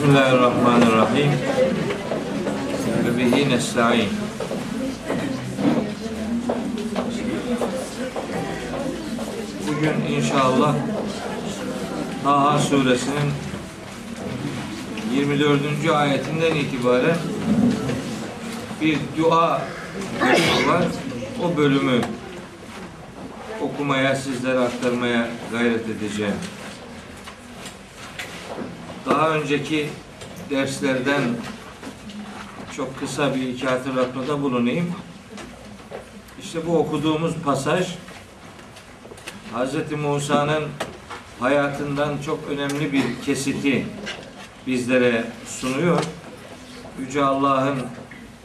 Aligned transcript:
Bismillahirrahmanirrahim. 0.00 1.30
Ve 3.04 3.18
bihi 3.18 3.50
nesta'in. 3.50 4.08
Bugün 9.68 10.16
inşallah 10.16 10.74
Taha 12.24 12.58
suresinin 12.58 13.30
24. 15.14 15.60
ayetinden 15.94 16.54
itibaren 16.54 17.16
bir 18.80 18.98
dua 19.18 19.62
var. 20.66 20.84
O 21.44 21.56
bölümü 21.56 22.00
okumaya, 23.60 24.16
sizlere 24.16 24.58
aktarmaya 24.58 25.28
gayret 25.52 25.88
edeceğim. 25.88 26.36
Daha 29.06 29.30
önceki 29.30 29.88
derslerden 30.50 31.22
çok 32.76 33.00
kısa 33.00 33.34
bir 33.34 33.48
iki 33.48 33.66
hatırlatmada 33.66 34.42
bulunayım. 34.42 34.92
İşte 36.42 36.66
bu 36.66 36.78
okuduğumuz 36.78 37.34
pasaj 37.44 37.88
Hz. 39.54 39.92
Musa'nın 39.92 40.64
hayatından 41.40 42.18
çok 42.26 42.38
önemli 42.50 42.92
bir 42.92 43.04
kesiti 43.24 43.86
bizlere 44.66 45.24
sunuyor. 45.46 46.04
Yüce 46.98 47.24
Allah'ın 47.24 47.78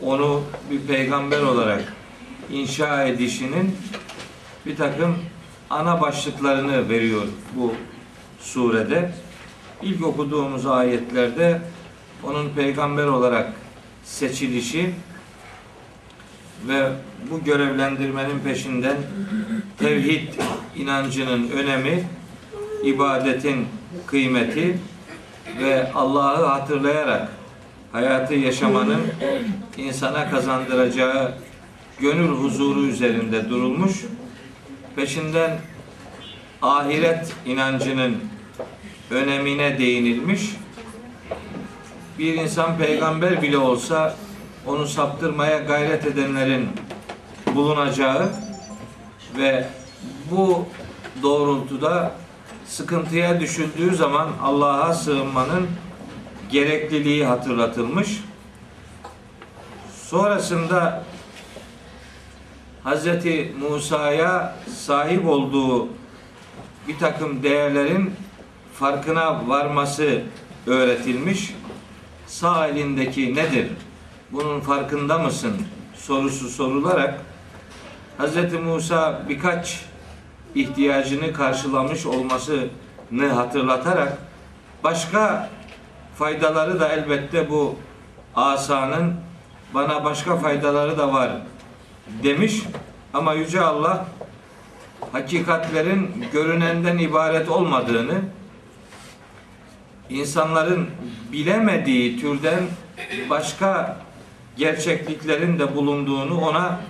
onu 0.02 0.44
bir 0.72 0.82
peygamber 0.82 1.42
olarak 1.42 1.94
inşa 2.52 3.04
edişinin 3.04 3.78
bir 4.66 4.76
takım 4.76 5.18
ana 5.70 6.02
başlıklarını 6.02 6.90
veriyor 6.90 7.24
bu 7.56 7.74
surede. 8.40 9.12
İlk 9.82 10.06
okuduğumuz 10.06 10.66
ayetlerde 10.66 11.62
onun 12.24 12.50
peygamber 12.50 13.06
olarak 13.06 13.54
seçilişi 14.04 14.94
ve 16.68 16.90
bu 17.32 17.44
görevlendirmenin 17.44 18.40
peşinden 18.40 18.98
tevhid 19.78 20.28
inancının 20.76 21.50
önemi, 21.50 22.04
ibadetin 22.84 23.68
kıymeti 24.08 24.78
ve 25.60 25.94
Allah'ı 25.94 26.46
hatırlayarak 26.46 27.30
hayatı 27.92 28.34
yaşamanın 28.34 29.02
insana 29.78 30.30
kazandıracağı 30.30 31.34
gönül 32.00 32.30
huzuru 32.30 32.86
üzerinde 32.86 33.50
durulmuş. 33.50 34.06
Peşinden 34.96 35.60
ahiret 36.62 37.34
inancının 37.46 38.18
önemine 39.12 39.80
değinilmiş. 39.80 40.42
Bir 42.20 42.34
insan 42.34 42.78
peygamber 42.78 43.42
bile 43.42 43.58
olsa 43.58 44.16
onu 44.68 44.88
saptırmaya 44.88 45.60
gayret 45.60 46.06
edenlerin 46.06 46.70
bulunacağı 47.56 48.30
ve 49.38 49.68
bu 50.32 50.66
doğrultuda 51.24 52.12
sıkıntıya 52.66 53.40
düşüldüğü 53.40 53.96
zaman 53.96 54.30
Allah'a 54.42 54.94
sığınmanın 54.94 55.68
gerekliliği 56.52 57.26
hatırlatılmış. 57.26 58.24
Sonrasında 60.04 61.04
Hz. 62.86 63.08
Musa'ya 63.70 64.56
sahip 64.78 65.28
olduğu 65.28 65.88
bir 66.88 66.98
takım 67.00 67.44
değerlerin 67.44 68.14
farkına 68.80 69.48
varması 69.48 70.22
öğretilmiş. 70.68 71.56
Sağ 72.28 72.68
elindeki 72.68 73.36
nedir? 73.36 73.68
Bunun 74.32 74.60
farkında 74.60 75.18
mısın? 75.18 75.58
sorusu 76.06 76.50
sorularak 76.50 77.20
Hz. 78.20 78.54
Musa 78.54 79.22
birkaç 79.30 79.86
ihtiyacını 80.56 81.34
karşılamış 81.34 82.06
olmasını 82.06 83.28
hatırlatarak 83.34 84.18
başka 84.84 85.50
faydaları 86.16 86.80
da 86.80 86.90
elbette 86.90 87.50
bu 87.50 87.76
asanın 88.36 89.14
bana 89.74 90.04
başka 90.04 90.38
faydaları 90.38 90.98
da 90.98 91.14
var 91.14 91.32
demiş 92.24 92.64
ama 93.14 93.34
Yüce 93.34 93.62
Allah 93.62 94.06
hakikatlerin 95.12 96.26
görünenden 96.34 96.98
ibaret 96.98 97.50
olmadığını 97.50 98.22
insanların 100.10 100.90
bilemediği 101.32 102.20
türden 102.20 102.64
başka 103.30 103.98
gerçekliklerin 104.58 105.60
de 105.60 105.76
bulunduğunu 105.76 106.42
ona 106.42 106.82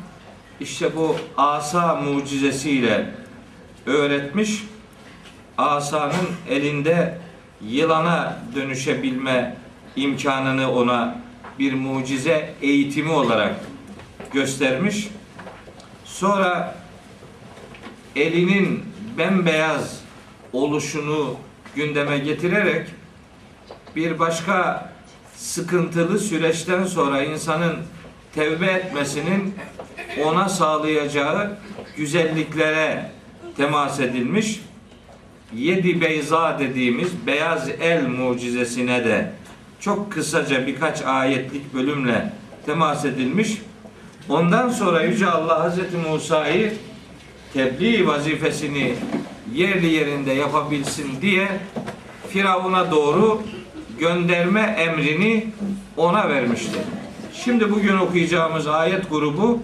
işte 0.60 0.96
bu 0.96 1.16
asa 1.38 1.96
mucizesiyle 1.96 3.10
öğretmiş. 3.86 4.64
Asanın 5.58 6.28
elinde 6.50 7.18
yılana 7.62 8.40
dönüşebilme 8.56 9.58
imkanını 9.96 10.72
ona 10.72 11.16
bir 11.60 11.74
mucize 11.74 12.54
eğitimi 12.62 13.12
olarak 13.12 13.56
göstermiş. 14.34 15.08
Sonra 16.06 16.76
elinin 18.16 18.84
bembeyaz 19.18 20.02
oluşunu 20.54 21.36
gündeme 21.76 22.18
getirerek 22.18 22.88
bir 23.96 24.20
başka 24.20 24.90
sıkıntılı 25.36 26.20
süreçten 26.20 26.84
sonra 26.84 27.24
insanın 27.24 27.76
tevbe 28.36 28.66
etmesinin 28.66 29.56
ona 30.26 30.50
sağlayacağı 30.50 31.58
güzelliklere 31.98 33.12
temas 33.58 34.00
edilmiş. 34.00 34.62
Yedi 35.54 36.02
beyza 36.02 36.60
dediğimiz 36.60 37.28
beyaz 37.28 37.70
el 37.82 38.08
mucizesine 38.08 39.06
de 39.06 39.32
çok 39.80 40.12
kısaca 40.12 40.68
birkaç 40.68 41.02
ayetlik 41.02 41.74
bölümle 41.74 42.34
temas 42.66 43.06
edilmiş. 43.06 43.62
Ondan 44.30 44.70
sonra 44.70 45.04
Yüce 45.04 45.28
Allah 45.28 45.64
Hazreti 45.64 45.98
Musa'yı 45.98 46.74
tebliğ 47.54 48.08
vazifesini 48.08 48.96
yerli 49.54 49.88
yerinde 49.88 50.34
yapabilsin 50.34 51.22
diye 51.22 51.48
Firavun'a 52.30 52.92
doğru 52.92 53.42
gönderme 54.00 54.62
emrini 54.62 55.48
ona 55.98 56.30
vermişti. 56.30 56.80
Şimdi 57.34 57.72
bugün 57.72 57.98
okuyacağımız 57.98 58.68
ayet 58.68 59.10
grubu 59.10 59.64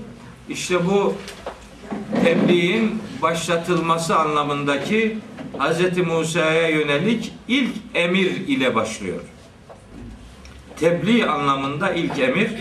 işte 0.49 0.85
bu 0.85 1.13
tebliğin 2.23 3.01
başlatılması 3.21 4.17
anlamındaki 4.19 5.17
Hz. 5.59 5.97
Musa'ya 5.97 6.69
yönelik 6.69 7.33
ilk 7.47 7.71
emir 7.93 8.25
ile 8.25 8.75
başlıyor. 8.75 9.21
Tebliğ 10.79 11.25
anlamında 11.25 11.93
ilk 11.93 12.19
emir 12.19 12.51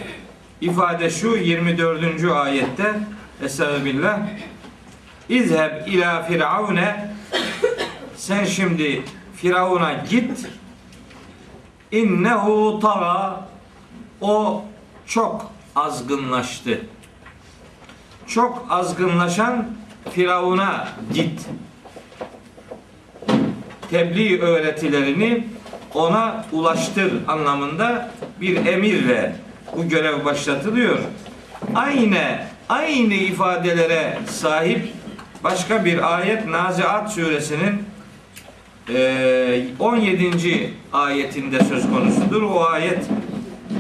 ifade 0.61 1.11
şu 1.11 1.37
24. 1.37 2.25
ayette 2.25 2.95
Estağfirullah 3.45 4.21
İzheb 5.29 5.87
ila 5.87 6.23
firavune 6.23 7.11
sen 8.17 8.45
şimdi 8.45 9.03
Firavun'a 9.37 9.93
git 10.11 10.47
innehu 11.93 12.81
tara 12.83 13.41
o 14.21 14.63
çok 15.07 15.51
azgınlaştı. 15.77 16.81
Çok 18.27 18.67
azgınlaşan 18.71 19.67
Firavun'a 20.11 20.89
git. 21.15 21.41
Tebliğ 23.91 24.41
öğretilerini 24.41 25.47
ona 25.95 26.45
ulaştır 26.53 27.13
anlamında 27.29 28.11
bir 28.41 28.67
emirle 28.67 29.37
bu 29.77 29.89
görev 29.89 30.25
başlatılıyor. 30.25 30.99
Aynı 31.75 32.39
aynı 32.69 33.15
ifadelere 33.15 34.19
sahip 34.27 34.93
başka 35.45 35.85
bir 35.85 36.17
ayet 36.17 36.49
Naziat 36.49 37.13
suresinin 37.13 37.90
17. 39.79 40.75
ayetinde 40.93 41.65
söz 41.65 41.91
konusudur. 41.91 42.43
O 42.43 42.65
ayet 42.65 43.07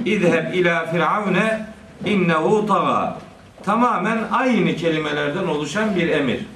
İzheb 0.05 0.55
ila 0.55 0.87
firavune 0.87 1.67
innehu 2.05 2.67
taga 2.67 3.19
tamamen 3.65 4.19
aynı 4.33 4.77
kelimelerden 4.77 5.47
oluşan 5.47 5.97
bir 5.97 6.09
emir. 6.09 6.47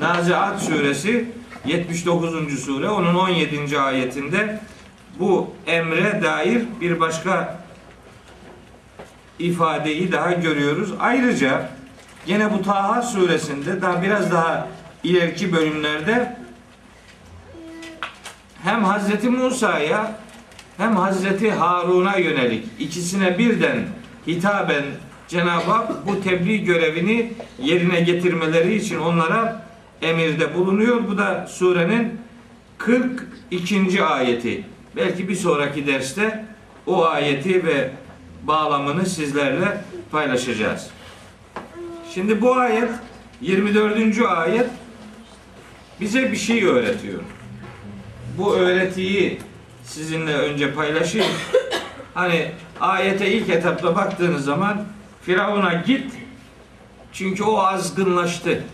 Naziat 0.00 0.62
suresi 0.62 1.24
79. 1.66 2.64
sure 2.64 2.88
onun 2.88 3.14
17. 3.14 3.80
ayetinde 3.80 4.60
bu 5.18 5.50
emre 5.66 6.22
dair 6.22 6.62
bir 6.80 7.00
başka 7.00 7.60
ifadeyi 9.38 10.12
daha 10.12 10.32
görüyoruz. 10.32 10.90
Ayrıca 11.00 11.68
gene 12.26 12.52
bu 12.52 12.62
Taha 12.62 13.02
suresinde 13.02 13.82
daha 13.82 14.02
biraz 14.02 14.32
daha 14.32 14.68
ileriki 15.04 15.52
bölümlerde 15.52 16.36
hem 18.64 18.84
Hazreti 18.84 19.28
Musa'ya 19.28 20.20
hem 20.76 20.96
Hazreti 20.96 21.50
Harun'a 21.50 22.16
yönelik 22.16 22.66
ikisine 22.78 23.38
birden 23.38 23.78
hitaben 24.26 24.84
Cenab-ı 25.28 25.70
Hak 25.70 26.06
bu 26.06 26.22
tebliğ 26.22 26.64
görevini 26.64 27.32
yerine 27.58 28.00
getirmeleri 28.00 28.74
için 28.74 28.98
onlara 28.98 29.66
emirde 30.02 30.54
bulunuyor. 30.54 31.08
Bu 31.08 31.18
da 31.18 31.46
surenin 31.50 32.20
42. 32.78 34.04
ayeti. 34.04 34.64
Belki 34.96 35.28
bir 35.28 35.34
sonraki 35.34 35.86
derste 35.86 36.44
o 36.86 37.04
ayeti 37.04 37.66
ve 37.66 37.90
bağlamını 38.42 39.06
sizlerle 39.06 39.80
paylaşacağız. 40.10 40.90
Şimdi 42.14 42.40
bu 42.40 42.54
ayet 42.54 42.90
24. 43.40 44.22
ayet 44.26 44.66
bize 46.00 46.32
bir 46.32 46.36
şey 46.36 46.64
öğretiyor. 46.64 47.20
Bu 48.40 48.54
öğretiyi 48.54 49.38
sizinle 49.84 50.34
önce 50.34 50.74
paylaşayım. 50.74 51.32
Hani 52.14 52.52
ayete 52.80 53.32
ilk 53.32 53.48
etapta 53.48 53.96
baktığınız 53.96 54.44
zaman 54.44 54.84
Firavun'a 55.22 55.74
git 55.74 56.12
çünkü 57.12 57.44
o 57.44 57.58
azgınlaştı. 57.58 58.64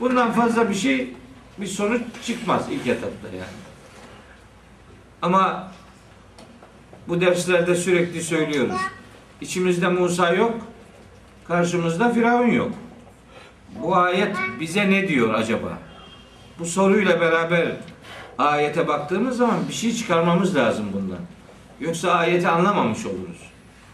Bundan 0.00 0.32
fazla 0.32 0.70
bir 0.70 0.74
şey 0.74 1.12
bir 1.58 1.66
sonuç 1.66 2.02
çıkmaz 2.26 2.66
ilk 2.70 2.86
etapta 2.86 3.28
yani. 3.28 3.58
Ama 5.22 5.72
bu 7.08 7.20
derslerde 7.20 7.74
sürekli 7.74 8.22
söylüyoruz. 8.22 8.80
İçimizde 9.40 9.88
Musa 9.88 10.32
yok, 10.32 10.54
karşımızda 11.48 12.12
Firavun 12.12 12.50
yok. 12.50 12.72
Bu 13.82 13.96
ayet 13.96 14.36
bize 14.60 14.90
ne 14.90 15.08
diyor 15.08 15.34
acaba? 15.34 15.78
Bu 16.58 16.66
soruyla 16.66 17.20
beraber 17.20 17.66
ayete 18.40 18.88
baktığımız 18.88 19.36
zaman 19.36 19.56
bir 19.68 19.72
şey 19.72 19.94
çıkarmamız 19.94 20.56
lazım 20.56 20.86
bundan. 20.92 21.18
Yoksa 21.80 22.12
ayeti 22.12 22.48
anlamamış 22.48 23.06
oluruz. 23.06 23.50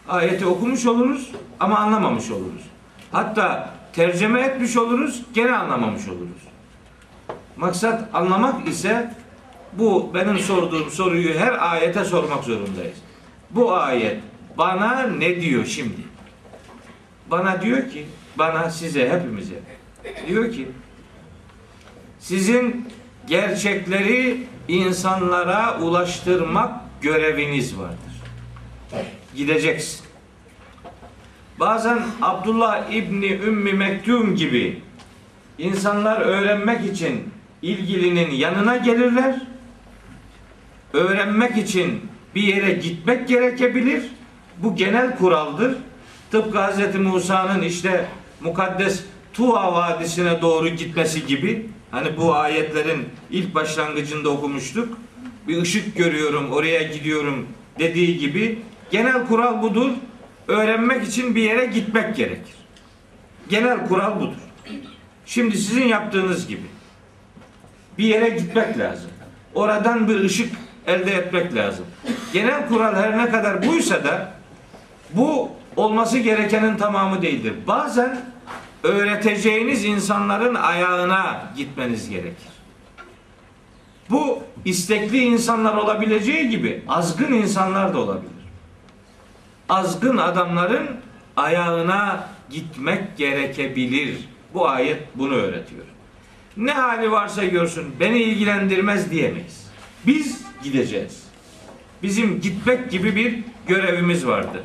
Ayeti 0.09 0.47
okumuş 0.47 0.87
oluruz 0.87 1.31
ama 1.61 1.79
anlamamış 1.79 2.31
oluruz. 2.31 2.63
Hatta 3.13 3.71
tercüme 3.93 4.41
etmiş 4.41 4.77
oluruz, 4.77 5.23
gene 5.35 5.57
anlamamış 5.57 6.09
oluruz. 6.09 6.43
Maksat 7.57 8.09
anlamak 8.15 8.69
ise 8.69 9.15
bu 9.73 10.11
benim 10.15 10.39
sorduğum 10.39 10.91
soruyu 10.91 11.39
her 11.39 11.73
ayete 11.73 12.05
sormak 12.05 12.45
zorundayız. 12.45 12.99
Bu 13.51 13.75
ayet 13.75 14.21
bana 14.59 15.03
ne 15.03 15.41
diyor 15.41 15.65
şimdi? 15.65 16.01
Bana 17.31 17.63
diyor 17.63 17.91
ki, 17.91 18.07
bana 18.39 18.71
size 18.71 19.11
hepimize 19.11 19.55
diyor 20.29 20.53
ki 20.53 20.69
sizin 22.19 22.89
gerçekleri 23.27 24.47
insanlara 24.69 25.81
ulaştırmak 25.81 26.75
göreviniz 27.01 27.79
vardır. 27.79 27.97
Gideceksin. 29.37 30.07
Bazen 31.61 31.99
Abdullah 32.23 32.91
İbni 32.91 33.33
Ümmi 33.33 33.73
Mektum 33.73 34.37
gibi 34.37 34.83
insanlar 35.59 36.21
öğrenmek 36.21 36.93
için 36.93 37.31
ilgilinin 37.63 38.31
yanına 38.31 38.77
gelirler. 38.77 39.37
Öğrenmek 40.93 41.57
için 41.57 42.01
bir 42.35 42.43
yere 42.43 42.73
gitmek 42.73 43.29
gerekebilir. 43.29 44.03
Bu 44.59 44.77
genel 44.77 45.17
kuraldır. 45.17 45.77
Tıpkı 46.31 46.59
Hz. 46.59 46.95
Musa'nın 46.95 47.63
işte 47.63 48.09
mukaddes 48.41 49.05
Tuva 49.33 49.75
Vadisi'ne 49.75 50.43
doğru 50.43 50.69
gitmesi 50.69 51.27
gibi. 51.27 51.71
Hani 51.91 52.17
bu 52.17 52.35
ayetlerin 52.35 53.09
ilk 53.31 53.55
başlangıcında 53.55 54.29
okumuştuk. 54.29 54.99
Bir 55.49 55.63
ışık 55.63 55.97
görüyorum, 55.97 56.53
oraya 56.53 56.83
gidiyorum 56.83 57.47
dediği 57.79 58.19
gibi. 58.19 58.59
Genel 58.91 59.27
kural 59.27 59.63
budur. 59.63 59.91
Öğrenmek 60.49 61.09
için 61.09 61.35
bir 61.35 61.43
yere 61.43 61.67
gitmek 61.67 62.17
gerekir. 62.17 62.55
Genel 63.49 63.89
kural 63.89 64.21
budur. 64.21 64.37
Şimdi 65.27 65.59
sizin 65.59 65.85
yaptığınız 65.89 66.49
gibi 66.49 66.67
bir 67.99 68.05
yere 68.05 68.29
gitmek 68.29 68.79
lazım. 68.79 69.11
Oradan 69.55 70.09
bir 70.09 70.21
ışık 70.21 70.53
elde 70.87 71.13
etmek 71.13 71.55
lazım. 71.55 71.85
Genel 72.33 72.69
kural 72.69 72.95
her 72.95 73.19
ne 73.19 73.31
kadar 73.31 73.67
buysa 73.67 74.05
da 74.05 74.33
bu 75.11 75.51
olması 75.77 76.19
gerekenin 76.19 76.77
tamamı 76.77 77.23
değildir. 77.23 77.55
Bazen 77.67 78.21
öğreteceğiniz 78.87 79.85
insanların 79.85 80.55
ayağına 80.55 81.53
gitmeniz 81.57 82.11
gerekir. 82.11 82.49
Bu 84.11 84.43
istekli 84.65 85.19
insanlar 85.19 85.77
olabileceği 85.77 86.49
gibi 86.49 86.83
azgın 86.89 87.33
insanlar 87.33 87.95
da 87.95 87.99
olabilir. 87.99 88.33
Azgın 89.69 90.17
adamların 90.17 90.89
ayağına 91.37 92.29
gitmek 92.51 93.17
gerekebilir. 93.17 94.17
Bu 94.55 94.69
ayet 94.69 95.03
bunu 95.15 95.35
öğretiyor. 95.35 95.85
Ne 96.57 96.73
hali 96.73 97.11
varsa 97.11 97.45
görsün 97.45 97.95
beni 98.01 98.19
ilgilendirmez 98.19 99.11
diyemeyiz. 99.11 99.67
Biz 100.07 100.45
gideceğiz. 100.63 101.23
Bizim 102.03 102.41
gitmek 102.41 102.91
gibi 102.91 103.17
bir 103.17 103.39
görevimiz 103.67 104.27
vardı. 104.27 104.63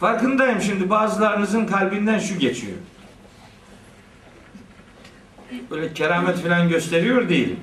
Farkındayım 0.00 0.60
şimdi 0.60 0.90
bazılarınızın 0.90 1.66
kalbinden 1.66 2.18
şu 2.18 2.38
geçiyor. 2.38 2.76
Böyle 5.70 5.94
keramet 5.94 6.42
falan 6.42 6.68
gösteriyor 6.68 7.28
değilim. 7.28 7.60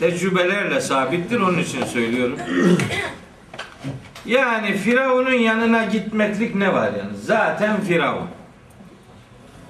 Tecrübelerle 0.00 0.80
sabittir 0.80 1.40
onun 1.40 1.58
için 1.58 1.84
söylüyorum. 1.84 2.38
Yani 4.26 4.76
Firavun'un 4.76 5.32
yanına 5.32 5.84
gitmeklik 5.84 6.54
ne 6.54 6.72
var 6.72 6.86
yani? 6.86 7.16
Zaten 7.22 7.80
Firavun. 7.80 8.28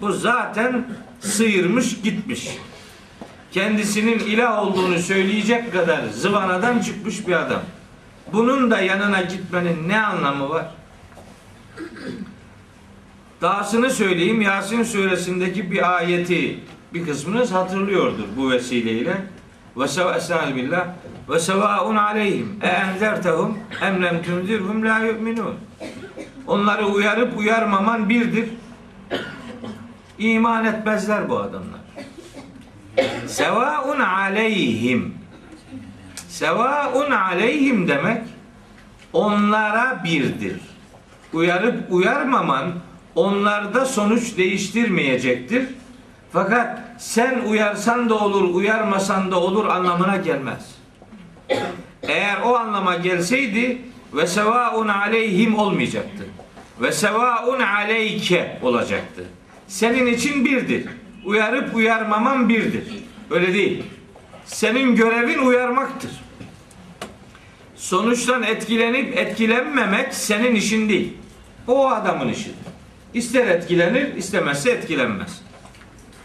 Bu 0.00 0.12
zaten 0.12 0.87
sıyırmış 1.20 2.00
gitmiş. 2.00 2.58
Kendisinin 3.52 4.19
ilah 4.19 4.58
olduğunu 4.67 4.99
söyleyecek 4.99 5.73
kadar 5.73 6.00
zıvanadan 6.08 6.79
çıkmış 6.79 7.29
bir 7.29 7.32
adam. 7.32 7.61
Bunun 8.32 8.70
da 8.70 8.81
yanına 8.81 9.23
gitmenin 9.23 9.88
ne 9.88 10.00
anlamı 10.00 10.49
var? 10.49 10.67
Dahasını 13.40 13.90
söyleyeyim 13.90 14.42
Yasin 14.42 14.82
suresindeki 14.82 15.70
bir 15.70 15.96
ayeti 15.96 16.60
bir 16.94 17.06
kısmınız 17.06 17.52
hatırlıyordur 17.52 18.25
bu 18.36 18.50
vesileyle. 18.50 19.16
Ve 19.76 19.88
sevâ 19.88 20.56
billah 20.56 20.86
ve 21.28 21.38
sevâun 21.38 21.97
aleyhim 21.97 22.61
e 22.62 22.66
enzertehum 22.66 23.58
em 23.82 24.02
lem 24.02 24.23
tunzirhum 24.23 24.85
la 24.85 24.99
yu'minun. 24.99 25.54
Onları 26.47 26.87
uyarıp 26.87 27.38
uyarmaman 27.38 28.08
birdir. 28.08 28.49
İman 30.18 30.64
etmezler 30.64 31.28
bu 31.28 31.38
adamlar. 31.38 31.80
Sevaun 33.26 34.00
aleyhim. 34.00 35.14
Sevaun 36.28 37.11
aleyhim 37.11 37.88
demek 37.88 38.23
onlara 39.12 40.00
birdir. 40.04 40.61
Uyarıp 41.32 41.92
uyarmaman 41.92 42.73
onlarda 43.14 43.85
sonuç 43.85 44.37
değiştirmeyecektir. 44.37 45.66
Fakat 46.32 46.78
sen 46.99 47.40
uyarsan 47.49 48.08
da 48.08 48.18
olur, 48.18 48.54
uyarmasan 48.54 49.30
da 49.30 49.40
olur 49.40 49.66
anlamına 49.66 50.16
gelmez. 50.16 50.75
Eğer 52.02 52.37
o 52.44 52.56
anlama 52.56 52.97
gelseydi 52.97 53.78
ve 54.12 54.26
sevaun 54.26 54.88
aleyhim 54.88 55.58
olmayacaktı. 55.58 56.25
Ve 56.80 56.92
sevaun 56.92 57.61
aleyke 57.61 58.58
olacaktı. 58.62 59.25
Senin 59.68 60.06
için 60.06 60.44
birdir. 60.44 60.87
Uyarıp 61.25 61.75
uyarmaman 61.75 62.49
birdir. 62.49 62.85
Öyle 63.30 63.54
değil. 63.54 63.82
Senin 64.44 64.97
görevin 64.97 65.38
uyarmaktır. 65.38 66.11
Sonuçtan 67.78 68.42
etkilenip 68.42 69.18
etkilenmemek 69.18 70.14
senin 70.14 70.54
işin 70.54 70.88
değil. 70.88 71.12
O 71.66 71.90
adamın 71.90 72.28
işidir. 72.28 72.54
İster 73.14 73.47
etkilenir, 73.47 74.14
istemezse 74.14 74.70
etkilenmez. 74.70 75.40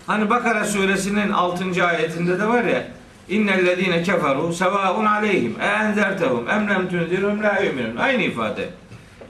Hani 0.08 0.30
Bakara 0.30 0.66
suresinin 0.66 1.32
6. 1.32 1.86
ayetinde 1.86 2.40
de 2.40 2.48
var 2.48 2.64
ya 2.64 2.88
İnnellezîne 3.30 4.04
keferu 4.04 4.54
sevaun 4.54 5.06
aleyhim 5.06 5.56
e 5.62 5.66
enzertehum 5.66 6.50
em 6.50 6.70
lem 6.70 6.90
tunzirhum 6.90 7.44
la 7.44 7.60
yu'minun. 7.60 7.96
Aynı 7.96 8.24
ifade. 8.24 8.70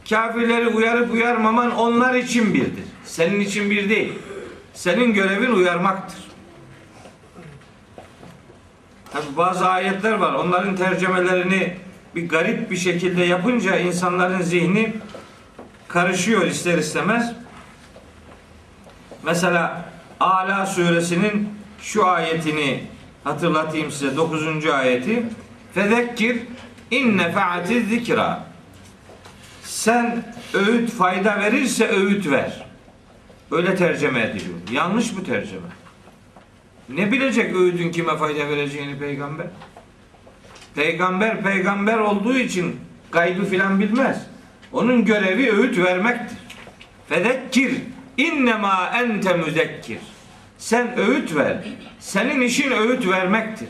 Kafirleri 0.10 0.68
uyarıp 0.68 1.14
uyarmaman 1.14 1.76
onlar 1.76 2.14
için 2.14 2.54
birdir. 2.54 2.84
Senin 3.06 3.40
için 3.40 3.70
bir 3.70 3.90
değil. 3.90 4.14
Senin 4.74 5.14
görevin 5.14 5.52
uyarmaktır. 5.52 6.20
Tabi 9.12 9.38
bazı 9.38 9.68
ayetler 9.68 10.14
var. 10.14 10.34
Onların 10.34 10.76
tercümelerini 10.76 11.74
bir 12.16 12.30
garip 12.30 12.72
bir 12.72 12.78
şekilde 12.78 13.24
yapınca 13.24 13.78
insanların 13.78 14.42
zihni 14.42 14.94
karışıyor 15.88 16.46
ister 16.46 16.78
istemez. 16.78 17.34
Mesela 19.24 19.86
Ala 20.20 20.66
suresinin 20.66 21.50
şu 21.82 22.08
ayetini 22.08 22.84
hatırlatayım 23.24 23.92
size 23.92 24.18
9. 24.18 24.66
ayeti. 24.66 25.24
Fezekkir 25.74 26.40
in 26.92 27.18
nefaati 27.18 27.86
zikra. 27.86 28.46
Sen 29.64 30.24
öğüt 30.54 30.92
fayda 30.92 31.40
verirse 31.40 31.88
öğüt 31.88 32.32
ver. 32.32 32.66
Öyle 33.52 33.76
tercüme 33.76 34.22
ediliyor. 34.22 34.58
Yanlış 34.72 35.18
bu 35.18 35.24
tercüme. 35.24 35.68
Ne 36.90 37.12
bilecek 37.12 37.56
öğüdün 37.56 37.92
kime 37.92 38.18
fayda 38.18 38.50
vereceğini 38.50 39.00
peygamber? 39.00 39.48
Peygamber 40.76 41.42
peygamber 41.42 41.98
olduğu 41.98 42.38
için 42.38 42.80
gaybı 43.12 43.46
filan 43.46 43.80
bilmez. 43.80 44.22
Onun 44.72 45.06
görevi 45.06 45.52
öğüt 45.52 45.78
vermektir. 45.78 46.38
Fezekkir 47.10 47.76
innema 48.18 48.92
ente 48.96 49.34
müzekkir. 49.34 50.00
Sen 50.58 50.98
öğüt 50.98 51.36
ver. 51.36 51.58
Senin 52.00 52.42
işin 52.42 52.72
öğüt 52.72 53.08
vermektir. 53.08 53.70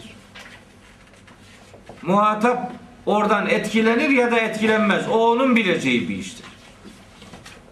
Muhatap 2.01 2.71
oradan 3.05 3.49
etkilenir 3.49 4.09
ya 4.09 4.31
da 4.31 4.39
etkilenmez. 4.39 5.07
O 5.09 5.31
onun 5.31 5.55
bileceği 5.55 6.09
bir 6.09 6.15
iştir. 6.15 6.45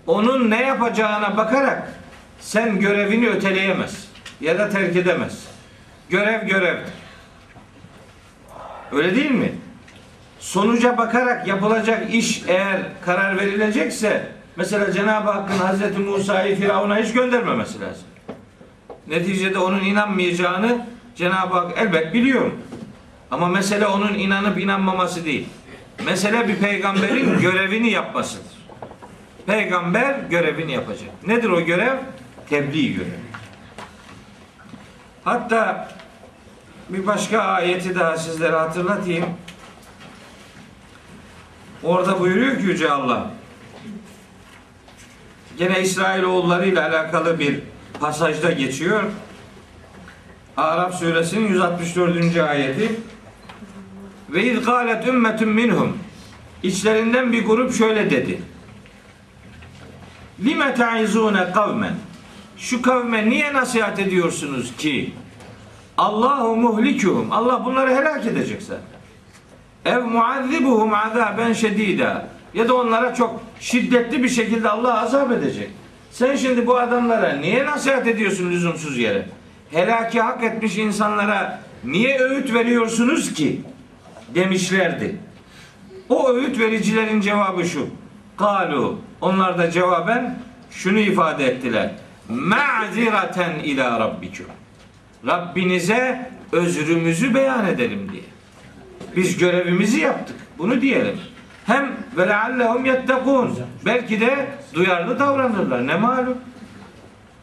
Onun 0.08 0.50
ne 0.50 0.62
yapacağına 0.62 1.38
bakarak 1.38 1.94
sen 2.40 2.80
görevini 2.80 3.30
öteleyemez 3.30 4.08
ya 4.42 4.60
da 4.60 4.70
terk 4.70 4.96
edemez. 4.96 5.48
Görev 6.10 6.48
görevdir. 6.48 7.01
Öyle 8.92 9.16
değil 9.16 9.32
mi? 9.32 9.52
Sonuca 10.40 10.98
bakarak 10.98 11.48
yapılacak 11.48 12.14
iş 12.14 12.44
eğer 12.48 12.82
karar 13.06 13.40
verilecekse 13.40 14.28
mesela 14.56 14.92
Cenab-ı 14.92 15.32
Hakk'ın 15.32 15.58
Hazreti 15.58 16.00
Musa'yı 16.00 16.56
Firavun'a 16.56 16.98
hiç 16.98 17.14
göndermemesi 17.14 17.82
lazım. 17.82 18.04
Neticede 19.08 19.58
onun 19.58 19.84
inanmayacağını 19.84 20.86
Cenab-ı 21.16 21.54
Hak 21.54 21.78
elbet 21.78 22.14
biliyor. 22.14 22.52
Ama 23.32 23.48
mesele 23.48 23.88
onun 23.88 24.14
inanıp 24.14 24.60
inanmaması 24.60 25.26
değil. 25.26 25.48
Mesele 26.06 26.48
bir 26.48 26.56
peygamberin 26.56 27.40
görevini 27.42 27.92
yapmasıdır. 27.92 28.52
Peygamber 29.46 30.16
görevini 30.30 30.72
yapacak. 30.72 31.28
Nedir 31.28 31.50
o 31.50 31.62
görev? 31.62 31.98
Tebliğ 32.50 32.94
görevi. 32.94 33.22
Hatta 35.24 35.92
bir 36.94 37.08
başka 37.08 37.40
ayeti 37.40 37.96
daha 37.96 38.18
sizlere 38.18 38.56
hatırlatayım. 38.56 39.26
Orada 41.84 42.20
buyuruyor 42.20 42.58
ki 42.58 42.64
Yüce 42.64 42.92
Allah. 42.92 43.32
Gene 45.58 45.82
İsrailoğulları 45.82 46.68
ile 46.68 46.82
alakalı 46.82 47.40
bir 47.40 47.60
pasajda 48.00 48.52
geçiyor. 48.52 49.04
Araf 50.58 50.96
suresinin 51.00 51.48
164. 51.48 52.38
ayeti. 52.38 53.00
Ve 54.30 54.44
iz 54.44 54.66
galet 54.66 55.08
ümmetun 55.08 55.50
minhum. 55.50 55.98
İçlerinden 56.64 57.32
bir 57.32 57.46
grup 57.46 57.74
şöyle 57.74 58.10
dedi. 58.10 58.42
Lime 60.44 60.74
ta'izune 60.74 61.52
kavmen. 61.52 61.94
Şu 62.58 62.82
kavme 62.82 63.30
niye 63.30 63.54
nasihat 63.54 64.00
ediyorsunuz 64.00 64.76
ki? 64.78 65.14
Allahu 65.98 66.56
muhlikuhum. 66.56 67.32
Allah 67.32 67.66
bunları 67.66 67.96
helak 67.96 68.26
edecek 68.26 68.62
zaten. 68.62 69.02
Ev 69.86 70.04
muazzibuhum 70.06 70.94
azaben 70.94 71.54
şedida. 71.54 72.28
Ya 72.54 72.68
da 72.68 72.76
onlara 72.76 73.16
çok 73.16 73.42
şiddetli 73.60 74.24
bir 74.24 74.30
şekilde 74.30 74.70
Allah 74.70 75.02
azap 75.02 75.32
edecek. 75.32 75.70
Sen 76.12 76.36
şimdi 76.36 76.68
bu 76.68 76.78
adamlara 76.78 77.34
niye 77.34 77.66
nasihat 77.66 78.08
ediyorsun 78.08 78.52
lüzumsuz 78.52 78.98
yere? 78.98 79.26
Helaki 79.72 80.22
hak 80.22 80.44
etmiş 80.44 80.78
insanlara 80.78 81.60
niye 81.84 82.20
öğüt 82.20 82.54
veriyorsunuz 82.54 83.34
ki? 83.34 83.62
Demişlerdi. 84.36 85.16
O 86.10 86.30
öğüt 86.30 86.60
vericilerin 86.60 87.22
cevabı 87.22 87.66
şu. 87.66 87.88
Kalu. 88.38 89.00
Onlar 89.22 89.58
da 89.58 89.72
cevaben 89.72 90.40
şunu 90.72 91.00
ifade 91.00 91.46
ettiler. 91.46 91.92
Ma'ziraten 92.30 93.60
ila 93.64 94.00
rabbikum. 94.00 94.46
Rabbinize 95.28 96.32
özrümüzü 96.52 97.34
beyan 97.34 97.66
edelim 97.66 98.12
diye. 98.12 98.24
Biz 99.16 99.38
görevimizi 99.38 100.00
yaptık. 100.00 100.36
Bunu 100.58 100.82
diyelim. 100.82 101.20
Hem 101.66 101.92
ve 102.18 102.28
leallehum 102.28 102.86
yettekun. 102.86 103.60
Belki 103.86 104.20
de 104.20 104.48
duyarlı 104.74 105.20
davranırlar. 105.20 105.88
Ne 105.88 105.96
malum? 105.96 106.38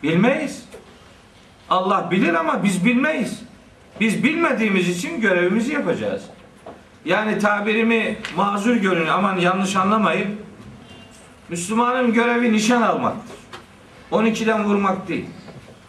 Bilmeyiz. 0.02 0.64
Allah 1.70 2.10
bilir 2.10 2.34
ama 2.34 2.64
biz 2.64 2.84
bilmeyiz. 2.84 3.42
Biz 4.00 4.24
bilmediğimiz 4.24 4.88
için 4.88 5.20
görevimizi 5.20 5.72
yapacağız. 5.72 6.22
Yani 7.04 7.38
tabirimi 7.38 8.16
mazur 8.36 8.76
görün 8.76 9.06
aman 9.06 9.36
yanlış 9.36 9.76
anlamayın. 9.76 10.36
Müslümanın 11.48 12.12
görevi 12.12 12.52
nişan 12.52 12.82
almaktır. 12.82 13.36
12'den 14.12 14.64
vurmak 14.64 15.08
değil. 15.08 15.26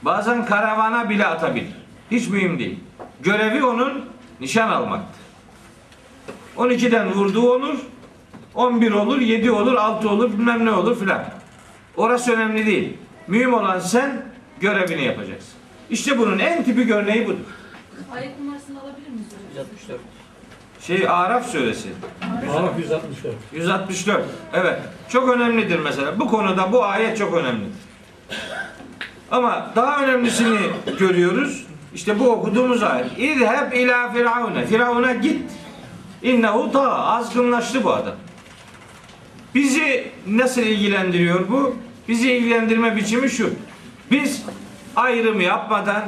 Bazen 0.01 0.45
karavana 0.45 1.09
bile 1.09 1.25
atabilir. 1.25 1.78
Hiç 2.11 2.27
mühim 2.27 2.59
değil. 2.59 2.79
Görevi 3.21 3.63
onun 3.63 4.05
nişan 4.39 4.69
almaktır. 4.69 5.21
12'den 6.57 7.13
vurduğu 7.13 7.51
olur, 7.51 7.79
11 8.55 8.91
olur, 8.91 9.21
7 9.21 9.51
olur, 9.51 9.75
6 9.75 10.09
olur, 10.09 10.33
bilmem 10.33 10.65
ne 10.65 10.71
olur 10.71 10.99
filan. 10.99 11.25
Orası 11.97 12.33
önemli 12.33 12.65
değil. 12.65 12.97
Mühim 13.27 13.53
olan 13.53 13.79
sen 13.79 14.25
görevini 14.59 15.03
yapacaksın. 15.05 15.53
İşte 15.89 16.17
bunun 16.17 16.39
en 16.39 16.63
tipik 16.63 16.91
örneği 16.91 17.27
budur. 17.27 17.37
Ayet 18.13 18.39
numarasını 18.39 18.81
alabilir 18.81 19.09
miyiz 19.09 19.27
hocam? 19.27 19.65
164. 19.79 19.99
Şey 20.81 21.09
Araf 21.09 21.49
suresi. 21.51 21.89
Araf 22.57 22.79
164. 22.79 23.33
164. 23.53 24.25
Evet. 24.53 24.79
Çok 25.09 25.29
önemlidir 25.29 25.79
mesela. 25.79 26.19
Bu 26.19 26.27
konuda 26.27 26.71
bu 26.71 26.83
ayet 26.83 27.17
çok 27.17 27.33
önemlidir. 27.33 27.73
Ama 29.31 29.71
daha 29.75 30.03
önemlisini 30.03 30.59
görüyoruz. 30.99 31.65
İşte 31.95 32.19
bu 32.19 32.29
okuduğumuz 32.29 32.83
ayet. 32.83 33.05
İzheb 33.17 33.73
ila 33.73 34.11
firavune. 34.11 34.65
Firavuna 34.65 35.13
git. 35.13 35.41
İnnehu 36.23 36.71
ta 36.71 36.95
azgınlaştı 36.95 37.83
bu 37.83 37.93
adam. 37.93 38.15
Bizi 39.55 40.11
nasıl 40.27 40.61
ilgilendiriyor 40.61 41.49
bu? 41.49 41.75
Bizi 42.07 42.31
ilgilendirme 42.31 42.95
biçimi 42.95 43.29
şu. 43.29 43.53
Biz 44.11 44.43
ayrım 44.95 45.41
yapmadan 45.41 46.03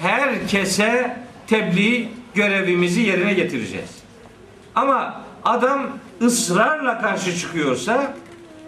herkese 0.00 1.16
tebliğ 1.46 2.08
görevimizi 2.34 3.00
yerine 3.00 3.34
getireceğiz. 3.34 3.90
Ama 4.74 5.22
adam 5.44 5.86
ısrarla 6.22 7.00
karşı 7.00 7.38
çıkıyorsa 7.38 8.14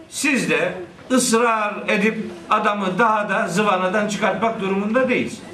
siz 0.08 0.50
de 0.50 0.72
ısrar 1.10 1.74
edip 1.88 2.18
adamı 2.50 2.98
daha 2.98 3.28
da 3.28 3.48
zıvanadan 3.48 4.08
çıkartmak 4.08 4.60
durumunda 4.60 5.08
değilsiniz. 5.08 5.53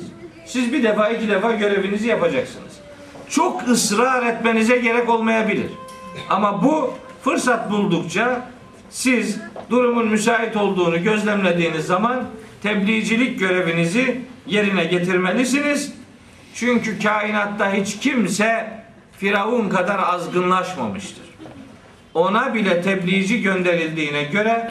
Siz 0.52 0.72
bir 0.72 0.82
defa 0.82 1.08
iki 1.08 1.28
defa 1.28 1.52
görevinizi 1.52 2.08
yapacaksınız. 2.08 2.72
Çok 3.28 3.68
ısrar 3.68 4.26
etmenize 4.26 4.76
gerek 4.76 5.08
olmayabilir. 5.08 5.66
Ama 6.30 6.62
bu 6.62 6.94
fırsat 7.24 7.70
buldukça 7.70 8.50
siz 8.90 9.38
durumun 9.70 10.08
müsait 10.08 10.56
olduğunu 10.56 11.02
gözlemlediğiniz 11.02 11.86
zaman 11.86 12.24
tebliğcilik 12.62 13.38
görevinizi 13.38 14.20
yerine 14.46 14.84
getirmelisiniz. 14.84 15.92
Çünkü 16.54 17.02
kainatta 17.02 17.72
hiç 17.72 17.98
kimse 17.98 18.80
Firavun 19.18 19.68
kadar 19.68 19.98
azgınlaşmamıştır. 19.98 21.24
Ona 22.14 22.54
bile 22.54 22.82
tebliğci 22.82 23.42
gönderildiğine 23.42 24.22
göre 24.22 24.70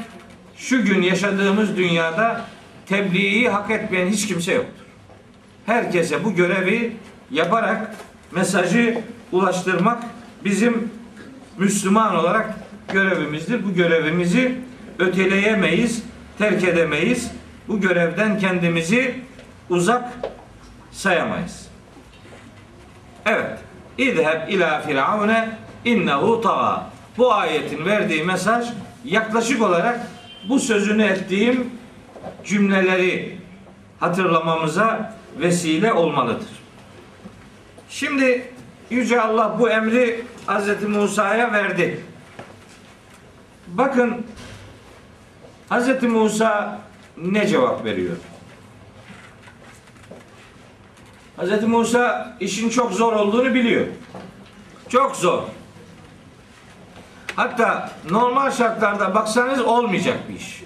şu 0.58 0.86
gün 0.86 1.02
yaşadığımız 1.02 1.78
dünyada 1.78 2.46
tebliği 2.86 3.50
hak 3.50 3.72
etmeyen 3.72 4.08
hiç 4.08 4.28
kimse 4.28 4.54
yoktur. 4.54 4.79
Herkese 5.70 6.24
bu 6.24 6.36
görevi 6.36 6.96
yaparak 7.32 7.96
mesajı 8.32 9.02
ulaştırmak 9.32 10.04
bizim 10.44 10.92
Müslüman 11.58 12.16
olarak 12.16 12.54
görevimizdir. 12.94 13.66
Bu 13.66 13.74
görevimizi 13.74 14.56
öteleyemeyiz, 15.00 16.04
terk 16.38 16.64
edemeyiz. 16.64 17.32
Bu 17.68 17.82
görevden 17.82 18.40
kendimizi 18.40 19.16
uzak 19.70 20.14
sayamayız. 20.92 21.68
Evet. 23.26 23.60
İzheb 23.98 24.50
ila 24.50 24.82
firavune 24.82 25.50
innehu 25.86 26.42
taga. 26.42 26.86
Bu 27.18 27.34
ayetin 27.34 27.86
verdiği 27.86 28.24
mesaj 28.24 28.68
yaklaşık 29.06 29.62
olarak 29.62 30.00
bu 30.50 30.60
sözünü 30.60 31.04
ettiğim 31.04 31.70
cümleleri 32.46 33.38
hatırlamamıza 34.00 35.19
vesile 35.38 35.94
olmalıdır. 35.94 36.50
Şimdi 37.90 38.54
Yüce 38.90 39.22
Allah 39.22 39.56
bu 39.60 39.70
emri 39.70 40.26
Hz. 40.48 40.84
Musa'ya 40.88 41.52
verdi. 41.52 42.04
Bakın 43.68 44.26
Hz. 45.70 46.04
Musa 46.04 46.82
ne 47.18 47.48
cevap 47.48 47.86
veriyor? 47.86 48.16
Hz. 51.38 51.64
Musa 51.64 52.38
işin 52.40 52.70
çok 52.70 52.92
zor 52.92 53.14
olduğunu 53.14 53.54
biliyor. 53.54 53.88
Çok 54.90 55.16
zor. 55.16 55.44
Hatta 57.36 57.92
normal 58.10 58.52
şartlarda 58.52 59.16
baksanız 59.16 59.62
olmayacak 59.62 60.18
bir 60.30 60.36
iş. 60.36 60.64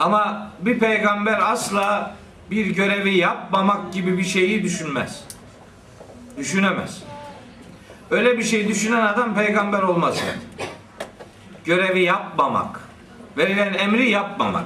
Ama 0.00 0.50
bir 0.60 0.78
peygamber 0.78 1.52
asla 1.52 2.14
bir 2.50 2.66
görevi 2.66 3.16
yapmamak 3.16 3.92
gibi 3.92 4.18
bir 4.18 4.24
şeyi 4.24 4.62
düşünmez. 4.62 5.24
Düşünemez. 6.36 7.02
Öyle 8.10 8.38
bir 8.38 8.42
şey 8.42 8.68
düşünen 8.68 9.06
adam 9.06 9.34
peygamber 9.34 9.82
olmaz 9.82 10.14
zaten. 10.14 10.40
Görevi 11.64 12.02
yapmamak, 12.02 12.80
verilen 13.36 13.74
emri 13.74 14.10
yapmamak. 14.10 14.64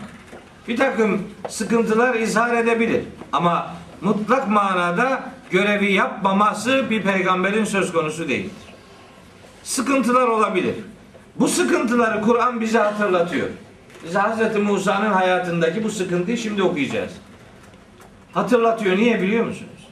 Bir 0.68 0.76
takım 0.76 1.22
sıkıntılar 1.48 2.14
izhar 2.14 2.56
edebilir. 2.56 3.04
Ama 3.32 3.74
mutlak 4.00 4.48
manada 4.48 5.22
görevi 5.50 5.92
yapmaması 5.92 6.90
bir 6.90 7.02
peygamberin 7.02 7.64
söz 7.64 7.92
konusu 7.92 8.28
değildir. 8.28 8.52
Sıkıntılar 9.62 10.28
olabilir. 10.28 10.74
Bu 11.36 11.48
sıkıntıları 11.48 12.22
Kur'an 12.22 12.60
bize 12.60 12.78
hatırlatıyor. 12.78 13.48
Biz 14.04 14.14
Hz. 14.14 14.56
Musa'nın 14.56 15.12
hayatındaki 15.12 15.84
bu 15.84 15.90
sıkıntıyı 15.90 16.38
şimdi 16.38 16.62
okuyacağız. 16.62 17.12
Hatırlatıyor. 18.32 18.96
Niye 18.96 19.22
biliyor 19.22 19.44
musunuz? 19.44 19.88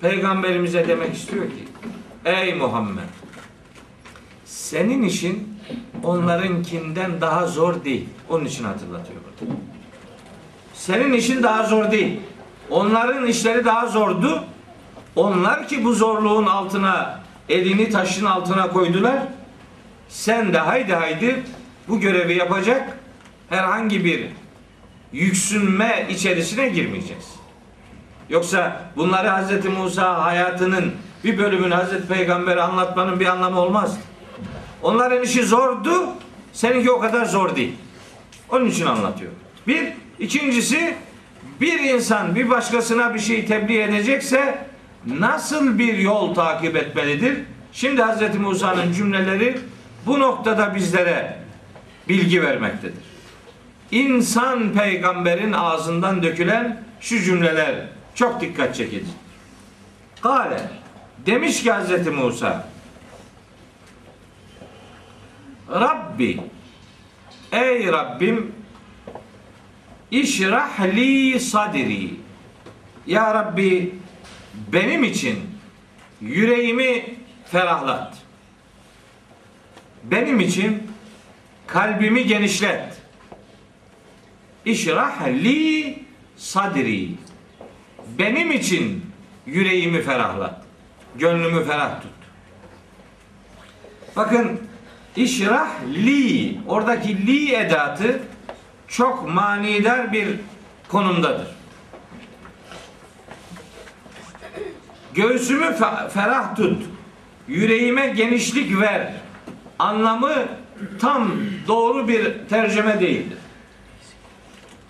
Peygamberimize 0.00 0.88
demek 0.88 1.14
istiyor 1.14 1.44
ki 1.44 1.64
Ey 2.24 2.54
Muhammed 2.54 3.08
senin 4.68 5.02
işin 5.02 5.58
onlarınkinden 6.04 7.20
daha 7.20 7.46
zor 7.46 7.84
değil. 7.84 8.08
Onun 8.28 8.44
için 8.44 8.64
hatırlatıyor 8.64 9.20
burada. 9.40 9.54
Senin 10.74 11.12
işin 11.12 11.42
daha 11.42 11.62
zor 11.62 11.90
değil. 11.90 12.20
Onların 12.70 13.26
işleri 13.26 13.64
daha 13.64 13.86
zordu. 13.86 14.44
Onlar 15.16 15.68
ki 15.68 15.84
bu 15.84 15.92
zorluğun 15.92 16.46
altına 16.46 17.20
elini 17.48 17.90
taşın 17.90 18.24
altına 18.24 18.68
koydular. 18.68 19.18
Sen 20.08 20.52
de 20.52 20.58
haydi 20.58 20.94
haydi 20.94 21.42
bu 21.88 22.00
görevi 22.00 22.34
yapacak 22.34 22.98
herhangi 23.48 24.04
bir 24.04 24.26
yüksünme 25.12 26.06
içerisine 26.10 26.68
girmeyeceğiz. 26.68 27.24
Yoksa 28.28 28.82
bunları 28.96 29.28
Hz. 29.28 29.64
Musa 29.64 30.24
hayatının 30.24 30.92
bir 31.24 31.38
bölümünü 31.38 31.74
Hz. 31.74 32.06
Peygamber 32.08 32.56
anlatmanın 32.56 33.20
bir 33.20 33.26
anlamı 33.26 33.60
olmaz. 33.60 33.98
Onların 34.82 35.22
işi 35.22 35.42
zordu, 35.42 36.08
seninki 36.52 36.90
o 36.90 37.00
kadar 37.00 37.24
zor 37.24 37.56
değil. 37.56 37.72
Onun 38.48 38.66
için 38.66 38.86
anlatıyor. 38.86 39.32
Bir, 39.66 39.92
ikincisi 40.18 40.94
bir 41.60 41.80
insan 41.80 42.34
bir 42.34 42.50
başkasına 42.50 43.14
bir 43.14 43.18
şey 43.18 43.46
tebliğ 43.46 43.80
edecekse 43.80 44.58
nasıl 45.06 45.78
bir 45.78 45.98
yol 45.98 46.34
takip 46.34 46.76
etmelidir? 46.76 47.38
Şimdi 47.72 48.02
Hz. 48.02 48.38
Musa'nın 48.38 48.92
cümleleri 48.92 49.58
bu 50.06 50.20
noktada 50.20 50.74
bizlere 50.74 51.36
bilgi 52.08 52.42
vermektedir. 52.42 53.07
İnsan 53.90 54.72
peygamberin 54.72 55.52
ağzından 55.52 56.22
dökülen 56.22 56.82
şu 57.00 57.22
cümleler 57.22 57.74
çok 58.14 58.40
dikkat 58.40 58.74
çekici. 58.76 59.06
Kale 60.22 60.70
demiş 61.26 61.62
ki 61.62 61.72
Hz. 61.72 62.06
Musa 62.06 62.68
Rabbi 65.70 66.40
Ey 67.52 67.86
Rabbim 67.86 68.52
İşrah 70.10 70.80
li 70.80 71.40
sadri 71.40 72.10
Ya 73.06 73.34
Rabbi 73.34 73.94
benim 74.72 75.04
için 75.04 75.38
yüreğimi 76.20 77.16
ferahlat. 77.50 78.16
Benim 80.04 80.40
için 80.40 80.90
kalbimi 81.66 82.26
genişlet. 82.26 82.87
İşrah 84.68 85.26
li 85.26 85.98
sadri. 86.36 87.08
Benim 88.18 88.52
için 88.52 89.04
yüreğimi 89.46 90.02
ferahlat. 90.02 90.62
Gönlümü 91.16 91.64
ferah 91.64 92.00
tut. 92.00 92.10
Bakın 94.16 94.60
İşrah 95.16 95.68
li 95.84 96.58
oradaki 96.66 97.26
li 97.26 97.54
edatı 97.54 98.20
çok 98.88 99.28
manidar 99.28 100.12
bir 100.12 100.28
konumdadır. 100.88 101.48
Göğsümü 105.14 105.64
fe- 105.64 106.08
ferah 106.08 106.56
tut. 106.56 106.82
Yüreğime 107.48 108.06
genişlik 108.06 108.80
ver. 108.80 109.12
Anlamı 109.78 110.34
tam 111.00 111.30
doğru 111.68 112.08
bir 112.08 112.32
tercüme 112.48 113.00
değildir. 113.00 113.38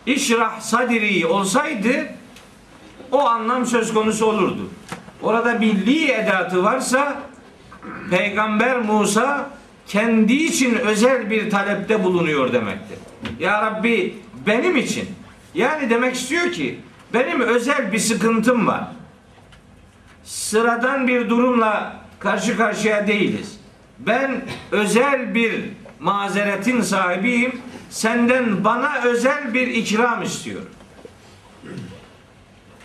İşrah 0.08 0.60
sadiri 0.60 1.26
olsaydı 1.26 2.06
o 3.12 3.20
anlam 3.20 3.66
söz 3.66 3.94
konusu 3.94 4.26
olurdu. 4.26 4.70
Orada 5.22 5.60
bir 5.60 5.86
li 5.86 6.12
edatı 6.12 6.64
varsa 6.64 7.22
Peygamber 8.10 8.78
Musa 8.78 9.50
kendi 9.86 10.32
için 10.32 10.74
özel 10.74 11.30
bir 11.30 11.50
talepte 11.50 12.04
bulunuyor 12.04 12.52
demektir. 12.52 12.98
Ya 13.40 13.62
Rabbi 13.62 14.18
benim 14.46 14.76
için 14.76 15.08
yani 15.54 15.90
demek 15.90 16.14
istiyor 16.14 16.52
ki 16.52 16.80
benim 17.14 17.40
özel 17.40 17.92
bir 17.92 17.98
sıkıntım 17.98 18.66
var. 18.66 18.84
Sıradan 20.24 21.08
bir 21.08 21.28
durumla 21.28 21.96
karşı 22.18 22.56
karşıya 22.56 23.06
değiliz. 23.06 23.60
Ben 23.98 24.42
özel 24.72 25.34
bir 25.34 25.64
mazeretin 26.00 26.80
sahibiyim. 26.80 27.60
Senden 27.90 28.64
bana 28.64 29.03
özel 29.05 29.55
bir 29.55 29.66
ikram 29.66 30.22
istiyorum. 30.22 30.70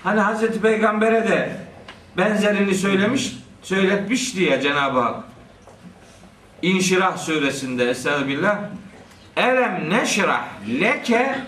Hani 0.04 0.20
Hazreti 0.20 0.62
Peygamber'e 0.62 1.30
de 1.30 1.58
benzerini 2.18 2.76
söylemiş, 2.76 3.36
söyletmiş 3.62 4.36
diye 4.36 4.62
Cenab-ı 4.62 5.00
Hak. 5.00 5.24
İnşirah 6.62 7.18
suresinde 7.18 7.90
Estağfirullah. 7.90 8.60
Elem 9.38 9.90
neşrah 9.90 10.46
leke 10.82 11.40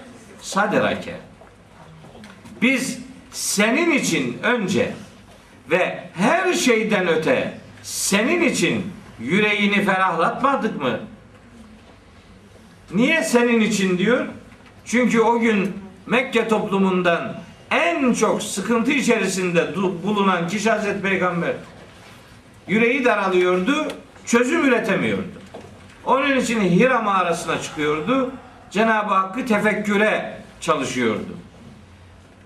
sadrake. 0.41 1.15
Biz 2.61 2.99
senin 3.31 3.91
için 3.91 4.39
önce 4.43 4.91
ve 5.69 6.09
her 6.13 6.53
şeyden 6.53 7.07
öte 7.07 7.57
senin 7.83 8.41
için 8.41 8.91
yüreğini 9.19 9.85
ferahlatmadık 9.85 10.81
mı? 10.81 10.99
Niye 12.93 13.23
senin 13.23 13.59
için 13.59 13.97
diyor? 13.97 14.25
Çünkü 14.85 15.21
o 15.21 15.39
gün 15.39 15.73
Mekke 16.07 16.47
toplumundan 16.47 17.33
en 17.71 18.13
çok 18.13 18.43
sıkıntı 18.43 18.91
içerisinde 18.91 19.75
bulunan 20.03 20.47
kişi 20.47 20.71
Hazreti 20.71 21.01
Peygamber. 21.01 21.53
Yüreği 22.67 23.05
daralıyordu, 23.05 23.87
çözüm 24.25 24.65
üretemiyordu. 24.65 25.23
Onun 26.05 26.37
için 26.37 26.61
Hira 26.61 27.01
mağarasına 27.01 27.61
çıkıyordu. 27.61 28.31
Cenab-ı 28.71 29.13
Hakk'ı 29.13 29.45
tefekküre 29.45 30.37
çalışıyordu. 30.61 31.37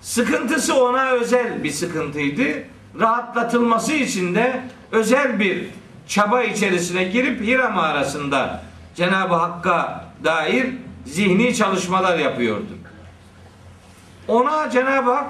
Sıkıntısı 0.01 0.83
ona 0.83 1.09
özel 1.09 1.63
bir 1.63 1.71
sıkıntıydı. 1.71 2.63
Rahatlatılması 2.99 3.93
için 3.93 4.35
de 4.35 4.61
özel 4.91 5.39
bir 5.39 5.65
çaba 6.07 6.43
içerisine 6.43 7.03
girip 7.03 7.41
Hira 7.41 7.69
mağarasında 7.69 8.63
Cenab-ı 8.95 9.35
Hakk'a 9.35 10.08
dair 10.23 10.67
zihni 11.05 11.55
çalışmalar 11.55 12.17
yapıyordu. 12.17 12.77
Ona 14.27 14.69
Cenab-ı 14.69 15.11
Hak 15.11 15.27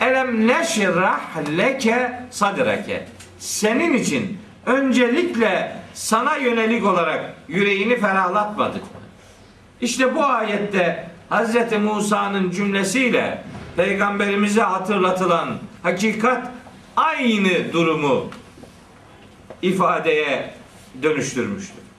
elem 0.00 0.48
neşrah 0.48 1.20
leke 1.58 2.22
sadrake 2.30 3.06
senin 3.38 3.94
için 3.94 4.38
öncelikle 4.66 5.76
sana 5.94 6.36
yönelik 6.36 6.86
olarak 6.86 7.34
yüreğini 7.48 8.00
ferahlatmadık? 8.00 8.82
İşte 9.80 10.14
bu 10.14 10.24
ayette 10.24 11.10
Hz. 11.30 11.72
Musa'nın 11.82 12.50
cümlesiyle 12.50 13.42
peygamberimize 13.76 14.62
hatırlatılan 14.62 15.48
hakikat 15.82 16.50
aynı 16.96 17.72
durumu 17.72 18.30
ifadeye 19.62 20.54
dönüştürmüştür. 21.02 21.89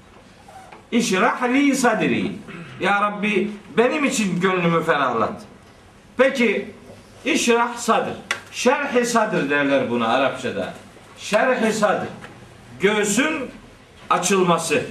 İşrah 0.91 1.43
li 1.43 1.75
sadri. 1.75 2.31
Ya 2.79 3.01
Rabbi 3.01 3.51
benim 3.77 4.05
için 4.05 4.41
gönlümü 4.41 4.83
ferahlat. 4.83 5.41
Peki 6.17 6.71
işrah 7.25 7.77
sadr. 7.77 8.13
Şerh-i 8.51 9.05
sadr 9.05 9.49
derler 9.49 9.89
buna 9.89 10.07
Arapçada. 10.07 10.73
Şerh-i 11.17 11.73
sadr. 11.73 12.07
Göğsün 12.79 13.49
açılması. 14.09 14.83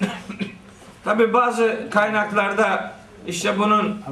Tabi 1.04 1.32
bazı 1.32 1.88
kaynaklarda 1.90 2.92
işte 3.26 3.58
bunun 3.58 4.02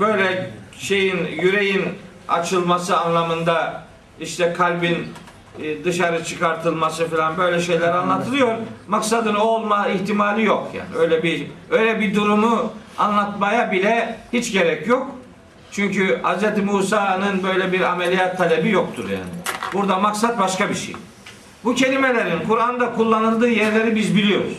böyle 0.00 0.50
şeyin 0.78 1.26
yüreğin 1.26 1.84
açılması 2.28 2.98
anlamında 2.98 3.84
işte 4.20 4.52
kalbin 4.52 5.08
dışarı 5.84 6.24
çıkartılması 6.24 7.08
falan 7.08 7.36
böyle 7.36 7.60
şeyler 7.60 7.88
anlatılıyor. 7.88 8.54
Maksadın 8.88 9.34
olma 9.34 9.88
ihtimali 9.88 10.44
yok 10.44 10.70
yani. 10.74 10.88
Öyle 10.98 11.22
bir 11.22 11.46
öyle 11.70 12.00
bir 12.00 12.14
durumu 12.14 12.72
anlatmaya 12.98 13.72
bile 13.72 14.18
hiç 14.32 14.52
gerek 14.52 14.86
yok. 14.86 15.06
Çünkü 15.72 16.20
Hz. 16.22 16.64
Musa'nın 16.64 17.42
böyle 17.42 17.72
bir 17.72 17.80
ameliyat 17.80 18.38
talebi 18.38 18.70
yoktur 18.70 19.08
yani. 19.08 19.30
Burada 19.72 19.98
maksat 19.98 20.38
başka 20.38 20.68
bir 20.68 20.74
şey. 20.74 20.94
Bu 21.64 21.74
kelimelerin 21.74 22.46
Kur'an'da 22.48 22.92
kullanıldığı 22.92 23.48
yerleri 23.48 23.96
biz 23.96 24.16
biliyoruz. 24.16 24.58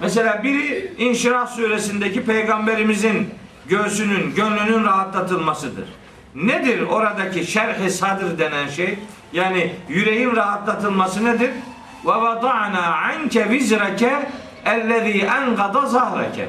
Mesela 0.00 0.42
biri 0.42 0.94
İnşirah 0.98 1.46
suresindeki 1.46 2.24
peygamberimizin 2.24 3.28
göğsünün, 3.68 4.34
gönlünün 4.34 4.84
rahatlatılmasıdır. 4.84 5.84
Nedir 6.34 6.82
oradaki 6.82 7.46
şerh-i 7.46 7.90
sadr 7.90 8.38
denen 8.38 8.68
şey? 8.68 8.98
Yani 9.34 9.74
yüreğin 9.88 10.36
rahatlatılması 10.36 11.24
nedir? 11.24 11.50
Ve 12.04 12.10
vada'na 12.10 12.96
anke 12.96 13.50
vizreke 13.50 14.28
ellezî 14.64 15.18
engada 15.18 15.86
zahreke. 15.86 16.48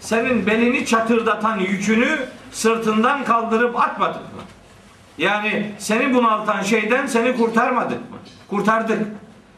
Senin 0.00 0.46
belini 0.46 0.86
çatırdatan 0.86 1.58
yükünü 1.58 2.18
sırtından 2.52 3.24
kaldırıp 3.24 3.80
atmadık 3.80 4.22
mı? 4.22 4.42
Yani 5.18 5.72
seni 5.78 6.14
bunaltan 6.14 6.62
şeyden 6.62 7.06
seni 7.06 7.36
kurtarmadık 7.36 8.10
mı? 8.10 8.16
Kurtardık. 8.48 9.06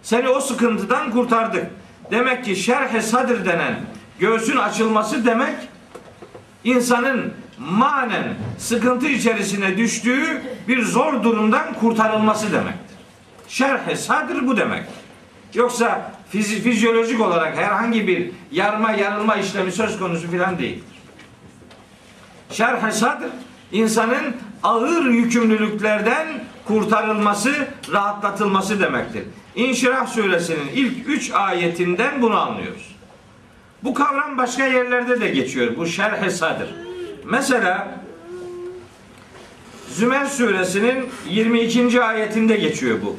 Seni 0.02 0.28
o 0.28 0.40
sıkıntıdan 0.40 1.10
kurtardık. 1.10 1.66
Demek 2.10 2.44
ki 2.44 2.56
şerh-i 2.56 3.44
denen 3.44 3.74
göğsün 4.18 4.56
açılması 4.56 5.26
demek 5.26 5.56
insanın 6.64 7.32
manen 7.58 8.34
sıkıntı 8.58 9.08
içerisine 9.08 9.76
düştüğü 9.76 10.42
bir 10.68 10.82
zor 10.82 11.22
durumdan 11.22 11.74
kurtarılması 11.74 12.52
demektir. 12.52 12.96
Şerh-i 13.48 14.46
bu 14.46 14.56
demek. 14.56 14.84
Yoksa 15.54 16.12
fizi- 16.32 16.60
fizyolojik 16.60 17.20
olarak 17.20 17.56
herhangi 17.56 18.06
bir 18.06 18.30
yarma 18.52 18.92
yarılma 18.92 19.36
işlemi 19.36 19.72
söz 19.72 19.98
konusu 19.98 20.30
filan 20.30 20.58
değildir. 20.58 20.84
Şerh-i 22.50 22.92
insanın 23.72 24.36
ağır 24.62 25.04
yükümlülüklerden 25.04 26.26
kurtarılması, 26.64 27.68
rahatlatılması 27.92 28.80
demektir. 28.80 29.24
İnşirah 29.54 30.06
suresinin 30.06 30.68
ilk 30.74 31.08
üç 31.08 31.30
ayetinden 31.30 32.22
bunu 32.22 32.40
anlıyoruz. 32.40 32.96
Bu 33.84 33.94
kavram 33.94 34.38
başka 34.38 34.66
yerlerde 34.66 35.20
de 35.20 35.28
geçiyor. 35.28 35.76
Bu 35.76 35.86
şerh-i. 35.86 36.88
Mesela 37.30 37.88
Zümer 39.88 40.26
suresinin 40.26 41.10
22. 41.28 42.02
ayetinde 42.02 42.56
geçiyor 42.56 42.98
bu. 43.02 43.16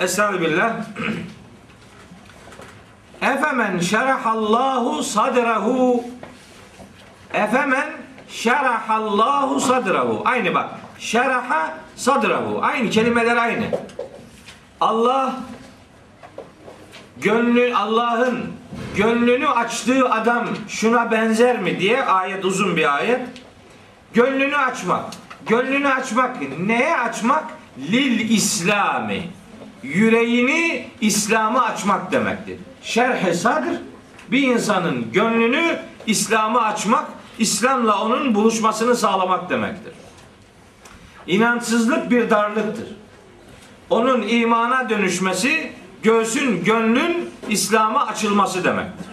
Estağfirullah. 0.00 0.76
Efemen 3.22 3.78
şerahallahu 3.78 5.02
sadrahu 5.02 6.04
Efemen 7.34 7.90
şerahallahu 8.28 9.60
sadrahu. 9.60 10.22
Aynı 10.24 10.54
bak. 10.54 10.70
Şeraha 10.98 11.78
sadrahu. 11.96 12.58
Aynı 12.62 12.90
kelimeler 12.90 13.36
aynı. 13.36 13.64
Allah 14.80 15.34
gönlü 17.20 17.74
Allah'ın 17.74 18.63
gönlünü 18.96 19.48
açtığı 19.48 20.10
adam 20.10 20.48
şuna 20.68 21.10
benzer 21.10 21.62
mi 21.62 21.80
diye 21.80 22.04
ayet 22.04 22.44
uzun 22.44 22.76
bir 22.76 22.96
ayet. 22.96 23.20
Gönlünü 24.14 24.56
açmak. 24.56 25.04
Gönlünü 25.46 25.88
açmak 25.88 26.36
neye 26.58 26.96
açmak? 26.96 27.44
Lil 27.78 28.30
İslami. 28.30 29.22
Yüreğini 29.82 30.88
İslam'a 31.00 31.64
açmak 31.64 32.12
demektir. 32.12 32.58
Şerh-i 32.82 33.34
bir 34.30 34.42
insanın 34.42 35.12
gönlünü 35.12 35.78
İslam'a 36.06 36.62
açmak, 36.62 37.04
İslam'la 37.38 38.02
onun 38.02 38.34
buluşmasını 38.34 38.96
sağlamak 38.96 39.50
demektir. 39.50 39.92
İnançsızlık 41.26 42.10
bir 42.10 42.30
darlıktır. 42.30 42.88
Onun 43.90 44.22
imana 44.22 44.90
dönüşmesi, 44.90 45.72
göğsün, 46.04 46.64
gönlün 46.64 47.30
İslam'a 47.48 48.06
açılması 48.06 48.64
demektir. 48.64 49.06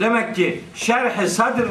Demek 0.00 0.36
ki 0.36 0.60
şerh-i 0.74 1.28
sadr 1.28 1.66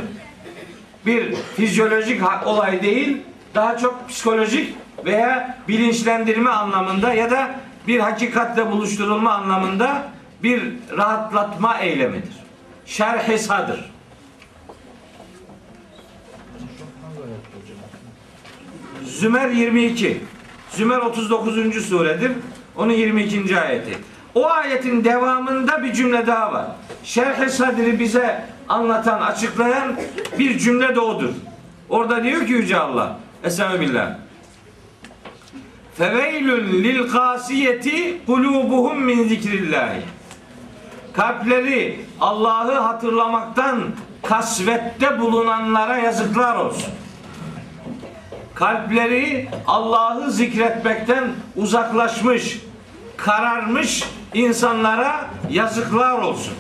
bir 1.06 1.36
fizyolojik 1.36 2.48
olay 2.48 2.82
değil, 2.82 3.18
daha 3.56 3.78
çok 3.78 4.10
psikolojik 4.10 4.76
veya 5.06 5.58
bilinçlendirme 5.68 6.50
anlamında 6.50 7.14
ya 7.14 7.32
da 7.32 7.56
bir 7.88 8.00
hakikatle 8.00 8.72
buluşturulma 8.72 9.32
anlamında 9.32 10.04
bir 10.44 10.74
rahatlatma 10.98 11.78
eylemidir. 11.78 12.34
Şerh-i 12.86 13.40
sadr. 13.40 13.92
Zümer 19.06 19.50
22. 19.50 20.22
Zümer 20.72 20.98
39. 20.98 21.86
suredir. 21.86 22.32
Onun 22.78 22.94
22. 22.94 23.60
ayeti. 23.60 23.98
O 24.36 24.50
ayetin 24.50 25.04
devamında 25.04 25.84
bir 25.84 25.94
cümle 25.94 26.28
daha 26.28 26.54
var. 26.54 26.66
Şerh-i 27.04 27.50
sadri 27.50 28.00
bize 28.00 28.46
anlatan, 28.70 29.22
açıklayan 29.22 29.96
bir 30.40 30.60
cümle 30.60 30.96
de 30.96 31.00
odur. 31.00 31.30
Orada 31.90 32.24
diyor 32.24 32.46
ki 32.46 32.54
Yüce 32.54 32.78
Allah. 32.78 33.20
Billah. 33.80 34.16
Feveylün 35.98 36.84
lil 36.84 37.10
kasiyeti 37.10 38.26
kulubuhum 38.26 39.04
min 39.04 39.28
zikrillahi. 39.28 40.02
Kalpleri 41.14 42.00
Allah'ı 42.22 42.74
hatırlamaktan 42.74 43.84
kasvette 44.24 45.20
bulunanlara 45.20 45.98
yazıklar 45.98 46.56
olsun. 46.56 46.94
Kalpleri 48.58 49.48
Allah'ı 49.68 50.32
zikretmekten 50.32 51.24
uzaklaşmış, 51.56 52.62
kararmış 53.18 54.04
insanlara 54.34 55.26
yazıklar 55.50 56.20
olsun. 56.20 56.54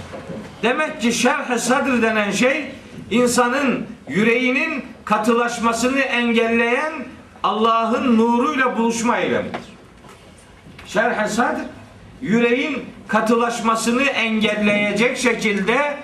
Demek 0.63 1.01
ki 1.01 1.13
şerh-i 1.13 1.59
sadr 1.59 2.01
denen 2.01 2.31
şey 2.31 2.71
insanın 3.11 3.87
yüreğinin 4.07 4.85
katılaşmasını 5.05 5.99
engelleyen 5.99 6.93
Allah'ın 7.43 8.17
nuruyla 8.17 8.77
buluşma 8.77 9.17
eylemidir. 9.17 9.61
Şerh-i 10.85 11.29
sadr 11.29 11.61
yüreğin 12.21 12.85
katılaşmasını 13.07 14.03
engelleyecek 14.03 15.17
şekilde 15.17 15.97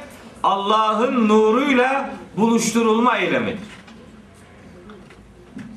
Allah'ın 0.43 1.29
nuruyla 1.29 2.09
buluşturulma 2.37 3.17
eylemidir. 3.17 3.72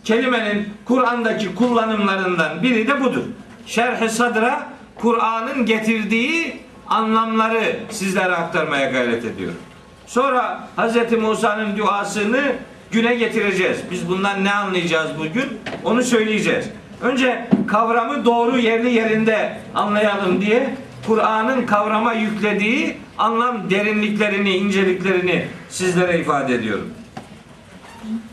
Kelimenin 0.07 0.69
Kur'an'daki 0.85 1.55
kullanımlarından 1.55 2.63
biri 2.63 2.89
de 2.89 3.05
budur. 3.05 3.23
Şerh-i 3.67 4.11
sadra 4.11 4.67
Kur'an'ın 4.95 5.67
getirdiği 5.67 6.61
anlamları 6.89 7.77
sizlere 7.91 8.37
aktarmaya 8.37 8.91
gayret 8.91 9.25
ediyorum. 9.25 9.59
Sonra 10.07 10.69
Hz. 10.77 11.13
Musa'nın 11.13 11.77
duasını 11.77 12.43
güne 12.91 13.15
getireceğiz. 13.15 13.79
Biz 13.91 14.09
bundan 14.09 14.45
ne 14.45 14.53
anlayacağız 14.53 15.11
bugün? 15.19 15.59
Onu 15.85 16.03
söyleyeceğiz. 16.03 16.67
Önce 17.03 17.49
kavramı 17.67 18.25
doğru 18.25 18.59
yerli 18.59 18.91
yerinde 18.91 19.59
anlayalım 19.75 20.41
diye 20.41 20.75
Kur'an'ın 21.07 21.67
kavrama 21.67 22.13
yüklediği 22.13 22.97
anlam 23.19 23.71
derinliklerini, 23.71 24.57
inceliklerini 24.57 25.49
sizlere 25.69 26.21
ifade 26.21 26.55
ediyorum. 26.55 26.91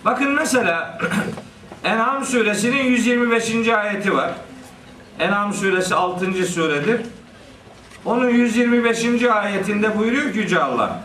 Bakın 0.05 0.31
mesela 0.31 0.99
En'am 1.83 2.25
suresinin 2.25 2.83
125. 2.83 3.67
ayeti 3.67 4.13
var. 4.13 4.31
En'am 5.19 5.53
suresi 5.53 5.95
6. 5.95 6.45
suredir. 6.45 7.01
Onun 8.05 8.29
125. 8.29 9.23
ayetinde 9.23 9.97
buyuruyor 9.97 10.33
ki 10.33 10.39
Yüce 10.39 10.59
Allah. 10.59 11.01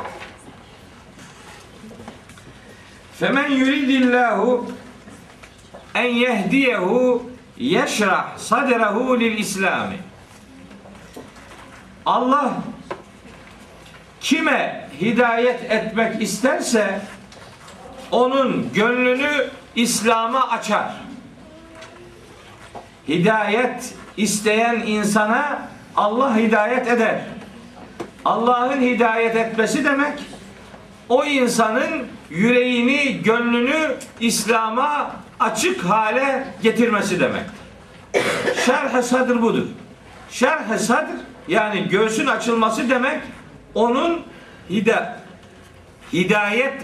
Femen 3.21 3.51
yuridillahu 3.51 4.67
en 5.95 6.15
yehdiyehu 6.15 7.31
yeşrah 7.59 8.39
sadrehu 8.39 9.21
lil 9.21 9.39
İslami. 9.39 9.97
Allah 12.07 12.55
kime 14.21 14.89
hidayet 15.01 15.71
etmek 15.71 16.23
isterse 16.23 17.01
onun 18.11 18.73
gönlünü 18.75 19.51
İslam'a 19.79 20.49
açar. 20.49 20.91
Hidayet 23.09 23.95
isteyen 24.17 24.83
insana 24.87 25.69
Allah 25.97 26.37
hidayet 26.37 26.89
eder. 26.89 27.21
Allah'ın 28.25 28.81
hidayet 28.81 29.37
etmesi 29.37 29.85
demek 29.85 30.19
o 31.09 31.25
insanın 31.25 32.07
yüreğini, 32.31 33.23
gönlünü 33.23 33.97
İslam'a 34.21 35.17
açık 35.41 35.85
hale 35.85 36.47
getirmesi 36.63 37.21
demek. 37.21 37.45
Şerh-i 38.67 39.03
sadr 39.03 39.43
budur. 39.43 39.67
Şerh-i 40.31 40.79
sadr 40.79 41.17
yani 41.49 41.89
göğsün 41.89 42.27
açılması 42.27 42.91
demek 42.91 43.21
onun 43.75 44.23
hida 44.71 45.21
hidayet 46.13 46.75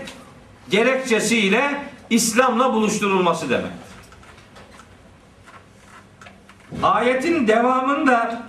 gerekçesiyle 0.70 1.93
İslam'la 2.10 2.72
buluşturulması 2.72 3.50
demek. 3.50 3.72
Ayetin 6.82 7.48
devamında 7.48 8.42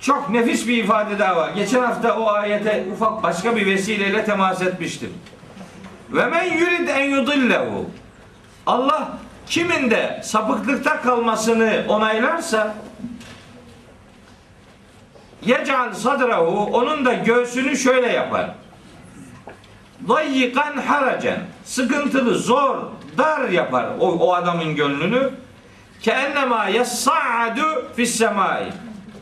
çok 0.00 0.30
nefis 0.30 0.68
bir 0.68 0.84
ifade 0.84 1.18
daha 1.18 1.36
var. 1.36 1.50
Geçen 1.50 1.82
hafta 1.82 2.16
o 2.16 2.28
ayete 2.28 2.86
ufak 2.92 3.22
başka 3.22 3.56
bir 3.56 3.66
vesileyle 3.66 4.24
temas 4.24 4.62
etmiştim. 4.62 5.12
Ve 6.10 6.26
men 6.26 6.44
yurid 6.44 6.88
en 6.88 7.04
yudillehu. 7.04 7.90
Allah 8.66 9.18
kimin 9.46 9.90
de 9.90 10.20
sapıklıkta 10.24 11.02
kalmasını 11.02 11.84
onaylarsa 11.88 12.74
yec'al 15.42 15.94
sadrahu 15.94 16.64
onun 16.72 17.04
da 17.04 17.12
göğsünü 17.12 17.76
şöyle 17.76 18.12
yapar. 18.12 18.50
Dayyikan 20.08 20.76
haracen 20.76 21.40
sıkıntılı, 21.64 22.38
zor, 22.38 22.76
dar 23.18 23.48
yapar 23.48 23.86
o, 24.00 24.12
o 24.12 24.34
adamın 24.34 24.76
gönlünü. 24.76 25.30
Keennema 26.00 26.68
yessa'adu 26.68 27.88
fis 27.96 28.16
semai. 28.16 28.72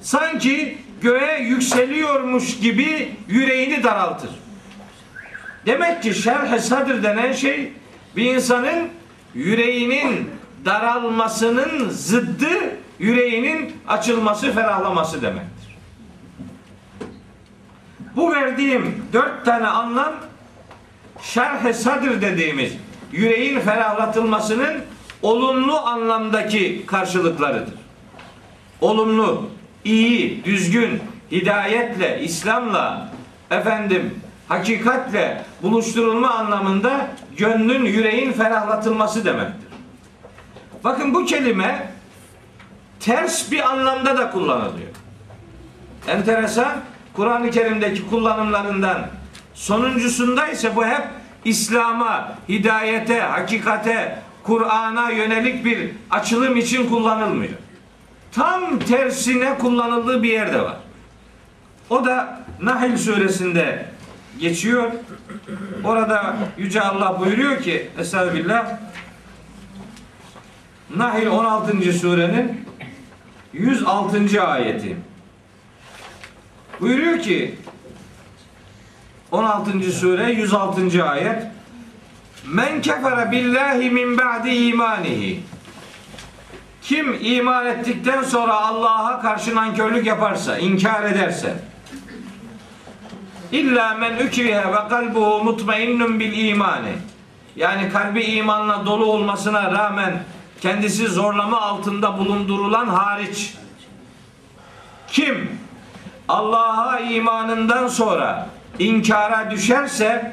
Sanki 0.00 0.78
göğe 1.00 1.42
yükseliyormuş 1.42 2.60
gibi 2.60 3.16
yüreğini 3.28 3.82
daraltır. 3.82 4.30
Demek 5.66 6.02
ki 6.02 6.14
şerh-i 6.14 6.60
sadr 6.60 7.02
denen 7.02 7.32
şey 7.32 7.72
bir 8.16 8.34
insanın 8.34 8.88
yüreğinin 9.34 10.30
daralmasının 10.64 11.88
zıddı 11.90 12.76
yüreğinin 12.98 13.76
açılması, 13.88 14.52
ferahlaması 14.52 15.22
demektir. 15.22 15.76
Bu 18.16 18.32
verdiğim 18.32 19.04
dört 19.12 19.44
tane 19.44 19.66
anlam 19.66 20.12
şerh-i 21.24 21.74
sadr 21.74 22.20
dediğimiz 22.20 22.72
yüreğin 23.12 23.60
ferahlatılmasının 23.60 24.74
olumlu 25.22 25.78
anlamdaki 25.78 26.86
karşılıklarıdır. 26.86 27.74
Olumlu, 28.80 29.50
iyi, 29.84 30.44
düzgün, 30.44 31.00
hidayetle, 31.32 32.22
İslam'la, 32.22 33.08
efendim, 33.50 34.20
hakikatle 34.48 35.42
buluşturulma 35.62 36.30
anlamında 36.30 37.08
gönlün, 37.36 37.84
yüreğin 37.84 38.32
ferahlatılması 38.32 39.24
demektir. 39.24 39.68
Bakın 40.84 41.14
bu 41.14 41.24
kelime 41.24 41.92
ters 43.00 43.50
bir 43.50 43.70
anlamda 43.70 44.18
da 44.18 44.30
kullanılıyor. 44.30 44.88
Enteresan, 46.08 46.72
Kur'an-ı 47.12 47.50
Kerim'deki 47.50 48.10
kullanımlarından 48.10 49.06
sonuncusunda 49.54 50.48
ise 50.48 50.76
bu 50.76 50.86
hep 50.86 51.02
İslam'a, 51.44 52.38
hidayete, 52.48 53.20
hakikate, 53.20 54.18
Kur'an'a 54.42 55.10
yönelik 55.10 55.64
bir 55.64 55.90
açılım 56.10 56.56
için 56.56 56.88
kullanılmıyor. 56.88 57.52
Tam 58.32 58.78
tersine 58.78 59.58
kullanıldığı 59.58 60.22
bir 60.22 60.32
yerde 60.32 60.62
var. 60.62 60.76
O 61.90 62.04
da 62.04 62.40
Nahl 62.60 62.96
suresinde 62.96 63.86
geçiyor. 64.40 64.92
Orada 65.84 66.36
Yüce 66.58 66.80
Allah 66.80 67.20
buyuruyor 67.20 67.62
ki 67.62 67.90
Estağfirullah 67.98 68.66
Nahl 70.96 71.26
16. 71.26 71.92
surenin 71.92 72.64
106. 73.52 74.42
ayeti. 74.42 74.96
Buyuruyor 76.80 77.18
ki 77.18 77.54
16. 79.34 79.92
sure 79.92 80.32
106. 80.32 81.02
ayet 81.04 81.46
Men 82.46 82.82
kefere 82.82 83.32
billahi 83.32 83.90
min 83.90 84.18
ba'di 84.18 84.50
imanihi 84.50 85.40
Kim 86.82 87.18
iman 87.20 87.66
ettikten 87.66 88.22
sonra 88.22 88.54
Allah'a 88.54 89.20
karşı 89.22 89.54
nankörlük 89.54 90.06
yaparsa, 90.06 90.58
inkar 90.58 91.04
ederse 91.04 91.54
İlla 93.52 93.94
men 93.94 94.26
ukrihe 94.26 94.72
ve 94.72 94.88
kalbuhu 94.88 95.44
mutmainnun 95.44 96.20
bil 96.20 96.48
imani 96.48 96.92
yani 97.56 97.92
kalbi 97.92 98.22
imanla 98.22 98.86
dolu 98.86 99.04
olmasına 99.04 99.72
rağmen 99.72 100.22
kendisi 100.60 101.08
zorlama 101.08 101.60
altında 101.60 102.18
bulundurulan 102.18 102.86
hariç 102.86 103.54
kim 105.08 105.58
Allah'a 106.28 106.98
imanından 106.98 107.88
sonra 107.88 108.53
inkara 108.78 109.50
düşerse 109.50 110.32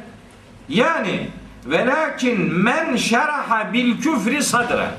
yani 0.69 1.27
velakin 1.65 2.53
men 2.53 2.95
şeraha 2.95 3.73
bil 3.73 4.01
küfri 4.01 4.43
sadra 4.43 4.91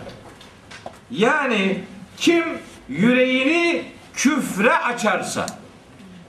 yani 1.10 1.80
kim 2.16 2.44
yüreğini 2.88 3.84
küfre 4.14 4.76
açarsa 4.76 5.46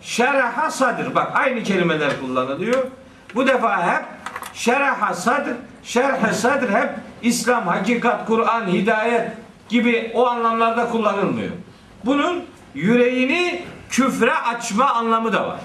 şeraha 0.01 0.71
sadr 0.71 1.15
bak 1.15 1.31
aynı 1.35 1.63
kelimeler 1.63 2.19
kullanılıyor 2.21 2.83
bu 3.35 3.47
defa 3.47 3.93
hep 3.93 4.05
şeraha 4.53 5.13
sadr 5.13 5.53
şerh 5.83 6.33
sadr 6.33 6.69
hep 6.69 6.89
İslam, 7.23 7.67
hakikat, 7.67 8.27
Kur'an, 8.27 8.67
hidayet 8.67 9.31
gibi 9.69 10.11
o 10.13 10.27
anlamlarda 10.27 10.89
kullanılmıyor. 10.89 11.51
Bunun 12.05 12.43
yüreğini 12.75 13.63
küfre 13.89 14.33
açma 14.33 14.85
anlamı 14.85 15.33
da 15.33 15.47
var. 15.47 15.59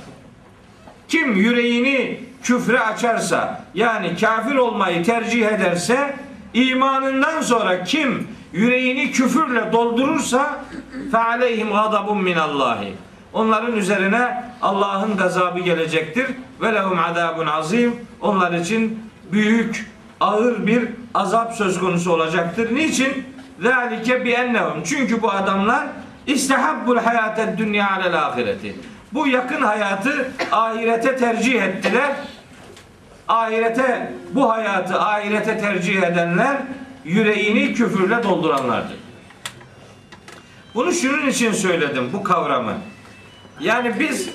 Kim 1.09 1.37
yüreğini 1.37 2.21
küfre 2.43 2.81
açarsa 2.81 3.65
yani 3.75 4.17
kafir 4.17 4.55
olmayı 4.55 5.05
tercih 5.05 5.47
ederse 5.47 6.17
imanından 6.55 7.41
sonra 7.41 7.85
kim 7.85 8.29
yüreğini 8.53 9.11
küfürle 9.11 9.73
doldurursa 9.73 10.65
fe 11.13 11.19
aleyhim 11.19 11.71
gadabun 11.71 12.23
minallahi. 12.23 12.95
Onların 13.33 13.77
üzerine 13.77 14.45
Allah'ın 14.63 15.17
gazabı 15.17 15.61
gelecektir. 15.61 16.27
Ve 16.61 16.75
lehum 16.75 16.99
azabun 16.99 17.47
azim. 17.47 17.97
Onlar 18.21 18.53
için 18.53 19.03
büyük, 19.33 19.91
ağır 20.21 20.67
bir 20.67 20.89
azap 21.15 21.55
söz 21.55 21.81
konusu 21.81 22.13
olacaktır. 22.13 22.75
Niçin? 22.75 23.25
Zalike 23.63 24.25
bi 24.25 24.31
ennehum. 24.31 24.83
Çünkü 24.85 25.23
bu 25.23 25.31
adamlar 25.31 25.87
istehabbul 26.27 26.97
hayated 26.97 27.59
dünya 27.59 27.91
alel 27.91 28.27
ahireti. 28.27 28.77
Bu 29.13 29.27
yakın 29.27 29.63
hayatı 29.63 30.31
ahirete 30.53 31.17
tercih 31.17 31.63
ettiler. 31.63 32.17
Ahirete 33.29 34.13
bu 34.31 34.51
hayatı 34.51 35.01
ahirete 35.01 35.59
tercih 35.59 36.03
edenler 36.03 36.57
yüreğini 37.05 37.75
küfürle 37.75 38.23
dolduranlardır. 38.23 38.97
Bunu 40.75 40.93
şunun 40.93 41.27
için 41.27 41.53
söyledim 41.53 42.11
bu 42.13 42.23
kavramı. 42.23 42.75
Yani 43.61 44.01
biz 44.01 44.31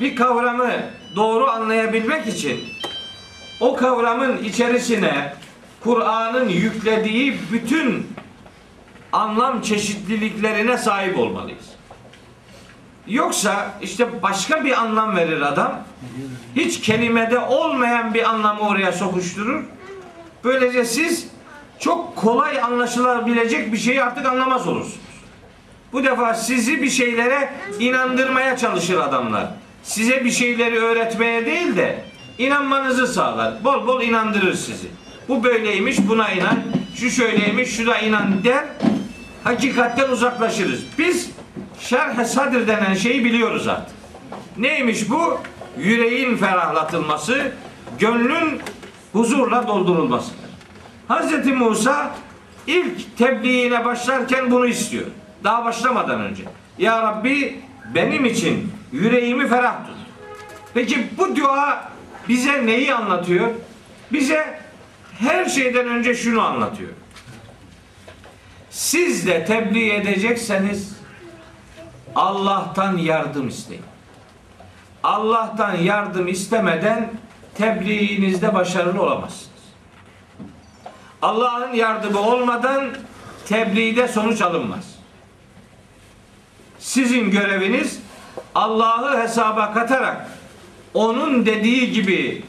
bir 0.00 0.16
kavramı 0.16 0.70
doğru 1.16 1.50
anlayabilmek 1.50 2.26
için 2.26 2.60
o 3.60 3.76
kavramın 3.76 4.38
içerisine 4.44 5.34
Kur'an'ın 5.80 6.48
yüklediği 6.48 7.38
bütün 7.52 8.06
anlam 9.12 9.62
çeşitliliklerine 9.62 10.78
sahip 10.78 11.18
olmalıyız. 11.18 11.79
Yoksa 13.06 13.72
işte 13.82 14.22
başka 14.22 14.64
bir 14.64 14.80
anlam 14.80 15.16
verir 15.16 15.40
adam. 15.40 15.80
Hiç 16.56 16.80
kelimede 16.80 17.38
olmayan 17.38 18.14
bir 18.14 18.28
anlamı 18.28 18.60
oraya 18.60 18.92
sokuşturur. 18.92 19.62
Böylece 20.44 20.84
siz 20.84 21.26
çok 21.78 22.16
kolay 22.16 22.60
anlaşılabilecek 22.60 23.72
bir 23.72 23.78
şeyi 23.78 24.02
artık 24.02 24.26
anlamaz 24.26 24.68
olursunuz. 24.68 25.00
Bu 25.92 26.04
defa 26.04 26.34
sizi 26.34 26.82
bir 26.82 26.90
şeylere 26.90 27.52
inandırmaya 27.78 28.56
çalışır 28.56 28.98
adamlar. 28.98 29.46
Size 29.82 30.24
bir 30.24 30.30
şeyleri 30.30 30.78
öğretmeye 30.78 31.46
değil 31.46 31.76
de 31.76 32.04
inanmanızı 32.38 33.06
sağlar. 33.06 33.64
Bol 33.64 33.86
bol 33.86 34.02
inandırır 34.02 34.54
sizi. 34.54 34.86
Bu 35.28 35.44
böyleymiş 35.44 35.96
buna 36.08 36.30
inan. 36.30 36.58
Şu 36.96 37.10
şöyleymiş 37.10 37.76
şuna 37.76 37.98
inan 37.98 38.44
der. 38.44 38.64
Hakikatten 39.44 40.10
uzaklaşırız. 40.10 40.80
Biz 40.98 41.30
şerh 41.80 42.24
sadr 42.24 42.66
denen 42.66 42.94
şeyi 42.94 43.24
biliyoruz 43.24 43.68
artık. 43.68 43.96
Neymiş 44.56 45.10
bu? 45.10 45.40
Yüreğin 45.78 46.36
ferahlatılması, 46.36 47.52
gönlün 47.98 48.60
huzurla 49.12 49.68
doldurulması. 49.68 50.32
Hz. 51.08 51.46
Musa 51.46 52.14
ilk 52.66 53.18
tebliğine 53.18 53.84
başlarken 53.84 54.50
bunu 54.50 54.66
istiyor. 54.66 55.06
Daha 55.44 55.64
başlamadan 55.64 56.20
önce. 56.20 56.42
Ya 56.78 57.02
Rabbi 57.02 57.60
benim 57.94 58.24
için 58.24 58.72
yüreğimi 58.92 59.48
ferah 59.48 59.86
tut. 59.86 59.96
Peki 60.74 61.06
bu 61.18 61.36
dua 61.36 61.90
bize 62.28 62.66
neyi 62.66 62.94
anlatıyor? 62.94 63.48
Bize 64.12 64.60
her 65.18 65.44
şeyden 65.44 65.88
önce 65.88 66.14
şunu 66.14 66.42
anlatıyor. 66.42 66.90
Siz 68.70 69.26
de 69.26 69.44
tebliğ 69.44 69.90
edecekseniz 69.90 70.99
Allah'tan 72.14 72.96
yardım 72.96 73.48
isteyin. 73.48 73.84
Allah'tan 75.02 75.76
yardım 75.76 76.28
istemeden 76.28 77.10
tebliğinizde 77.54 78.54
başarılı 78.54 79.02
olamazsınız. 79.02 79.50
Allah'ın 81.22 81.72
yardımı 81.74 82.20
olmadan 82.20 82.90
tebliğde 83.48 84.08
sonuç 84.08 84.42
alınmaz. 84.42 84.94
Sizin 86.78 87.30
göreviniz 87.30 88.00
Allah'ı 88.54 89.22
hesaba 89.22 89.72
katarak 89.72 90.30
onun 90.94 91.46
dediği 91.46 91.92
gibi 91.92 92.44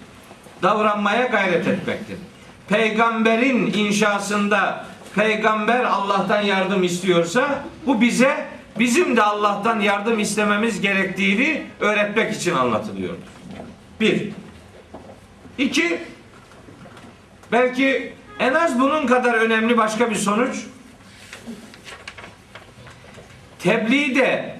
davranmaya 0.63 1.26
gayret 1.26 1.67
etmektir. 1.67 2.17
Peygamberin 2.69 3.74
inşasında 3.74 4.86
peygamber 5.15 5.84
Allah'tan 5.84 6.41
yardım 6.41 6.84
istiyorsa 6.84 7.63
bu 7.86 8.02
bize 8.02 8.47
bizim 8.80 9.18
de 9.18 9.24
Allah'tan 9.24 9.80
yardım 9.80 10.20
istememiz 10.20 10.82
gerektiğini 10.82 11.64
öğretmek 11.80 12.34
için 12.34 12.54
anlatılıyor. 12.54 13.16
Bir. 14.00 14.30
İki. 15.58 16.00
Belki 17.52 18.14
en 18.40 18.54
az 18.54 18.80
bunun 18.80 19.08
kadar 19.08 19.34
önemli 19.34 19.78
başka 19.78 20.10
bir 20.10 20.16
sonuç. 20.16 20.56
Tebliğde 23.60 24.60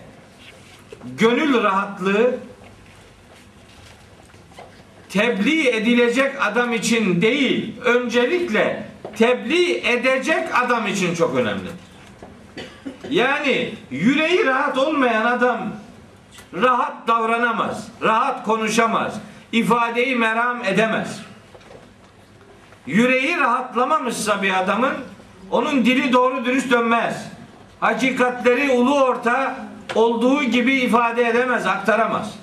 gönül 1.17 1.63
rahatlığı 1.63 2.36
tebliğ 5.10 5.69
edilecek 5.69 6.32
adam 6.39 6.74
için 6.74 7.21
değil, 7.21 7.76
öncelikle 7.82 8.84
tebliğ 9.17 9.88
edecek 9.88 10.47
adam 10.54 10.88
için 10.88 11.15
çok 11.15 11.36
önemlidir. 11.36 11.71
Yani 13.09 13.73
yüreği 13.91 14.45
rahat 14.45 14.77
olmayan 14.77 15.25
adam 15.25 15.59
rahat 16.53 17.07
davranamaz, 17.07 17.87
rahat 18.01 18.45
konuşamaz, 18.45 19.13
ifadeyi 19.51 20.15
meram 20.15 20.63
edemez. 20.65 21.21
Yüreği 22.85 23.39
rahatlamamışsa 23.39 24.41
bir 24.41 24.59
adamın 24.59 24.93
onun 25.51 25.85
dili 25.85 26.13
doğru 26.13 26.45
dürüst 26.45 26.71
dönmez. 26.71 27.31
Hakikatleri 27.79 28.71
ulu 28.71 29.03
orta 29.03 29.55
olduğu 29.95 30.43
gibi 30.43 30.73
ifade 30.73 31.27
edemez, 31.27 31.67
aktaramaz. 31.67 32.35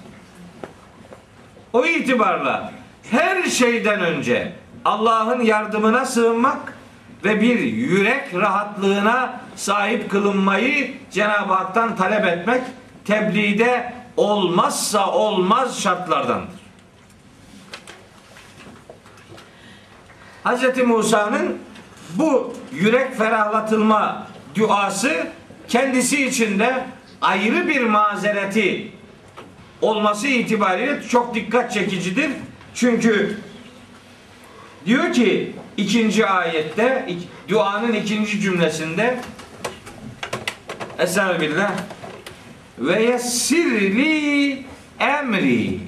O 1.72 1.84
itibarla 1.84 2.72
her 3.10 3.42
şeyden 3.42 4.00
önce 4.00 4.52
Allah'ın 4.84 5.40
yardımına 5.40 6.06
sığınmak 6.06 6.77
ve 7.24 7.40
bir 7.40 7.58
yürek 7.58 8.34
rahatlığına 8.34 9.40
sahip 9.56 10.10
kılınmayı 10.10 10.94
Cenab-ı 11.10 11.52
Hak'tan 11.52 11.96
talep 11.96 12.26
etmek 12.26 12.62
tebliğde 13.04 13.92
olmazsa 14.16 15.12
olmaz 15.12 15.82
şartlardandır. 15.82 16.58
Hz. 20.44 20.78
Musa'nın 20.86 21.58
bu 22.14 22.54
yürek 22.72 23.18
ferahlatılma 23.18 24.26
duası 24.54 25.26
kendisi 25.68 26.26
için 26.26 26.58
de 26.58 26.84
ayrı 27.20 27.68
bir 27.68 27.80
mazereti 27.82 28.92
olması 29.82 30.26
itibariyle 30.26 31.02
çok 31.02 31.34
dikkat 31.34 31.72
çekicidir. 31.72 32.30
Çünkü 32.74 33.38
diyor 34.86 35.12
ki 35.12 35.52
ikinci 35.76 36.26
ayette 36.26 37.08
duanın 37.48 37.92
ikinci 37.92 38.40
cümlesinde 38.40 39.20
Estağfirullah 40.98 41.72
ve 42.78 43.02
yessirli 43.02 44.64
emri 44.98 45.80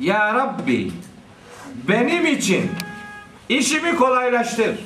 ya 0.00 0.34
Rabbi 0.34 0.92
benim 1.88 2.26
için 2.26 2.70
işimi 3.48 3.96
kolaylaştır. 3.96 4.78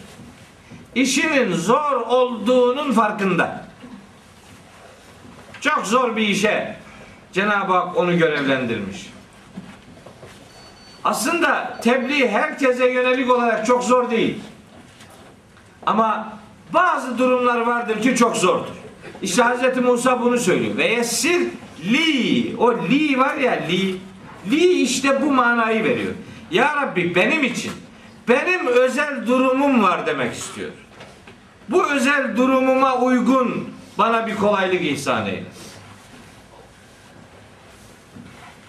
İşinin 0.94 1.53
zor 1.53 1.92
olduğunun 1.92 2.92
farkında. 2.92 3.66
Çok 5.61 5.87
zor 5.87 6.16
bir 6.16 6.29
işe 6.29 6.77
Cenab-ı 7.33 7.73
Hak 7.73 7.96
onu 7.96 8.18
görevlendirmiş. 8.18 9.10
Aslında 11.05 11.79
tebliğ 11.83 12.29
herkese 12.29 12.91
yönelik 12.91 13.31
olarak 13.31 13.67
çok 13.67 13.85
zor 13.85 14.11
değil. 14.11 14.39
Ama 15.87 16.33
bazı 16.75 17.19
durumlar 17.19 17.61
vardır 17.61 18.03
ki 18.03 18.17
çok 18.17 18.37
zordur. 18.37 18.75
İşte 19.23 19.43
Hz. 19.43 19.77
Musa 19.77 20.23
bunu 20.23 20.39
söylüyor. 20.39 20.77
Ve 20.77 20.87
yessir 20.87 21.49
li. 21.85 22.57
O 22.59 22.75
li 22.75 23.19
var 23.19 23.35
ya 23.35 23.53
li. 23.53 23.97
Li 24.51 24.83
işte 24.83 25.23
bu 25.23 25.33
manayı 25.33 25.85
veriyor. 25.85 26.13
Ya 26.51 26.77
Rabbi 26.77 27.15
benim 27.15 27.45
için 27.45 27.73
benim 28.29 28.67
özel 28.67 29.27
durumum 29.27 29.83
var 29.83 30.07
demek 30.07 30.35
istiyor. 30.35 30.71
Bu 31.69 31.87
özel 31.87 32.37
durumuma 32.37 32.97
uygun 32.97 33.69
bana 33.99 34.27
bir 34.27 34.37
kolaylık 34.37 34.83
ihsan 34.83 35.27
eyle. 35.27 35.45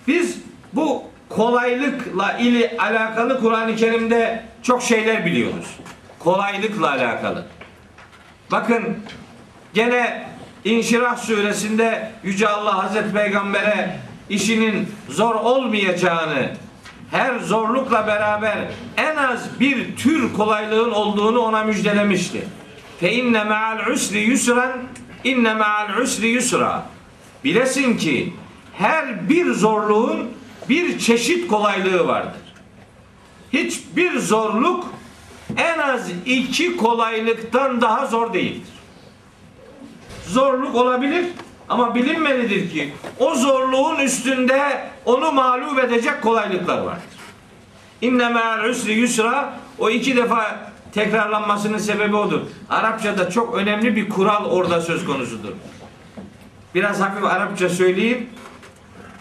Biz 0.07 0.37
bu 0.73 1.10
kolaylıkla 1.35 2.37
ili 2.37 2.77
alakalı 2.79 3.41
Kur'an-ı 3.41 3.75
Kerim'de 3.75 4.43
çok 4.63 4.83
şeyler 4.83 5.25
biliyoruz. 5.25 5.77
Kolaylıkla 6.19 6.89
alakalı. 6.89 7.45
Bakın 8.51 8.97
gene 9.73 10.31
İnşirah 10.65 11.17
suresinde 11.17 12.11
Yüce 12.23 12.47
Allah 12.47 12.83
Hazreti 12.83 13.13
Peygamber'e 13.13 13.99
işinin 14.29 14.89
zor 15.09 15.35
olmayacağını 15.35 16.49
her 17.11 17.39
zorlukla 17.39 18.07
beraber 18.07 18.57
en 18.97 19.15
az 19.15 19.59
bir 19.59 19.95
tür 19.95 20.33
kolaylığın 20.33 20.91
olduğunu 20.91 21.39
ona 21.39 21.63
müjdelemişti. 21.63 22.47
Fe 22.99 23.13
inne 23.13 23.43
ma'al 23.43 23.87
usri 23.87 24.19
yusran 24.19 24.71
inne 25.23 25.53
ma'al 25.53 25.97
usri 25.97 26.27
yusra. 26.27 26.85
Bilesin 27.43 27.97
ki 27.97 28.33
her 28.73 29.29
bir 29.29 29.51
zorluğun 29.51 30.29
bir 30.69 30.99
çeşit 30.99 31.47
kolaylığı 31.47 32.07
vardır. 32.07 32.41
Hiçbir 33.53 34.19
zorluk 34.19 34.85
en 35.57 35.77
az 35.77 36.09
iki 36.25 36.77
kolaylıktan 36.77 37.81
daha 37.81 38.05
zor 38.05 38.33
değildir. 38.33 38.73
Zorluk 40.27 40.75
olabilir 40.75 41.25
ama 41.69 41.95
bilinmelidir 41.95 42.71
ki 42.71 42.93
o 43.19 43.35
zorluğun 43.35 43.99
üstünde 43.99 44.89
onu 45.05 45.31
mağlup 45.31 45.79
edecek 45.79 46.21
kolaylıklar 46.21 46.77
vardır. 46.77 47.03
İnne 48.01 48.29
me'al 48.29 48.69
usri 48.69 48.91
yusra 48.91 49.53
o 49.79 49.89
iki 49.89 50.17
defa 50.17 50.59
tekrarlanmasının 50.93 51.77
sebebi 51.77 52.15
odur. 52.15 52.41
Arapçada 52.69 53.29
çok 53.29 53.55
önemli 53.55 53.95
bir 53.95 54.09
kural 54.09 54.45
orada 54.45 54.81
söz 54.81 55.05
konusudur. 55.05 55.53
Biraz 56.75 57.01
hafif 57.01 57.23
Arapça 57.25 57.69
söyleyeyim. 57.69 58.29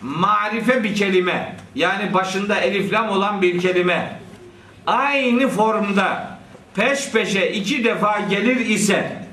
Marife 0.02 0.84
bir 0.84 0.94
kelime 0.94 1.56
yani 1.74 2.14
başında 2.14 2.56
eliflam 2.56 3.08
olan 3.08 3.42
bir 3.42 3.60
kelime 3.60 4.20
aynı 4.86 5.48
formda 5.48 6.38
peş 6.74 7.10
peşe 7.10 7.50
iki 7.50 7.84
defa 7.84 8.20
gelir 8.20 8.56
ise 8.56 9.26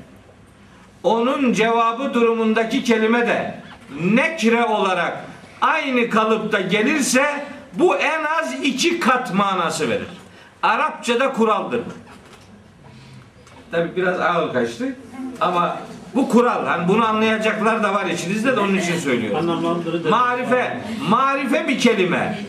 onun 1.04 1.54
cevabı 1.54 2.14
durumundaki 2.14 2.84
kelime 2.84 3.28
de 3.28 3.60
nekre 4.02 4.66
olarak 4.66 5.18
aynı 5.62 6.10
kalıpta 6.10 6.60
gelirse 6.60 7.46
bu 7.74 7.96
en 7.96 8.24
az 8.24 8.54
iki 8.64 9.00
kat 9.00 9.34
manası 9.34 9.90
verir. 9.90 10.08
Arapçada 10.64 11.34
kuraldır. 11.34 11.82
Tabi 13.72 13.96
biraz 13.96 14.20
ağır 14.20 14.54
kaçtı 14.54 14.96
ama 15.42 15.78
bu 16.18 16.30
kural. 16.30 16.66
Hani 16.66 16.88
bunu 16.88 17.08
anlayacaklar 17.08 17.84
da 17.84 17.94
var 17.94 18.06
içinizde 18.06 18.56
de 18.56 18.60
onun 18.60 18.78
için 18.78 19.00
söylüyorum. 19.00 19.40
Marife, 20.10 20.78
marife 21.10 21.68
bir 21.68 21.80
kelime. 21.80 22.40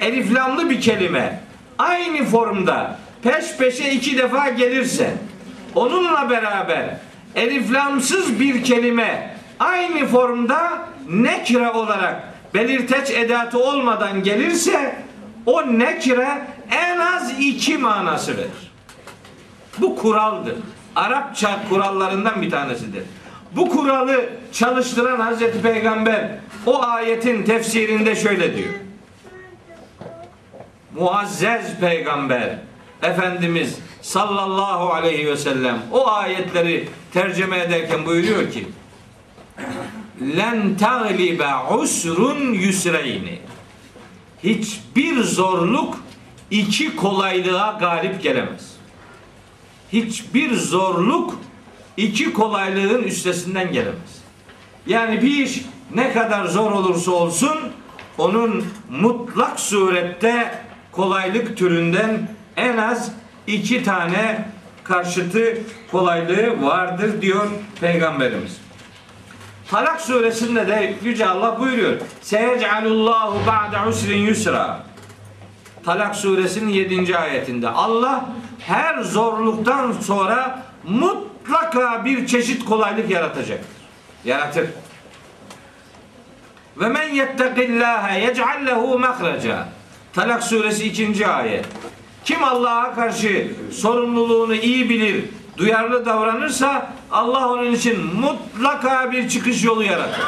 Eliflamlı 0.00 0.70
bir 0.70 0.80
kelime. 0.80 1.40
Aynı 1.78 2.24
formda 2.24 2.98
peş 3.22 3.56
peşe 3.58 3.90
iki 3.90 4.18
defa 4.18 4.48
gelirse 4.48 5.14
onunla 5.74 6.30
beraber 6.30 6.96
eliflamsız 7.34 8.40
bir 8.40 8.64
kelime 8.64 9.36
aynı 9.60 10.06
formda 10.06 10.88
nekre 11.10 11.70
olarak 11.70 12.22
belirteç 12.54 13.10
edatı 13.10 13.58
olmadan 13.58 14.22
gelirse 14.22 14.96
o 15.46 15.78
nekre 15.78 16.46
en 16.70 16.98
az 16.98 17.32
iki 17.40 17.78
manası 17.78 18.36
verir. 18.36 18.72
Bu 19.78 19.96
kuraldır. 19.96 20.54
Arapça 20.96 21.68
kurallarından 21.68 22.42
bir 22.42 22.50
tanesidir. 22.50 23.02
Bu 23.56 23.68
kuralı 23.68 24.24
çalıştıran 24.52 25.20
Hazreti 25.20 25.62
Peygamber 25.62 26.30
o 26.66 26.82
ayetin 26.82 27.42
tefsirinde 27.42 28.16
şöyle 28.16 28.56
diyor. 28.56 28.74
Muazzez 30.94 31.80
peygamber 31.80 32.58
Efendimiz 33.02 33.78
sallallahu 34.02 34.92
aleyhi 34.92 35.26
ve 35.26 35.36
sellem 35.36 35.78
o 35.92 36.10
ayetleri 36.10 36.88
tercüme 37.12 37.58
ederken 37.58 38.06
buyuruyor 38.06 38.52
ki 38.52 38.66
len 40.36 40.76
taglibe 40.76 41.48
usrun 41.78 42.52
yusreyni 42.52 43.38
hiçbir 44.44 45.22
zorluk 45.22 45.98
iki 46.50 46.96
kolaylığa 46.96 47.76
galip 47.80 48.22
gelemez. 48.22 48.71
Hiçbir 49.92 50.54
zorluk 50.54 51.34
iki 51.96 52.32
kolaylığın 52.32 53.02
üstesinden 53.02 53.72
gelemez. 53.72 54.22
Yani 54.86 55.22
bir 55.22 55.44
iş 55.44 55.62
ne 55.94 56.12
kadar 56.12 56.44
zor 56.46 56.72
olursa 56.72 57.10
olsun 57.10 57.58
onun 58.18 58.64
mutlak 58.90 59.60
surette 59.60 60.58
kolaylık 60.92 61.56
türünden 61.56 62.28
en 62.56 62.76
az 62.76 63.12
iki 63.46 63.84
tane 63.84 64.48
karşıtı 64.84 65.58
kolaylığı 65.90 66.62
vardır 66.62 67.22
diyor 67.22 67.46
Peygamberimiz. 67.80 68.60
Talak 69.70 70.00
suresinde 70.00 70.68
de 70.68 70.94
Yüce 71.04 71.26
Allah 71.26 71.60
buyuruyor. 71.60 71.96
Seyec'alullahu 72.20 73.46
ba'de 73.46 73.88
usrin 73.88 74.18
yusra. 74.18 74.91
Talak 75.84 76.16
suresinin 76.16 76.68
7. 76.68 77.18
ayetinde. 77.18 77.68
Allah 77.68 78.24
her 78.58 79.02
zorluktan 79.02 79.92
sonra 79.92 80.62
mutlaka 80.84 82.04
bir 82.04 82.26
çeşit 82.26 82.64
kolaylık 82.64 83.10
yaratacaktır. 83.10 83.68
Yaratır. 84.24 84.66
Ve 86.76 86.88
men 86.88 87.08
yettekillâhe 87.08 88.20
yec'al 88.20 88.66
lehu 88.66 88.98
mehreca. 88.98 89.68
Talak 90.12 90.42
suresi 90.42 90.84
2. 90.84 91.26
ayet. 91.26 91.66
Kim 92.24 92.44
Allah'a 92.44 92.94
karşı 92.94 93.50
sorumluluğunu 93.72 94.54
iyi 94.54 94.90
bilir, 94.90 95.24
duyarlı 95.56 96.06
davranırsa 96.06 96.92
Allah 97.10 97.48
onun 97.48 97.72
için 97.72 98.14
mutlaka 98.14 99.12
bir 99.12 99.28
çıkış 99.28 99.64
yolu 99.64 99.82
yaratır. 99.82 100.24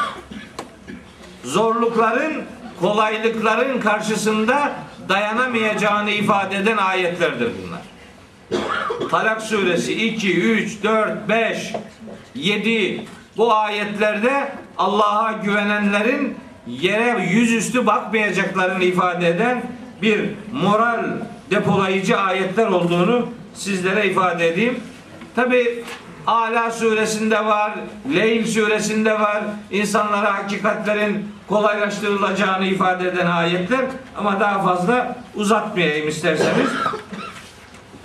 Zorlukların, 1.44 2.42
kolaylıkların 2.80 3.80
karşısında 3.80 4.72
dayanamayacağını 5.08 6.10
ifade 6.10 6.56
eden 6.56 6.76
ayetlerdir 6.76 7.50
bunlar. 7.62 7.80
Talak 9.10 9.42
suresi 9.42 10.06
2, 10.06 10.40
3, 10.40 10.82
4, 10.82 11.28
5, 11.28 11.72
7 12.34 13.04
bu 13.36 13.54
ayetlerde 13.54 14.52
Allah'a 14.78 15.32
güvenenlerin 15.32 16.36
yere 16.66 17.22
yüzüstü 17.30 17.86
bakmayacaklarını 17.86 18.84
ifade 18.84 19.28
eden 19.28 19.62
bir 20.02 20.30
moral 20.52 21.04
depolayıcı 21.50 22.16
ayetler 22.16 22.66
olduğunu 22.66 23.28
sizlere 23.54 24.06
ifade 24.10 24.48
edeyim. 24.48 24.80
Tabi 25.36 25.84
Ala 26.26 26.70
suresinde 26.70 27.44
var, 27.44 27.72
Leyl 28.14 28.46
suresinde 28.46 29.20
var. 29.20 29.44
İnsanlara 29.70 30.34
hakikatlerin 30.34 31.28
kolaylaştırılacağını 31.48 32.66
ifade 32.66 33.08
eden 33.08 33.26
ayetler 33.26 33.84
ama 34.16 34.40
daha 34.40 34.62
fazla 34.62 35.16
uzatmayayım 35.34 36.08
isterseniz. 36.08 36.70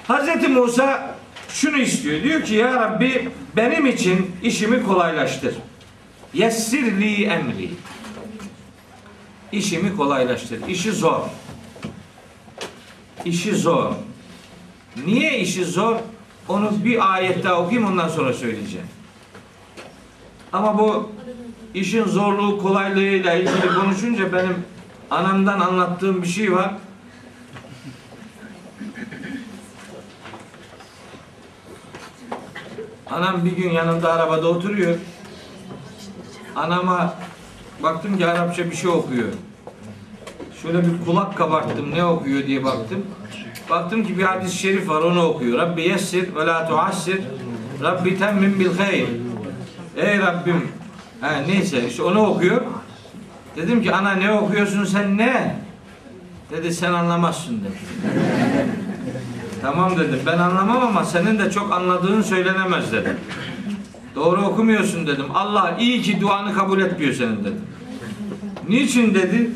Hz. 0.09 0.49
Musa 0.49 1.15
şunu 1.49 1.77
istiyor. 1.77 2.23
Diyor 2.23 2.43
ki 2.43 2.55
ya 2.55 2.73
Rabbi 2.73 3.29
benim 3.55 3.85
için 3.85 4.35
işimi 4.43 4.83
kolaylaştır. 4.83 5.55
Yessirli 6.33 7.23
emri. 7.23 7.69
İşimi 9.51 9.95
kolaylaştır. 9.97 10.67
İşi 10.67 10.91
zor. 10.91 11.21
İşi 13.25 13.55
zor. 13.55 13.91
Niye 15.05 15.39
işi 15.39 15.65
zor? 15.65 15.95
Onu 16.49 16.71
bir 16.83 17.13
ayet 17.13 17.43
daha 17.43 17.61
okuyayım 17.61 17.91
ondan 17.91 18.07
sonra 18.07 18.33
söyleyeceğim. 18.33 18.87
Ama 20.53 20.77
bu 20.79 21.09
işin 21.73 22.03
zorluğu 22.03 22.57
kolaylığıyla 22.61 23.33
ilgili 23.33 23.73
konuşunca 23.75 24.33
benim 24.33 24.63
anamdan 25.11 25.59
anlattığım 25.59 26.21
bir 26.21 26.27
şey 26.27 26.51
var. 26.53 26.73
Anam 33.11 33.45
bir 33.45 33.51
gün 33.51 33.69
yanımda 33.69 34.13
arabada 34.13 34.47
oturuyor. 34.47 34.97
Anama 36.55 37.13
baktım 37.83 38.17
ki 38.17 38.25
Arapça 38.25 38.71
bir 38.71 38.75
şey 38.75 38.89
okuyor. 38.89 39.27
Şöyle 40.61 40.81
bir 40.81 41.05
kulak 41.05 41.37
kabarttım 41.37 41.91
ne 41.91 42.05
okuyor 42.05 42.47
diye 42.47 42.63
baktım. 42.63 43.05
Baktım 43.69 44.03
ki 44.03 44.17
bir 44.17 44.23
hadis-i 44.23 44.57
şerif 44.57 44.89
var 44.89 45.01
onu 45.01 45.23
okuyor. 45.23 45.57
Rabbi 45.59 45.81
yessir 45.81 46.35
ve 46.35 46.45
la 46.45 46.67
tuassir. 46.67 47.19
Rabbi 47.83 48.19
temmim 48.19 48.59
bil 48.59 48.77
hayr. 48.77 49.07
Ey 49.97 50.19
Rabbim. 50.19 50.67
Ha, 51.21 51.29
neyse 51.47 51.87
işte 51.87 52.03
onu 52.03 52.25
okuyor. 52.25 52.61
Dedim 53.55 53.83
ki 53.83 53.93
ana 53.93 54.11
ne 54.11 54.31
okuyorsun 54.31 54.85
sen 54.85 55.17
ne? 55.17 55.55
Dedi 56.51 56.73
sen 56.73 56.93
anlamazsın 56.93 57.59
dedi. 57.59 57.73
tamam 59.61 59.97
dedim 59.97 60.19
ben 60.25 60.37
anlamam 60.37 60.83
ama 60.83 61.05
senin 61.05 61.39
de 61.39 61.51
çok 61.51 61.73
anladığın 61.73 62.21
söylenemez 62.21 62.91
dedim. 62.91 63.17
Doğru 64.15 64.41
okumuyorsun 64.41 65.07
dedim. 65.07 65.25
Allah 65.33 65.75
iyi 65.79 66.01
ki 66.01 66.21
duanı 66.21 66.53
kabul 66.53 66.81
etmiyor 66.81 67.13
senin 67.13 67.39
dedim. 67.39 67.61
Niçin 68.69 69.13
dedi? 69.13 69.51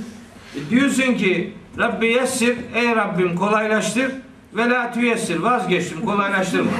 E 0.56 0.70
diyorsun 0.70 1.14
ki 1.14 1.54
Rabbi 1.80 2.08
yessir, 2.08 2.58
ey 2.76 2.96
Rabbim 2.96 3.36
kolaylaştır 3.36 4.12
ve 4.54 4.70
la 4.70 4.92
tüyessir, 4.92 5.40
vazgeçtim 5.40 6.06
kolaylaştırma. 6.06 6.72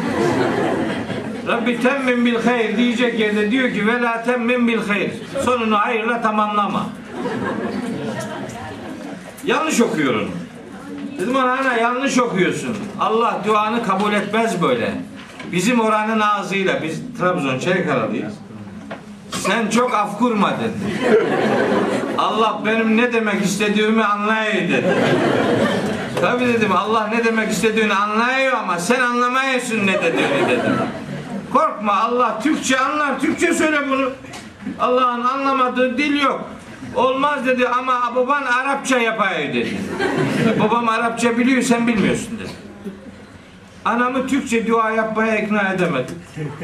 Rabbi 1.48 1.82
temmin 1.82 2.26
bil 2.26 2.36
hayır 2.46 2.78
diyecek 2.78 3.20
yerde 3.20 3.52
diyor 3.52 3.74
ki 3.74 3.88
ve 3.88 4.02
la 4.02 4.24
temmin 4.24 4.68
bil 4.68 4.80
hayır. 4.88 5.12
Sonunu 5.46 5.78
hayırla 5.78 6.22
tamamlama. 6.22 6.86
Yanlış 9.46 9.82
okuyorum. 9.82 10.32
Dedim 11.20 11.36
ona 11.36 11.52
ana 11.52 11.74
yanlış 11.74 12.18
okuyorsun. 12.18 12.78
Allah 13.00 13.42
duanı 13.48 13.84
kabul 13.84 14.14
etmez 14.14 14.62
böyle. 14.62 14.92
Bizim 15.52 15.80
oranın 15.80 16.20
ağzıyla 16.20 16.84
biz 16.84 17.02
Trabzon 17.20 17.60
Çaykaralıyız. 17.60 18.34
Sen 19.32 19.70
çok 19.70 19.94
af 19.94 20.20
kurma 20.20 20.52
dedi. 20.52 20.94
Allah 22.18 22.62
benim 22.66 22.98
ne 22.98 23.14
demek 23.14 23.46
istediğimi 23.46 24.04
anlayıyor 24.04 24.54
dedi. 24.54 24.84
Tabi 26.22 26.48
dedim 26.48 26.72
Allah 26.72 27.08
ne 27.08 27.24
demek 27.26 27.52
istediğini 27.52 27.94
anlayıyor 27.94 28.54
ama 28.54 28.80
sen 28.80 29.00
anlamayıyorsun 29.00 29.88
ne 29.88 30.02
dediğini 30.04 30.50
dedim. 30.50 30.74
Korkma 31.54 31.94
Allah 31.94 32.40
Türkçe 32.44 32.80
anlar. 32.80 33.20
Türkçe 33.20 33.54
söyle 33.54 33.78
bunu. 33.90 34.10
Allah'ın 34.80 35.24
anlamadığı 35.24 35.98
dil 35.98 36.22
yok. 36.22 36.50
Olmaz 36.96 37.46
dedi 37.46 37.68
ama 37.68 38.16
baban 38.16 38.44
Arapça 38.44 38.98
yapıyor 39.00 39.54
dedi. 39.54 39.78
Babam 40.60 40.90
Arapça 40.90 41.38
biliyor 41.38 41.62
sen 41.62 41.88
bilmiyorsun 41.88 42.40
dedi. 42.40 42.50
Anamı 43.86 44.28
Türkçe 44.28 44.68
dua 44.68 44.92
yapmaya 44.92 45.38
ikna 45.38 45.74
edemedim. 45.74 46.16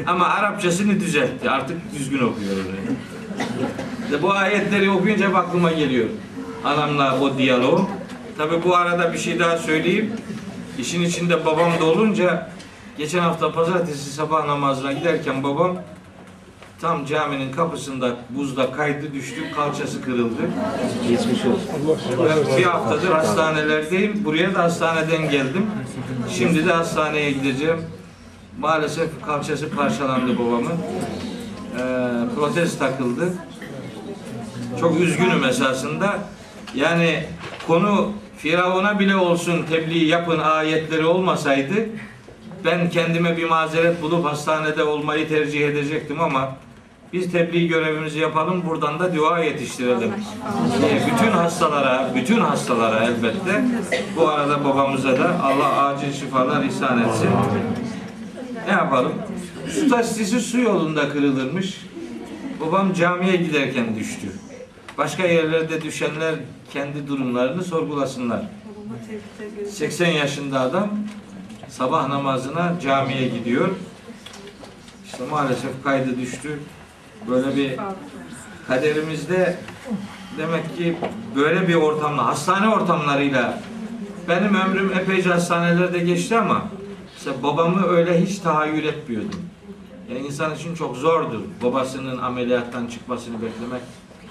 Ama 0.06 0.28
Arapçasını 0.28 1.00
düzeltti. 1.00 1.50
Artık 1.50 1.76
düzgün 1.98 2.18
okuyor 2.18 2.52
orayı. 2.52 2.96
Bu 4.22 4.32
ayetleri 4.32 4.90
okuyunca 4.90 5.28
hep 5.28 5.36
aklıma 5.36 5.72
geliyor. 5.72 6.06
Anamla 6.64 7.20
o 7.20 7.38
diyalog. 7.38 7.88
Tabi 8.38 8.64
bu 8.64 8.76
arada 8.76 9.12
bir 9.12 9.18
şey 9.18 9.38
daha 9.38 9.58
söyleyeyim. 9.58 10.12
İşin 10.78 11.02
içinde 11.02 11.46
babam 11.46 11.72
da 11.80 11.84
olunca 11.84 12.50
geçen 12.98 13.18
hafta 13.20 13.52
pazartesi 13.52 14.12
sabah 14.12 14.46
namazına 14.46 14.92
giderken 14.92 15.42
babam 15.42 15.76
tam 16.80 17.04
caminin 17.04 17.52
kapısında 17.52 18.16
buzda 18.30 18.72
kaydı 18.72 19.14
düştü 19.14 19.52
kalçası 19.56 20.02
kırıldı. 20.02 20.42
Geçmiş 21.08 21.44
olsun. 21.44 21.98
Ben 22.28 22.58
bir 22.58 22.64
haftadır 22.64 23.10
hastanelerdeyim. 23.10 24.24
Buraya 24.24 24.54
da 24.54 24.62
hastaneden 24.62 25.30
geldim. 25.30 25.66
Şimdi 26.38 26.66
de 26.66 26.72
hastaneye 26.72 27.32
gideceğim. 27.32 27.78
Maalesef 28.58 29.08
kalçası 29.26 29.70
parçalandı 29.70 30.38
babamın. 30.38 30.72
Ee, 30.72 31.80
protez 32.36 32.78
takıldı. 32.78 33.32
Çok 34.80 35.00
üzgünüm 35.00 35.44
esasında. 35.44 36.18
Yani 36.74 37.24
konu 37.66 38.12
Firavun'a 38.38 38.98
bile 38.98 39.16
olsun 39.16 39.66
tebliğ 39.70 40.04
yapın 40.04 40.38
ayetleri 40.38 41.04
olmasaydı 41.04 41.74
ben 42.64 42.90
kendime 42.90 43.36
bir 43.36 43.48
mazeret 43.48 44.02
bulup 44.02 44.24
hastanede 44.24 44.84
olmayı 44.84 45.28
tercih 45.28 45.68
edecektim 45.68 46.20
ama 46.20 46.56
biz 47.12 47.32
tebliğ 47.32 47.68
görevimizi 47.68 48.18
yapalım 48.18 48.62
buradan 48.66 48.98
da 48.98 49.16
dua 49.16 49.38
yetiştirelim. 49.38 50.12
Ee, 50.84 51.00
bütün 51.12 51.30
hastalara, 51.30 52.10
bütün 52.14 52.40
hastalara 52.40 53.04
elbette 53.04 53.64
bu 54.16 54.28
arada 54.28 54.64
babamıza 54.64 55.18
da 55.18 55.40
Allah 55.42 55.86
acil 55.86 56.12
şifalar 56.12 56.64
ihsan 56.64 57.02
etsin. 57.02 57.30
Ne 58.66 58.72
yapalım? 58.72 59.12
Su 59.68 59.88
tasdisi 59.88 60.40
su 60.40 60.60
yolunda 60.60 61.08
kırılırmış. 61.08 61.80
Babam 62.60 62.92
camiye 62.92 63.36
giderken 63.36 63.96
düştü. 63.96 64.32
Başka 65.00 65.26
yerlerde 65.26 65.82
düşenler 65.82 66.34
kendi 66.72 67.08
durumlarını 67.08 67.64
sorgulasınlar. 67.64 68.42
80 69.70 70.08
yaşında 70.08 70.60
adam 70.60 70.90
sabah 71.68 72.08
namazına 72.08 72.80
camiye 72.82 73.28
gidiyor. 73.28 73.68
İşte 75.04 75.24
maalesef 75.30 75.84
kaydı 75.84 76.18
düştü. 76.20 76.60
Böyle 77.28 77.56
bir 77.56 77.76
kaderimizde 78.66 79.58
demek 80.38 80.76
ki 80.76 80.96
böyle 81.36 81.68
bir 81.68 81.74
ortamla, 81.74 82.26
hastane 82.26 82.68
ortamlarıyla 82.68 83.62
benim 84.28 84.54
ömrüm 84.54 84.92
epeyce 84.98 85.30
hastanelerde 85.30 85.98
geçti 85.98 86.38
ama 86.38 86.64
işte 87.16 87.42
babamı 87.42 87.86
öyle 87.86 88.26
hiç 88.26 88.38
tahayyül 88.38 88.84
etmiyordum. 88.84 89.40
Yani 90.10 90.26
insan 90.26 90.54
için 90.54 90.74
çok 90.74 90.96
zordur. 90.96 91.40
Babasının 91.62 92.18
ameliyattan 92.18 92.86
çıkmasını 92.86 93.42
beklemek 93.42 93.82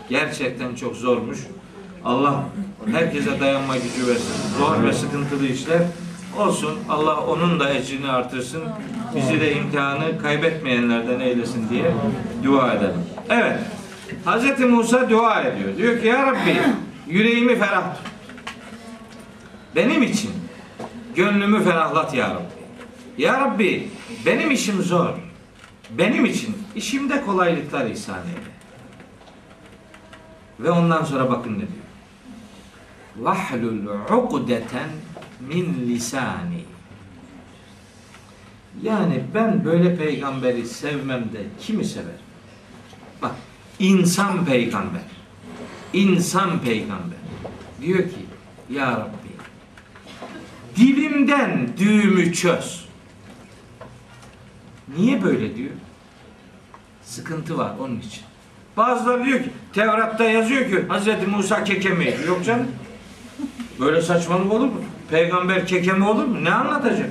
gerçekten 0.09 0.75
çok 0.75 0.95
zormuş. 0.95 1.39
Allah 2.05 2.43
herkese 2.91 3.39
dayanma 3.39 3.75
gücü 3.77 4.07
versin. 4.07 4.33
Zor 4.57 4.83
ve 4.83 4.93
sıkıntılı 4.93 5.47
işler 5.47 5.81
olsun. 6.37 6.79
Allah 6.89 7.17
onun 7.17 7.59
da 7.59 7.73
ecrini 7.73 8.11
artırsın. 8.11 8.63
Bizi 9.15 9.41
de 9.41 9.55
imtihanı 9.55 10.21
kaybetmeyenlerden 10.21 11.19
eylesin 11.19 11.69
diye 11.69 11.91
dua 12.43 12.73
edelim. 12.73 13.01
Evet. 13.29 13.59
Hz. 14.25 14.59
Musa 14.59 15.09
dua 15.09 15.41
ediyor. 15.41 15.77
Diyor 15.77 16.01
ki 16.01 16.07
ya 16.07 16.27
Rabbi 16.27 16.61
yüreğimi 17.07 17.55
ferah 17.59 17.95
tut. 17.95 18.11
Benim 19.75 20.03
için 20.03 20.31
gönlümü 21.15 21.63
ferahlat 21.63 22.13
ya 22.13 22.29
Rabbi. 22.29 22.59
Ya 23.17 23.41
Rabbi 23.41 23.89
benim 24.25 24.51
işim 24.51 24.81
zor. 24.81 25.09
Benim 25.97 26.25
için 26.25 26.57
işimde 26.75 27.21
kolaylıklar 27.21 27.85
ihsan 27.85 28.17
eyle. 28.17 28.58
Ve 30.59 30.71
ondan 30.71 31.03
sonra 31.03 31.29
bakın 31.29 31.53
ne 31.53 31.57
diyor. 31.57 31.69
Vahlul 33.17 33.87
ukdeten 34.11 34.89
min 35.39 35.87
lisani. 35.87 36.63
Yani 38.83 39.23
ben 39.33 39.65
böyle 39.65 39.97
peygamberi 39.97 40.67
sevmem 40.67 41.23
de 41.33 41.45
kimi 41.59 41.85
sever? 41.85 42.15
Bak 43.21 43.35
insan 43.79 44.45
peygamber. 44.45 45.01
İnsan 45.93 46.59
peygamber. 46.59 47.19
Diyor 47.81 48.03
ki 48.03 48.25
ya 48.69 48.91
Rabbi 48.91 49.29
dilimden 50.79 51.69
düğümü 51.77 52.33
çöz. 52.33 52.85
Niye 54.97 55.23
böyle 55.23 55.55
diyor? 55.55 55.73
Sıkıntı 57.03 57.57
var 57.57 57.73
onun 57.79 57.99
için. 57.99 58.23
Bazıları 58.79 59.25
diyor 59.25 59.39
ki 59.39 59.49
Tevrat'ta 59.73 60.23
yazıyor 60.23 60.69
ki 60.69 60.85
Hz. 60.89 61.27
Musa 61.27 61.63
kekemeydi. 61.63 62.27
Yok 62.27 62.45
canım. 62.45 62.67
Böyle 63.79 64.01
saçmalık 64.01 64.53
olur 64.53 64.65
mu? 64.65 64.81
Peygamber 65.09 65.67
kekeme 65.67 66.05
olur 66.05 66.25
mu? 66.25 66.43
Ne 66.43 66.51
anlatacak? 66.51 67.09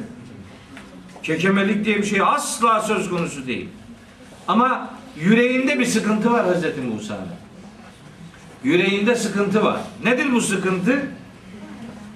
Kekemelik 1.23 1.85
diye 1.85 1.97
bir 1.97 2.05
şey 2.05 2.21
asla 2.23 2.81
söz 2.81 3.11
konusu 3.11 3.47
değil. 3.47 3.69
Ama 4.49 4.91
yüreğinde 5.21 5.79
bir 5.79 5.85
sıkıntı 5.85 6.33
var 6.33 6.47
Hz. 6.47 6.65
Musa'nın. 6.95 7.29
Yüreğinde 8.65 9.17
sıkıntı 9.17 9.65
var. 9.65 9.81
Nedir 10.05 10.33
bu 10.33 10.41
sıkıntı? 10.41 11.07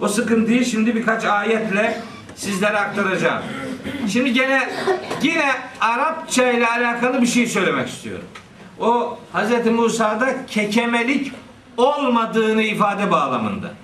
O 0.00 0.08
sıkıntıyı 0.08 0.64
şimdi 0.64 0.94
birkaç 0.94 1.24
ayetle 1.24 2.00
sizlere 2.36 2.78
aktaracağım. 2.78 3.42
Şimdi 4.08 4.32
gene 4.32 4.70
yine 5.22 5.52
Arapça 5.80 6.50
ile 6.50 6.66
alakalı 6.66 7.22
bir 7.22 7.26
şey 7.26 7.46
söylemek 7.46 7.88
istiyorum. 7.88 8.24
O 8.82 9.18
Hz. 9.34 9.66
Musa'da 9.66 10.46
kekemelik 10.46 11.32
olmadığını 11.76 12.62
ifade 12.62 13.10
bağlamında. 13.10 13.74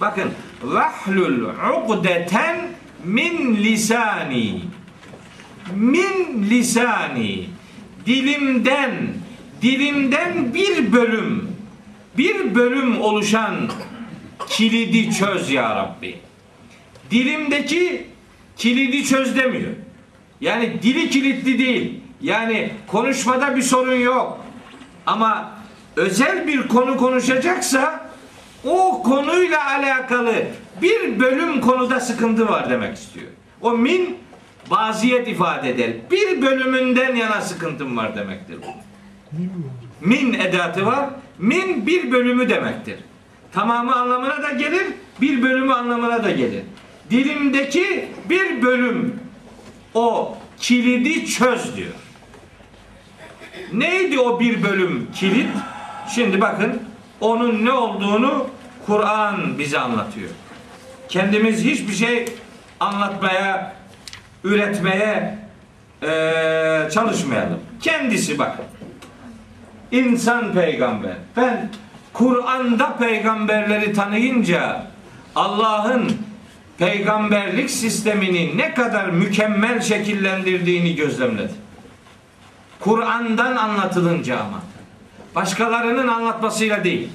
Bakın 0.00 0.30
vahlul 0.62 1.48
ukdeten 1.84 2.68
min 3.04 3.56
lisani 3.56 4.60
min 5.74 6.46
lisani 6.50 7.46
dilimden 8.06 8.92
dilimden 9.62 10.54
bir 10.54 10.92
bölüm 10.92 11.48
bir 12.18 12.54
bölüm 12.54 13.00
oluşan 13.00 13.54
kilidi 14.48 15.14
çöz 15.14 15.50
ya 15.50 15.76
Rabbi. 15.76 16.18
Dilimdeki 17.10 18.06
kilidi 18.56 19.04
çöz 19.04 19.36
demiyor. 19.36 19.72
Yani 20.40 20.82
dili 20.82 21.10
kilitli 21.10 21.58
değil. 21.58 22.00
Yani 22.20 22.72
konuşmada 22.86 23.56
bir 23.56 23.62
sorun 23.62 23.94
yok. 23.94 24.44
Ama 25.06 25.50
özel 25.96 26.46
bir 26.46 26.68
konu 26.68 26.96
konuşacaksa 26.96 28.10
o 28.64 29.02
konuyla 29.02 29.66
alakalı 29.66 30.34
bir 30.82 31.20
bölüm 31.20 31.60
konuda 31.60 32.00
sıkıntı 32.00 32.48
var 32.48 32.70
demek 32.70 32.96
istiyor. 32.96 33.26
O 33.60 33.72
min 33.72 34.16
baziyet 34.70 35.28
ifade 35.28 35.70
eder. 35.70 35.90
Bir 36.10 36.42
bölümünden 36.42 37.14
yana 37.14 37.40
sıkıntım 37.40 37.96
var 37.96 38.16
demektir 38.16 38.56
bu. 38.62 38.66
Min 40.00 40.32
edatı 40.32 40.86
var. 40.86 41.10
Min 41.38 41.86
bir 41.86 42.10
bölümü 42.12 42.48
demektir. 42.48 42.96
Tamamı 43.52 43.94
anlamına 43.94 44.42
da 44.42 44.50
gelir, 44.50 44.86
bir 45.20 45.42
bölümü 45.42 45.72
anlamına 45.72 46.24
da 46.24 46.30
gelir. 46.30 46.62
Dilimdeki 47.10 48.08
bir 48.30 48.62
bölüm 48.62 49.20
o 49.94 50.36
kilidi 50.58 51.26
çöz 51.26 51.76
diyor. 51.76 51.94
Neydi 53.72 54.20
o 54.20 54.40
bir 54.40 54.62
bölüm 54.62 55.08
kilit? 55.14 55.48
Şimdi 56.14 56.40
bakın 56.40 56.82
onun 57.20 57.64
ne 57.64 57.72
olduğunu 57.72 58.46
Kur'an 58.86 59.58
bize 59.58 59.78
anlatıyor. 59.78 60.30
Kendimiz 61.08 61.64
hiçbir 61.64 61.94
şey 61.94 62.24
anlatmaya, 62.80 63.72
üretmeye 64.44 65.38
eee, 66.02 66.88
çalışmayalım. 66.94 67.60
Kendisi 67.80 68.38
bakın. 68.38 68.64
İnsan 69.92 70.52
peygamber. 70.52 71.14
Ben 71.36 71.70
Kur'an'da 72.12 72.96
peygamberleri 72.96 73.92
tanıyınca 73.92 74.86
Allah'ın 75.34 76.16
peygamberlik 76.78 77.70
sistemini 77.70 78.56
ne 78.56 78.74
kadar 78.74 79.08
mükemmel 79.08 79.80
şekillendirdiğini 79.80 80.96
gözlemledim. 80.96 81.56
Kur'an'dan 82.80 83.56
anlatılınca 83.56 84.40
ama. 84.40 84.60
Başkalarının 85.34 86.08
anlatmasıyla 86.08 86.84
değil. 86.84 87.08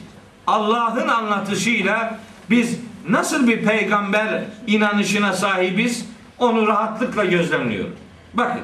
Allah'ın 0.48 1.08
anlatışıyla 1.08 2.20
biz 2.50 2.80
nasıl 3.10 3.48
bir 3.48 3.62
peygamber 3.62 4.44
inanışına 4.68 5.34
sahibiz 5.34 6.06
onu 6.40 6.68
rahatlıkla 6.68 7.26
gözlemliyoruz. 7.26 7.94
Bakın 8.34 8.62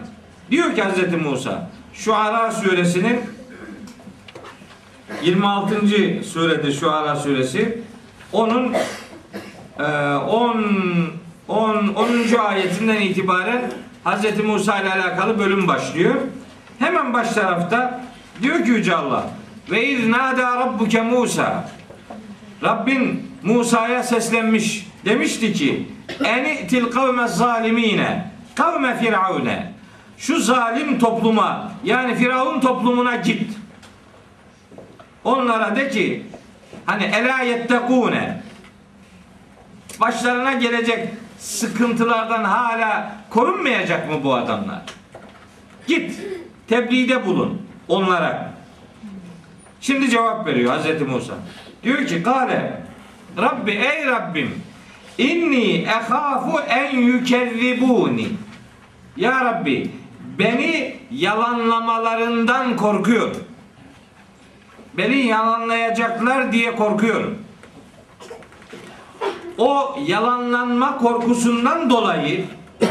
diyor 0.51 0.75
ki 0.75 0.83
Hz. 0.83 1.13
Musa 1.25 1.69
Şuara 1.93 2.51
suresinin 2.51 3.21
26. 5.23 5.75
surede 6.23 6.71
Şuara 6.71 7.15
suresi 7.15 7.81
onun 8.31 8.73
e, 9.79 9.83
10 9.83 10.65
10 11.47 11.87
10. 11.87 12.07
ayetinden 12.47 13.01
itibaren 13.01 13.71
Hz. 14.05 14.43
Musa 14.43 14.79
ile 14.79 14.93
alakalı 14.93 15.39
bölüm 15.39 15.67
başlıyor. 15.67 16.15
Hemen 16.79 17.13
baş 17.13 17.29
tarafta 17.29 18.01
diyor 18.41 18.63
ki 18.65 18.69
Yüce 18.69 18.95
Allah 18.95 19.25
ve 19.71 19.85
iz 19.85 20.07
nada 20.07 20.55
rabbuke 20.55 21.01
Musa. 21.01 21.69
Rabbin 22.63 23.31
Musa'ya 23.43 24.03
seslenmiş 24.03 24.87
demişti 25.05 25.53
ki 25.53 25.87
eni'til 26.25 26.91
kavme 26.91 27.27
zalimine 27.27 28.31
kavme 28.55 28.97
firavune. 28.97 29.73
Şu 30.17 30.39
zalim 30.39 30.99
topluma 30.99 31.71
yani 31.83 32.15
Firavun 32.15 32.59
toplumuna 32.59 33.15
git. 33.15 33.57
Onlara 35.23 35.75
de 35.75 35.89
ki 35.89 36.25
hani 36.85 37.03
ela 37.03 37.39
yettekune 37.39 38.41
başlarına 40.01 40.53
gelecek 40.53 41.07
sıkıntılardan 41.39 42.43
hala 42.43 43.11
korunmayacak 43.29 44.09
mı 44.09 44.23
bu 44.23 44.33
adamlar? 44.33 44.81
Git 45.87 46.19
tebliğde 46.69 47.25
bulun 47.25 47.61
onlara. 47.87 48.53
Şimdi 49.81 50.09
cevap 50.09 50.47
veriyor 50.47 50.73
Hz. 50.79 51.01
Musa. 51.01 51.33
Diyor 51.83 52.05
ki 52.05 52.23
Kale 52.23 52.83
Rabbi 53.37 53.71
ey 53.71 54.05
Rabbim 54.05 54.61
inni 55.17 55.75
ehafu 55.75 56.59
en 56.59 56.97
yükezzibuni 56.97 58.27
Ya 59.17 59.45
Rabbi 59.45 59.91
beni 60.39 60.95
yalanlamalarından 61.11 62.77
korkuyorum. 62.77 63.43
Beni 64.93 65.17
yalanlayacaklar 65.17 66.51
diye 66.51 66.75
korkuyorum. 66.75 67.37
O 69.57 69.95
yalanlanma 70.07 70.97
korkusundan 70.97 71.89
dolayı 71.89 72.45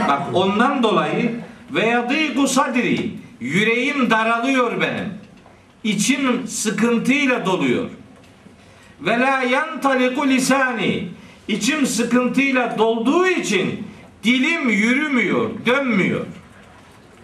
bak 0.09 0.23
ondan 0.35 0.83
dolayı 0.83 1.41
ve 1.71 1.87
yadîku 1.87 2.49
sadri 2.49 3.13
yüreğim 3.41 4.11
daralıyor 4.11 4.81
benim. 4.81 5.15
İçim 5.85 6.49
sıkıntıyla 6.49 7.47
doluyor. 7.47 7.91
Ve 9.01 9.21
la 9.21 9.43
yantaliku 9.43 10.29
lisani 10.29 11.09
içim 11.49 11.87
sıkıntıyla 11.87 12.79
dolduğu 12.79 13.27
için 13.27 13.89
Dilim 14.25 14.69
yürümüyor, 14.69 15.51
dönmüyor. 15.67 16.27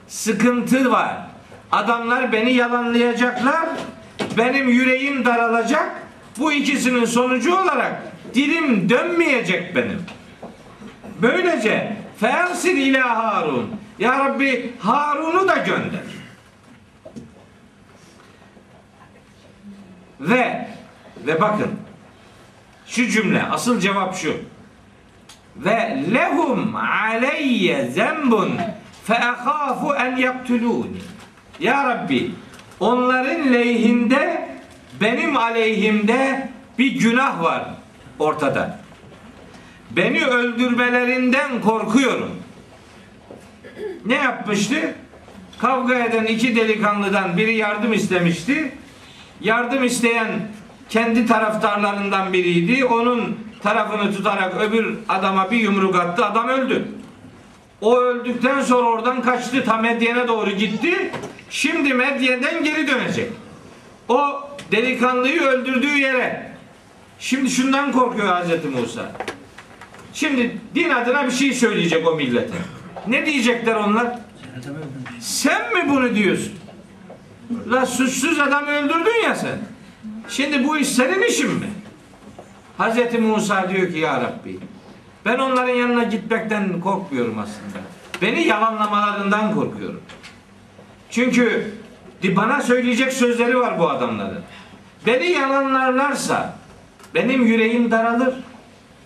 Sıkıntı 0.09 0.91
var. 0.93 1.17
Adamlar 1.73 2.33
beni 2.33 2.53
yalanlayacaklar. 2.53 3.69
Benim 4.39 4.69
yüreğim 4.69 5.25
daralacak. 5.25 5.91
Bu 6.39 6.53
ikisinin 6.53 7.05
sonucu 7.05 7.55
olarak 7.55 8.03
dilim 8.35 8.89
dönmeyecek 8.89 9.77
benim. 9.77 10.03
Böylece 11.23 11.97
fersil 12.21 12.77
ila 12.77 13.25
Harun. 13.25 13.71
Ya 13.99 14.19
Rabbi 14.19 14.73
Harun'u 14.79 15.49
da 15.49 15.57
gönder. 15.57 16.03
Ve 20.21 20.69
ve 21.27 21.41
bakın 21.41 21.71
şu 22.87 23.09
cümle 23.09 23.43
asıl 23.43 23.81
cevap 23.81 24.17
şu. 24.17 24.37
Ve 25.57 26.05
lehum 26.15 26.77
aleyye 26.77 27.91
zembun 27.91 28.53
fe 29.05 29.19
ahafu 29.19 29.95
en 29.95 30.17
yaktuluni. 30.17 30.99
Ya 31.61 31.85
Rabbi 31.89 32.31
onların 32.81 33.53
lehinde 33.53 34.49
benim 35.01 35.37
aleyhimde 35.37 36.49
bir 36.79 37.01
günah 37.01 37.43
var 37.43 37.65
ortada. 38.19 38.79
Beni 39.91 40.25
öldürmelerinden 40.25 41.61
korkuyorum. 41.61 42.44
Ne 44.05 44.15
yapmıştı? 44.15 44.95
Kavga 45.61 45.95
eden 45.95 46.25
iki 46.25 46.57
delikanlıdan 46.57 47.37
biri 47.37 47.57
yardım 47.57 47.93
istemişti. 47.93 48.73
Yardım 49.41 49.85
isteyen 49.85 50.29
kendi 50.89 51.27
taraftarlarından 51.27 52.33
biriydi. 52.33 52.85
Onun 52.85 53.39
tarafını 53.63 54.17
tutarak 54.17 54.55
öbür 54.61 54.99
adama 55.09 55.51
bir 55.51 55.57
yumruk 55.57 55.97
attı. 55.97 56.25
Adam 56.25 56.49
öldü. 56.49 56.89
O 57.81 57.97
öldükten 57.97 58.63
sonra 58.63 58.89
oradan 58.89 59.23
kaçtı. 59.23 59.65
Ta 59.65 59.77
Medyen'e 59.77 60.29
doğru 60.29 60.51
gitti. 60.51 61.11
Şimdi 61.51 61.95
Medyen'den 61.95 62.65
geri 62.65 62.89
dönecek. 62.89 63.31
O 64.09 64.49
delikanlıyı 64.73 65.43
öldürdüğü 65.43 65.99
yere. 65.99 66.53
Şimdi 67.19 67.51
şundan 67.51 67.93
korkuyor 67.93 68.27
Hazreti 68.27 68.69
Musa. 68.69 69.13
Şimdi 70.15 70.59
din 70.75 70.91
adına 70.91 71.27
bir 71.27 71.31
şey 71.31 71.55
söyleyecek 71.55 72.09
o 72.09 72.15
millete. 72.17 72.55
Ne 73.09 73.27
diyecekler 73.27 73.75
onlar? 73.75 74.19
Sen 75.21 75.75
mi 75.75 75.89
bunu 75.89 76.15
diyorsun? 76.15 76.53
La 77.71 77.87
suçsuz 77.87 78.41
adam 78.41 78.67
öldürdün 78.67 79.25
ya 79.25 79.35
sen. 79.35 79.59
Şimdi 80.29 80.65
bu 80.65 80.79
iş 80.79 80.89
senin 80.89 81.23
işin 81.23 81.51
mi? 81.51 81.67
Hazreti 82.79 83.19
Musa 83.19 83.71
diyor 83.71 83.93
ki 83.93 83.99
ya 83.99 84.21
Rabbi 84.21 84.59
ben 85.25 85.39
onların 85.39 85.75
yanına 85.75 86.05
gitmekten 86.05 86.81
korkmuyorum 86.81 87.39
aslında. 87.39 87.85
Beni 88.23 88.47
yalanlamalarından 88.47 89.55
korkuyorum. 89.55 90.01
Çünkü 91.11 91.75
bana 92.37 92.63
söyleyecek 92.63 93.13
sözleri 93.13 93.61
var 93.61 93.79
bu 93.79 93.91
adamların. 93.91 94.43
Beni 95.07 95.27
yalanlarlarsa 95.27 96.57
benim 97.15 97.47
yüreğim 97.47 97.91
daralır. 97.91 98.35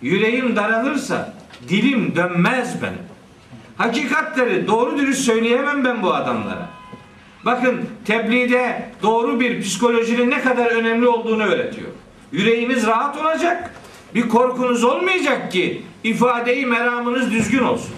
Yüreğim 0.03 0.57
daralırsa 0.57 1.34
dilim 1.68 2.16
dönmez 2.16 2.82
benim. 2.82 3.07
Hakikatleri 3.78 4.66
doğru 4.66 4.98
dürüst 4.98 5.20
söyleyemem 5.20 5.84
ben 5.84 6.02
bu 6.02 6.14
adamlara. 6.14 6.68
Bakın 7.44 7.88
tebliğde 8.04 8.90
doğru 9.02 9.40
bir 9.40 9.62
psikolojinin 9.62 10.30
ne 10.30 10.40
kadar 10.40 10.66
önemli 10.66 11.08
olduğunu 11.08 11.42
öğretiyor. 11.42 11.88
Yüreğiniz 12.32 12.86
rahat 12.86 13.16
olacak. 13.16 13.74
Bir 14.14 14.28
korkunuz 14.28 14.84
olmayacak 14.84 15.52
ki 15.52 15.82
ifadeyi 16.04 16.66
meramınız 16.66 17.30
düzgün 17.30 17.62
olsun. 17.62 17.94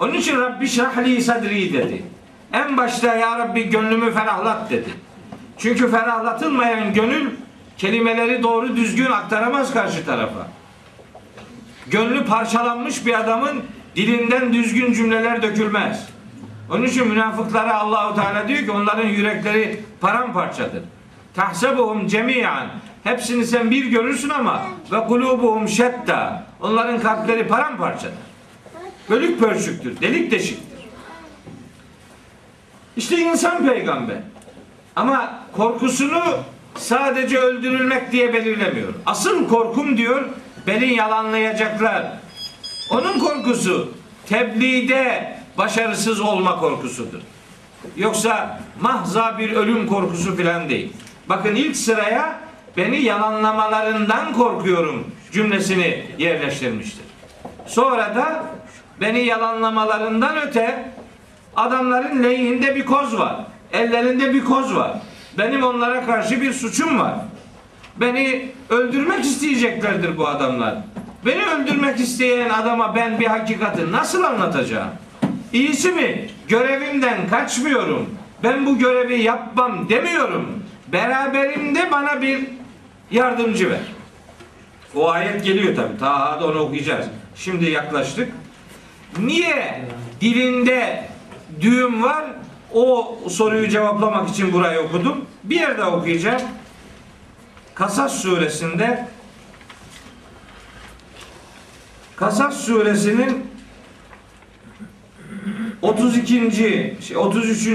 Onun 0.00 0.14
için 0.14 0.40
Rabbi 0.40 0.68
şrahli 0.68 1.22
sadri 1.22 1.72
dedi. 1.72 2.02
En 2.52 2.76
başta 2.76 3.14
ya 3.14 3.38
Rabbi 3.38 3.70
gönlümü 3.70 4.12
ferahlat 4.12 4.70
dedi. 4.70 4.90
Çünkü 5.58 5.90
ferahlatılmayan 5.90 6.94
gönül 6.94 7.30
kelimeleri 7.78 8.42
doğru 8.42 8.76
düzgün 8.76 9.10
aktaramaz 9.10 9.72
karşı 9.72 10.06
tarafa. 10.06 10.48
Gönlü 11.86 12.24
parçalanmış 12.24 13.06
bir 13.06 13.20
adamın 13.20 13.62
dilinden 13.96 14.52
düzgün 14.52 14.92
cümleler 14.92 15.42
dökülmez. 15.42 16.08
Onun 16.70 16.84
için 16.84 17.08
münafıklara 17.08 17.74
Allahu 17.74 18.14
Teala 18.14 18.48
diyor 18.48 18.60
ki 18.60 18.70
onların 18.70 19.08
yürekleri 19.08 19.80
paramparçadır. 20.00 20.82
Tahsebuhum 21.34 22.06
cemiyan. 22.06 22.66
Hepsini 23.04 23.46
sen 23.46 23.70
bir 23.70 23.84
görürsün 23.84 24.28
ama 24.28 24.62
ve 24.92 25.04
kulubuhum 25.04 25.68
şetta. 25.68 26.46
Onların 26.60 27.00
kalpleri 27.00 27.48
paramparçadır. 27.48 28.18
Bölük 29.10 29.40
pörçüktür, 29.40 30.00
delik 30.00 30.30
deşiktir. 30.30 30.78
İşte 32.96 33.16
insan 33.16 33.66
peygamber. 33.66 34.16
Ama 34.96 35.40
korkusunu 35.52 36.22
sadece 36.76 37.38
öldürülmek 37.38 38.12
diye 38.12 38.34
belirlemiyor. 38.34 38.94
Asıl 39.06 39.48
korkum 39.48 39.96
diyor 39.96 40.24
beni 40.66 40.94
yalanlayacaklar. 40.94 42.06
Onun 42.90 43.18
korkusu 43.18 43.88
tebliğde 44.26 45.36
başarısız 45.58 46.20
olma 46.20 46.60
korkusudur. 46.60 47.20
Yoksa 47.96 48.60
mahza 48.80 49.38
bir 49.38 49.52
ölüm 49.52 49.86
korkusu 49.86 50.36
filan 50.36 50.68
değil. 50.68 50.92
Bakın 51.28 51.54
ilk 51.54 51.76
sıraya 51.76 52.40
beni 52.76 53.02
yalanlamalarından 53.02 54.32
korkuyorum 54.32 55.06
cümlesini 55.32 56.06
yerleştirmiştir. 56.18 57.04
Sonra 57.66 58.14
da 58.14 58.44
beni 59.00 59.20
yalanlamalarından 59.20 60.36
öte 60.36 60.92
adamların 61.56 62.22
lehinde 62.22 62.76
bir 62.76 62.86
koz 62.86 63.18
var. 63.18 63.36
Ellerinde 63.72 64.34
bir 64.34 64.44
koz 64.44 64.76
var. 64.76 64.92
Benim 65.38 65.62
onlara 65.62 66.06
karşı 66.06 66.40
bir 66.40 66.52
suçum 66.52 66.98
var. 66.98 67.14
Beni 67.96 68.48
öldürmek 68.70 69.24
isteyeceklerdir 69.24 70.18
bu 70.18 70.28
adamlar. 70.28 70.74
Beni 71.26 71.46
öldürmek 71.46 72.00
isteyen 72.00 72.50
adama 72.50 72.94
ben 72.94 73.20
bir 73.20 73.26
hakikati 73.26 73.92
nasıl 73.92 74.22
anlatacağım? 74.22 74.90
İyisi 75.52 75.92
mi? 75.92 76.28
Görevimden 76.48 77.28
kaçmıyorum. 77.28 78.10
Ben 78.42 78.66
bu 78.66 78.78
görevi 78.78 79.22
yapmam 79.22 79.88
demiyorum. 79.88 80.64
Beraberimde 80.88 81.90
bana 81.90 82.22
bir 82.22 82.46
yardımcı 83.10 83.70
ver. 83.70 83.80
O 84.94 85.10
ayet 85.10 85.44
geliyor 85.44 85.76
tabi. 85.76 85.98
Ta 85.98 86.40
da 86.40 86.46
onu 86.46 86.58
okuyacağız. 86.58 87.06
Şimdi 87.36 87.70
yaklaştık. 87.70 88.32
Niye 89.18 89.84
dilinde 90.20 91.04
düğüm 91.60 92.02
var? 92.02 92.24
O 92.74 93.18
soruyu 93.30 93.68
cevaplamak 93.68 94.28
için 94.28 94.52
burayı 94.52 94.80
okudum. 94.80 95.24
Bir 95.44 95.60
yerde 95.60 95.84
okuyacağım. 95.84 96.42
Kasas 97.74 98.22
suresinde 98.22 99.06
Kasas 102.20 102.56
suresinin 102.56 103.46
32. 105.82 106.52
şey 107.02 107.16
33. 107.16 107.66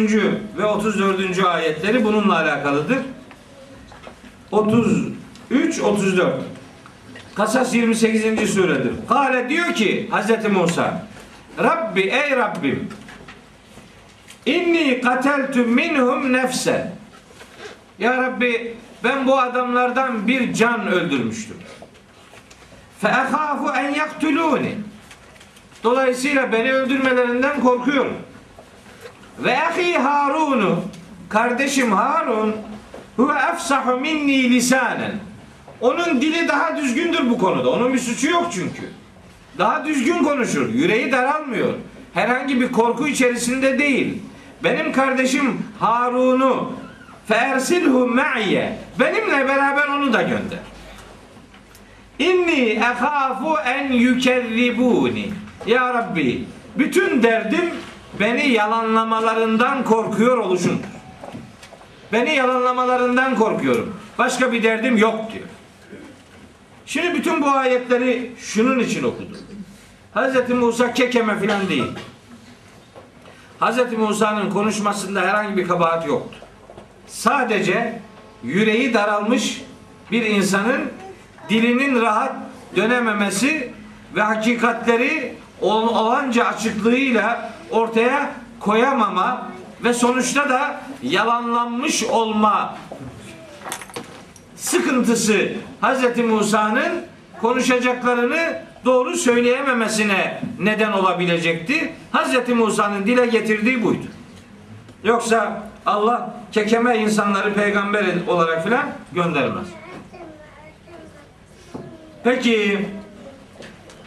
ve 0.58 0.66
34. 0.66 1.46
ayetleri 1.46 2.04
bununla 2.04 2.36
alakalıdır. 2.36 2.98
33 4.52 5.80
34. 5.84 6.34
Kasas 7.36 7.74
28. 7.74 8.50
suredir. 8.54 8.94
Kale 9.10 9.50
diyor 9.50 9.74
ki 9.74 10.08
Hazreti 10.12 10.48
Musa 10.48 11.08
Rabbi 11.60 12.02
ey 12.02 12.32
Rabbim 12.32 12.90
inni 14.46 15.02
kateltu 15.02 15.60
minhum 15.60 16.34
nefsen 16.34 16.92
Ya 18.00 18.18
Rabbi 18.18 18.78
ben 19.04 19.28
bu 19.28 19.40
adamlardan 19.40 20.28
bir 20.28 20.54
can 20.54 20.88
öldürmüştüm. 20.88 21.58
Fe 23.02 23.08
ehafu 23.08 23.70
en 23.70 23.90
yaktuluni 23.90 24.76
Dolayısıyla 25.86 26.52
beni 26.52 26.74
öldürmelerinden 26.74 27.62
korkuyorum. 27.62 28.14
Ve 29.40 29.60
ahi 29.60 29.98
Harun'u 29.98 30.80
kardeşim 31.30 31.92
Harun 31.92 32.56
huve 33.16 33.34
efsahu 33.54 34.00
minni 34.00 34.50
lisanen. 34.50 35.12
Onun 35.82 36.22
dili 36.22 36.48
daha 36.48 36.78
düzgündür 36.78 37.30
bu 37.30 37.38
konuda. 37.38 37.70
Onun 37.70 37.94
bir 37.94 38.00
suçu 38.00 38.30
yok 38.32 38.48
çünkü. 38.54 38.90
Daha 39.58 39.86
düzgün 39.86 40.24
konuşur. 40.24 40.74
Yüreği 40.74 41.12
daralmıyor. 41.12 41.74
Herhangi 42.14 42.62
bir 42.62 42.72
korku 42.72 43.08
içerisinde 43.08 43.80
değil. 43.80 44.22
Benim 44.64 44.92
kardeşim 44.92 45.66
Harun'u 45.80 46.74
fersilhu 47.28 48.08
me'ye. 48.08 48.78
Benimle 49.00 49.48
beraber 49.48 49.88
onu 49.88 50.14
da 50.14 50.22
gönder. 50.22 50.60
İnni 52.20 52.70
ehafu 52.70 53.58
en 53.66 53.92
yükerribuni. 53.92 55.30
Ya 55.68 55.94
Rabbi 55.94 56.46
bütün 56.78 57.24
derdim 57.24 57.74
beni 58.20 58.48
yalanlamalarından 58.48 59.84
korkuyor 59.84 60.38
oluşum. 60.38 60.80
Beni 62.14 62.36
yalanlamalarından 62.36 63.36
korkuyorum. 63.36 63.96
Başka 64.18 64.52
bir 64.52 64.64
derdim 64.64 64.98
yok 64.98 65.32
diyor. 65.34 65.46
Şimdi 66.86 67.14
bütün 67.14 67.42
bu 67.42 67.50
ayetleri 67.50 68.32
şunun 68.40 68.80
için 68.80 69.04
okudum. 69.04 69.38
Hz. 70.16 70.50
Musa 70.50 70.94
kekeme 70.94 71.40
filan 71.40 71.70
değil. 71.70 71.92
Hz. 73.62 73.98
Musa'nın 73.98 74.50
konuşmasında 74.50 75.22
herhangi 75.22 75.58
bir 75.58 75.68
kabahat 75.68 76.08
yoktu. 76.08 76.38
Sadece 77.08 78.00
yüreği 78.44 78.94
daralmış 78.94 79.62
bir 80.12 80.26
insanın 80.26 80.82
dilinin 81.50 82.02
rahat 82.02 82.32
dönememesi 82.76 83.74
ve 84.16 84.22
hakikatleri 84.22 85.36
ol- 85.62 85.88
olanca 85.88 86.46
açıklığıyla 86.46 87.52
ortaya 87.72 88.32
koyamama 88.60 89.48
ve 89.84 89.94
sonuçta 89.94 90.50
da 90.50 90.82
yalanlanmış 91.04 92.04
olma 92.04 92.76
sıkıntısı 94.56 95.54
Hz. 95.82 96.18
Musa'nın 96.18 97.06
konuşacaklarını 97.42 98.62
doğru 98.86 99.16
söyleyememesine 99.16 100.42
neden 100.60 100.92
olabilecekti. 100.92 101.94
Hz. 102.14 102.50
Musa'nın 102.50 103.06
dile 103.06 103.26
getirdiği 103.26 103.84
buydu. 103.84 104.06
Yoksa 105.04 105.64
Allah 105.86 106.36
kekeme 106.52 106.98
insanları 106.98 107.54
peygamber 107.54 108.06
olarak 108.28 108.64
filan 108.64 108.84
göndermez. 109.14 109.66
Peki 112.26 112.86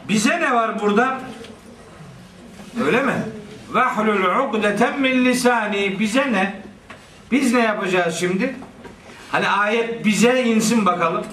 bize 0.09 0.41
ne 0.41 0.55
var 0.55 0.81
burada? 0.81 1.21
Öyle 2.85 3.03
mi? 3.03 3.15
Vahlul 3.71 4.49
ukdeten 4.49 5.01
min 5.01 5.25
lisani. 5.25 6.01
Bize 6.01 6.33
ne? 6.33 6.63
Biz 7.31 7.55
ne 7.55 7.61
yapacağız 7.61 8.17
şimdi? 8.21 8.57
Hani 9.33 9.49
ayet 9.49 10.05
bize 10.05 10.43
insin 10.43 10.87
bakalım. 10.87 11.25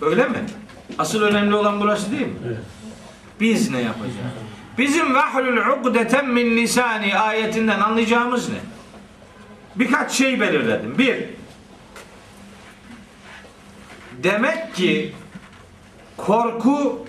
Öyle 0.00 0.28
mi? 0.28 0.38
Asıl 0.98 1.22
önemli 1.22 1.54
olan 1.54 1.80
burası 1.80 2.10
değil 2.10 2.26
mi? 2.26 2.32
Biz 3.40 3.70
ne 3.70 3.80
yapacağız? 3.80 4.14
Bizim 4.78 5.14
vahlul 5.14 5.78
ukdeten 5.78 6.28
min 6.28 6.56
lisani 6.56 7.18
ayetinden 7.18 7.80
anlayacağımız 7.80 8.48
ne? 8.48 8.58
Birkaç 9.76 10.12
şey 10.12 10.40
belirledim. 10.40 10.98
Bir, 10.98 11.37
demek 14.22 14.74
ki 14.74 15.12
korku 16.16 17.06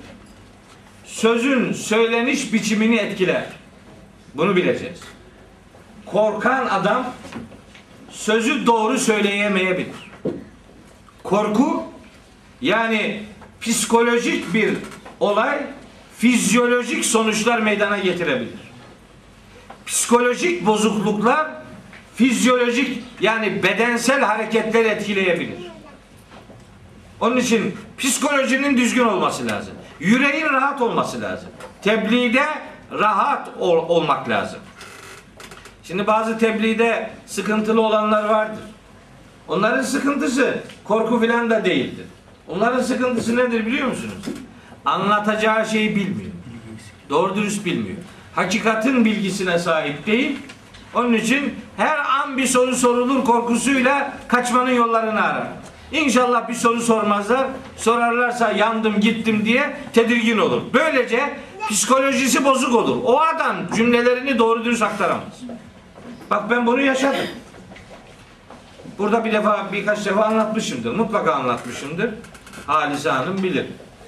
sözün 1.06 1.74
söyleniş 1.74 2.54
biçimini 2.54 2.96
etkiler. 2.96 3.46
Bunu 4.36 4.56
bileceğiz. 4.56 5.00
Korkan 6.06 6.66
adam 6.66 7.14
sözü 8.10 8.66
doğru 8.66 9.00
söyleyemeyebilir. 9.00 10.12
Korku 11.24 11.84
yani 12.62 13.24
psikolojik 13.62 14.54
bir 14.54 14.74
olay 15.20 15.60
fizyolojik 16.18 17.06
sonuçlar 17.06 17.60
meydana 17.60 17.98
getirebilir. 17.98 18.60
Psikolojik 19.86 20.66
bozukluklar 20.66 21.48
fizyolojik 22.16 23.04
yani 23.22 23.64
bedensel 23.64 24.22
hareketler 24.22 24.86
etkileyebilir. 24.86 25.69
Onun 27.22 27.38
için 27.38 27.76
psikolojinin 27.98 28.78
düzgün 28.78 29.06
olması 29.06 29.48
lazım. 29.48 29.74
Yüreğin 30.00 30.46
rahat 30.46 30.82
olması 30.82 31.22
lazım. 31.22 31.50
Tebliğde 31.82 32.44
rahat 32.92 33.50
ol- 33.60 33.90
olmak 33.90 34.30
lazım. 34.30 34.60
Şimdi 35.84 36.08
bazı 36.08 36.38
tebliğde 36.38 37.10
sıkıntılı 37.26 37.82
olanlar 37.82 38.24
vardır. 38.26 38.64
Onların 39.48 39.82
sıkıntısı 39.82 40.58
korku 40.84 41.20
filan 41.20 41.50
da 41.50 41.66
değildir. 41.66 42.06
Onların 42.48 42.82
sıkıntısı 42.82 43.36
nedir 43.38 43.66
biliyor 43.66 43.88
musunuz? 43.88 44.14
Anlatacağı 44.86 45.66
şeyi 45.66 45.96
bilmiyor. 45.96 46.32
Doğru 47.10 47.36
dürüst 47.36 47.66
bilmiyor. 47.66 47.98
Hakikatin 48.36 49.06
bilgisine 49.06 49.60
sahip 49.60 50.06
değil. 50.06 50.40
Onun 50.94 51.14
için 51.14 51.56
her 51.78 51.98
an 51.98 52.38
bir 52.38 52.46
soru 52.48 52.76
sorulur 52.76 53.26
korkusuyla 53.26 54.14
kaçmanın 54.28 54.72
yollarını 54.72 55.22
arar. 55.24 55.48
İnşallah 55.92 56.50
bir 56.50 56.54
soru 56.54 56.82
sormazlar. 56.82 57.48
Sorarlarsa 57.78 58.52
yandım 58.52 59.00
gittim 59.00 59.46
diye 59.46 59.78
tedirgin 59.94 60.38
olur. 60.38 60.62
Böylece 60.74 61.38
psikolojisi 61.70 62.46
bozuk 62.46 62.76
olur. 62.76 62.98
O 63.04 63.20
adam 63.20 63.56
cümlelerini 63.76 64.40
doğru 64.40 64.66
dürüst 64.66 64.82
aktaramaz. 64.82 65.42
Bak 66.30 66.50
ben 66.50 66.68
bunu 66.68 66.82
yaşadım. 66.82 67.26
Burada 68.98 69.26
bir 69.26 69.34
defa 69.34 69.68
birkaç 69.74 70.06
defa 70.06 70.24
anlatmışımdır. 70.24 70.96
Mutlaka 70.96 71.34
anlatmışımdır. 71.34 72.10
Halise 72.68 73.10
Hanım 73.10 73.44
bilir. 73.44 73.66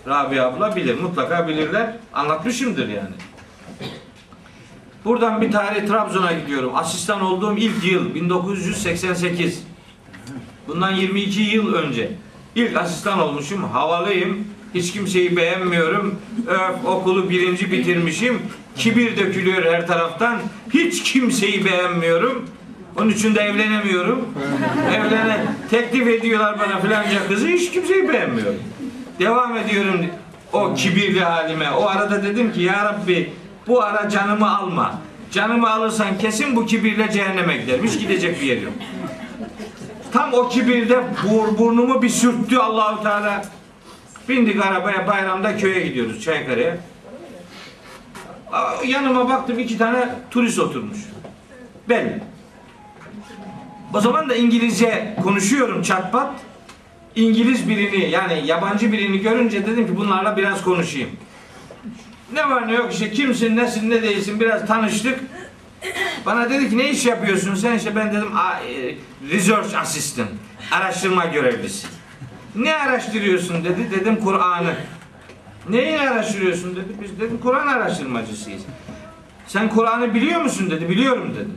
Rabia 0.07 0.47
abla 0.47 0.75
bilir. 0.75 0.99
Mutlaka 1.01 1.47
bilirler. 1.47 1.95
Anlatmışımdır 2.13 2.89
yani. 2.89 3.15
Buradan 5.05 5.41
bir 5.41 5.51
tarih 5.51 5.87
Trabzon'a 5.87 6.31
gidiyorum. 6.31 6.75
Asistan 6.75 7.21
olduğum 7.21 7.57
ilk 7.57 7.85
yıl 7.85 8.15
1988. 8.15 9.70
Bundan 10.71 10.91
22 10.91 11.41
yıl 11.41 11.73
önce. 11.73 12.11
İlk 12.55 12.77
asistan 12.77 13.19
olmuşum. 13.19 13.63
Havalıyım. 13.63 14.47
Hiç 14.75 14.93
kimseyi 14.93 15.37
beğenmiyorum. 15.37 16.15
Öf 16.47 16.85
okulu 16.85 17.29
birinci 17.29 17.71
bitirmişim. 17.71 18.41
Kibir 18.75 19.17
dökülüyor 19.17 19.73
her 19.73 19.87
taraftan. 19.87 20.39
Hiç 20.73 21.03
kimseyi 21.03 21.65
beğenmiyorum. 21.65 22.45
Onun 22.97 23.09
için 23.09 23.35
de 23.35 23.41
evlenemiyorum. 23.41 24.25
Evlene 24.95 25.45
teklif 25.69 26.07
ediyorlar 26.07 26.59
bana 26.59 26.79
filanca 26.79 27.27
kızı. 27.27 27.47
Hiç 27.47 27.71
kimseyi 27.71 28.09
beğenmiyorum. 28.09 28.59
Devam 29.19 29.57
ediyorum 29.57 30.05
o 30.53 30.73
kibirli 30.73 31.19
halime. 31.23 31.71
O 31.71 31.87
arada 31.87 32.23
dedim 32.23 32.53
ki 32.53 32.61
ya 32.61 32.85
Rabbi 32.85 33.33
bu 33.67 33.83
ara 33.83 34.09
canımı 34.09 34.57
alma. 34.57 35.01
Canımı 35.31 35.71
alırsan 35.71 36.17
kesin 36.17 36.55
bu 36.55 36.65
kibirle 36.65 37.11
cehenneme 37.11 37.57
giderim. 37.57 37.85
Hiç 37.85 37.99
gidecek 37.99 38.41
bir 38.41 38.45
yer 38.45 38.61
yok. 38.61 38.73
Tam 40.13 40.33
o 40.33 40.49
kibirde 40.49 41.03
bur, 41.23 41.57
burnumu 41.57 42.01
bir 42.01 42.09
sürttü 42.09 42.57
Allahu 42.57 43.03
Teala. 43.03 43.45
Bindik 44.29 44.65
arabaya 44.65 45.07
bayramda 45.07 45.57
köye 45.57 45.87
gidiyoruz 45.87 46.23
Çaykara'ya. 46.23 46.77
Yanıma 48.87 49.29
baktım 49.29 49.59
iki 49.59 49.77
tane 49.77 50.09
turist 50.31 50.59
oturmuş. 50.59 50.97
Ben. 51.89 52.23
O 53.93 54.01
zaman 54.01 54.29
da 54.29 54.35
İngilizce 54.35 55.15
konuşuyorum 55.23 55.81
çatpat. 55.81 56.33
İngiliz 57.15 57.69
birini 57.69 58.09
yani 58.09 58.41
yabancı 58.45 58.91
birini 58.91 59.19
görünce 59.19 59.65
dedim 59.67 59.87
ki 59.87 59.97
bunlarla 59.97 60.37
biraz 60.37 60.63
konuşayım. 60.63 61.09
Ne 62.33 62.49
var 62.49 62.67
ne 62.67 62.73
yok 62.73 62.93
işte 62.93 63.11
kimsin 63.11 63.55
nesin 63.57 63.89
ne 63.89 64.03
değilsin 64.03 64.39
biraz 64.39 64.67
tanıştık. 64.67 65.19
Bana 66.25 66.49
dedi 66.49 66.69
ki 66.69 66.77
ne 66.77 66.89
iş 66.89 67.05
yapıyorsun 67.05 67.55
sen 67.55 67.73
işte 67.77 67.95
ben 67.95 68.11
dedim 68.13 68.37
"A- 68.37 68.59
e, 68.59 68.95
research 69.31 69.75
assistant 69.81 70.29
araştırma 70.71 71.25
görevlisi. 71.25 71.87
Ne 72.55 72.75
araştırıyorsun 72.75 73.63
dedi 73.63 73.91
dedim 73.91 74.15
Kur'an'ı. 74.15 74.73
Neyi 75.69 75.99
araştırıyorsun 75.99 76.75
dedi 76.75 76.93
biz 77.01 77.19
dedim 77.19 77.39
Kur'an 77.43 77.67
araştırmacısıyız. 77.67 78.61
Sen 79.47 79.69
Kur'an'ı 79.69 80.13
biliyor 80.13 80.41
musun 80.41 80.71
dedi 80.71 80.89
biliyorum 80.89 81.33
dedi. 81.35 81.49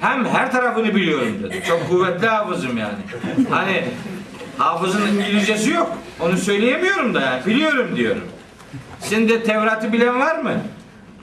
Hem 0.00 0.24
her 0.26 0.52
tarafını 0.52 0.94
biliyorum 0.94 1.36
dedi. 1.42 1.62
Çok 1.68 1.88
kuvvetli 1.88 2.26
hafızım 2.26 2.78
yani. 2.78 2.94
Hani 3.50 3.84
hafızın 4.58 5.06
İngilizcesi 5.06 5.70
yok. 5.70 5.98
Onu 6.20 6.36
söyleyemiyorum 6.36 7.14
da 7.14 7.20
yani. 7.20 7.46
Biliyorum 7.46 7.96
diyorum. 7.96 8.22
De 9.10 9.42
Tevrat'ı 9.42 9.92
bilen 9.92 10.20
var 10.20 10.38
mı? 10.38 10.52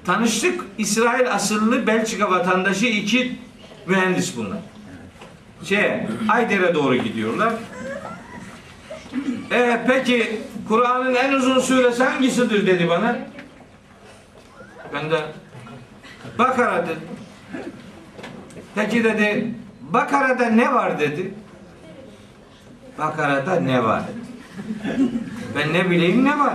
Tanıştık. 0.06 0.66
İsrail 0.78 1.32
asıllı 1.32 1.88
Belçika 1.88 2.32
vatandaşı 2.32 2.86
iki 2.86 3.36
mühendis 3.88 4.38
bunlar. 4.38 4.60
Şey, 5.64 6.04
Ayder'e 6.30 6.74
doğru 6.74 6.96
gidiyorlar. 6.96 7.54
E, 9.52 9.80
peki 9.88 10.42
Kur'an'ın 10.68 11.16
en 11.16 11.34
uzun 11.34 11.60
suresi 11.60 12.04
hangisidir 12.04 12.68
dedi 12.68 12.90
bana. 12.90 13.20
Ben 14.94 15.12
de 15.12 15.22
Bakara 16.40 16.86
dedim. 16.88 17.02
Peki 18.76 19.04
dedi 19.04 19.54
Bakara'da 19.82 20.46
ne 20.46 20.74
var 20.74 21.00
dedi. 21.00 21.34
Bakara'da 22.98 23.60
ne 23.60 23.84
var? 23.84 24.04
Ben 25.56 25.74
ne 25.74 25.90
bileyim 25.90 26.26
ne 26.26 26.40
var? 26.40 26.54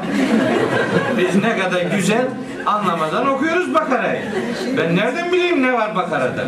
Biz 1.18 1.34
ne 1.34 1.58
kadar 1.58 1.82
güzel 1.82 2.26
anlamadan 2.66 3.28
okuyoruz 3.28 3.74
Bakara'yı. 3.74 4.22
Ben 4.76 4.96
nereden 4.96 5.32
bileyim 5.32 5.62
ne 5.62 5.72
var 5.72 5.96
Bakara'da? 5.96 6.44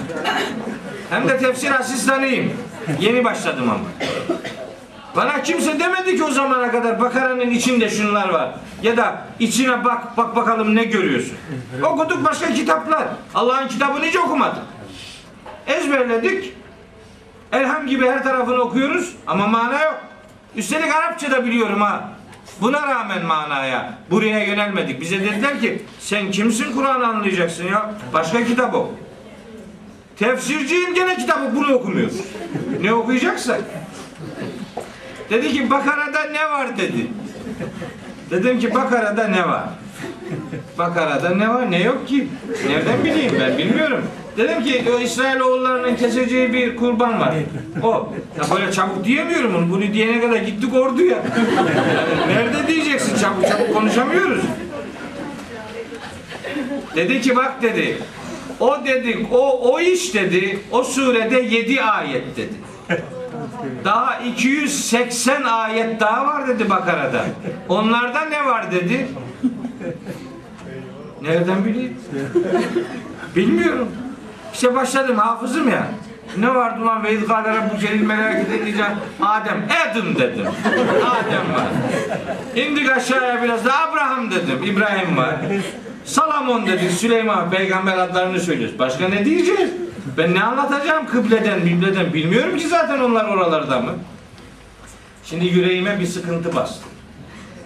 Hem 1.11 1.28
de 1.28 1.38
tefsir 1.38 1.70
asistanıyım. 1.70 2.53
Yeni 3.01 3.24
başladım 3.24 3.70
ama. 3.70 3.84
Bana 5.16 5.42
kimse 5.42 5.80
demedi 5.80 6.16
ki 6.16 6.24
o 6.24 6.30
zamana 6.30 6.70
kadar 6.70 7.01
Bakara'nın 7.01 7.51
içinde 7.51 7.90
şunlar 7.90 8.28
var. 8.28 8.55
Ya 8.82 8.97
da 8.97 9.22
içine 9.38 9.84
bak 9.84 10.16
bak 10.16 10.36
bakalım 10.36 10.74
ne 10.74 10.84
görüyorsun. 10.84 11.36
Okuduk 11.82 12.24
başka 12.24 12.53
kitaplar. 12.53 13.05
Allah'ın 13.34 13.68
kitabını 13.68 14.05
hiç 14.05 14.16
okumadık. 14.16 14.62
Ezberledik. 15.66 16.53
Elham 17.53 17.86
gibi 17.86 18.07
her 18.07 18.24
tarafını 18.24 18.61
okuyoruz 18.61 19.16
ama 19.26 19.47
mana 19.47 19.82
yok. 19.82 20.01
Üstelik 20.57 20.94
Arapça 20.94 21.30
da 21.30 21.46
biliyorum 21.46 21.80
ha. 21.80 22.09
Buna 22.61 22.86
rağmen 22.86 23.24
manaya 23.26 23.94
buraya 24.11 24.44
yönelmedik. 24.44 25.00
Bize 25.00 25.20
dediler 25.20 25.61
ki 25.61 25.82
sen 26.00 26.30
kimsin 26.30 26.72
Kur'an 26.72 27.00
anlayacaksın 27.00 27.64
ya? 27.64 27.90
Başka 28.12 28.44
kitap 28.44 28.74
oku. 28.74 28.94
Tefsirciyim 30.16 30.94
gene 30.94 31.16
kitabı 31.16 31.57
bunu 31.57 31.74
okumuyoruz. 31.74 32.20
Ne 32.80 32.92
okuyacaksak? 32.92 33.61
Dedi 35.30 35.52
ki 35.52 35.70
Bakara'da 35.70 36.24
ne 36.24 36.50
var 36.50 36.78
dedi. 36.78 37.07
Dedim 38.30 38.59
ki 38.59 38.74
Bakara'da 38.74 39.28
ne 39.28 39.48
var? 39.48 39.64
Bakara'da 40.78 41.30
ne 41.30 41.48
var 41.48 41.70
ne 41.70 41.82
yok 41.82 42.09
ki? 42.09 42.28
Nereden 42.68 43.04
bileyim 43.04 43.32
ben 43.40 43.59
bilmiyorum. 43.59 44.04
Dedim 44.37 44.64
ki 44.64 44.84
o 44.97 45.01
İsrailoğullarının 45.01 45.97
keseceği 45.97 46.53
bir 46.53 46.76
kurban 46.76 47.20
var. 47.20 47.34
O. 47.82 48.12
Ya 48.39 48.57
böyle 48.57 48.72
çabuk 48.72 49.05
diyemiyorum 49.05 49.57
onu. 49.57 49.70
Bunu 49.70 49.93
diyene 49.93 50.20
kadar 50.20 50.37
gittik 50.37 50.74
orduya. 50.74 51.16
Nerede 52.28 52.66
diyeceksin 52.66 53.18
çabuk 53.18 53.49
çabuk 53.49 53.74
konuşamıyoruz. 53.74 54.43
Dedi 56.97 57.20
ki 57.20 57.37
bak 57.37 57.62
dedi. 57.62 57.99
O 58.61 58.84
dedi 58.84 59.26
o 59.32 59.72
o 59.72 59.80
iş 59.80 60.14
dedi. 60.14 60.59
O 60.72 60.82
surede 60.82 61.41
7 61.41 61.82
ayet 61.82 62.37
dedi. 62.37 62.55
Daha 63.84 64.18
280 64.18 65.43
ayet 65.43 66.01
daha 66.01 66.26
var 66.26 66.49
dedi 66.49 66.70
Bakara'da. 66.70 67.24
Onlarda 67.68 68.20
ne 68.20 68.45
var 68.47 68.72
dedi. 68.72 69.09
Nereden 71.22 71.64
bileyim? 71.64 71.97
Bilmiyorum. 73.37 73.89
İşte 74.57 74.74
başladım 74.74 75.18
hafızım 75.18 75.68
ya. 75.68 75.86
Ne 76.36 76.54
vardı 76.54 76.86
lan 76.86 77.04
ve 77.04 77.12
izgâle 77.12 77.48
rabbu 77.48 77.78
celil 77.78 78.02
melâkete 78.02 78.57
edeceğim. 78.57 78.92
Adem. 79.22 79.68
Adam 79.90 80.16
dedim. 80.16 80.46
Adem 81.04 81.54
var. 81.54 81.66
İndik 82.54 82.90
aşağıya 82.90 83.42
biraz 83.42 83.64
da 83.64 83.78
Abraham 83.78 84.30
dedim. 84.30 84.64
İbrahim 84.64 85.16
var. 85.16 85.36
Salamon 86.04 86.66
dedik. 86.66 86.90
Süleyman 86.90 87.50
peygamber 87.50 87.98
adlarını 87.98 88.40
söylüyoruz. 88.40 88.78
Başka 88.78 89.09
ne 89.09 89.24
diyeceğiz? 89.24 89.70
Ben 90.18 90.34
ne 90.34 90.42
anlatacağım 90.42 91.07
kıbleden, 91.07 91.64
bibleden? 91.66 92.12
Bilmiyorum 92.12 92.57
ki 92.57 92.68
zaten 92.68 92.98
onlar 92.98 93.24
oralarda 93.24 93.80
mı? 93.80 93.92
Şimdi 95.24 95.46
yüreğime 95.46 96.00
bir 96.00 96.07
sıkıntı 96.07 96.57
bastı. 96.57 96.95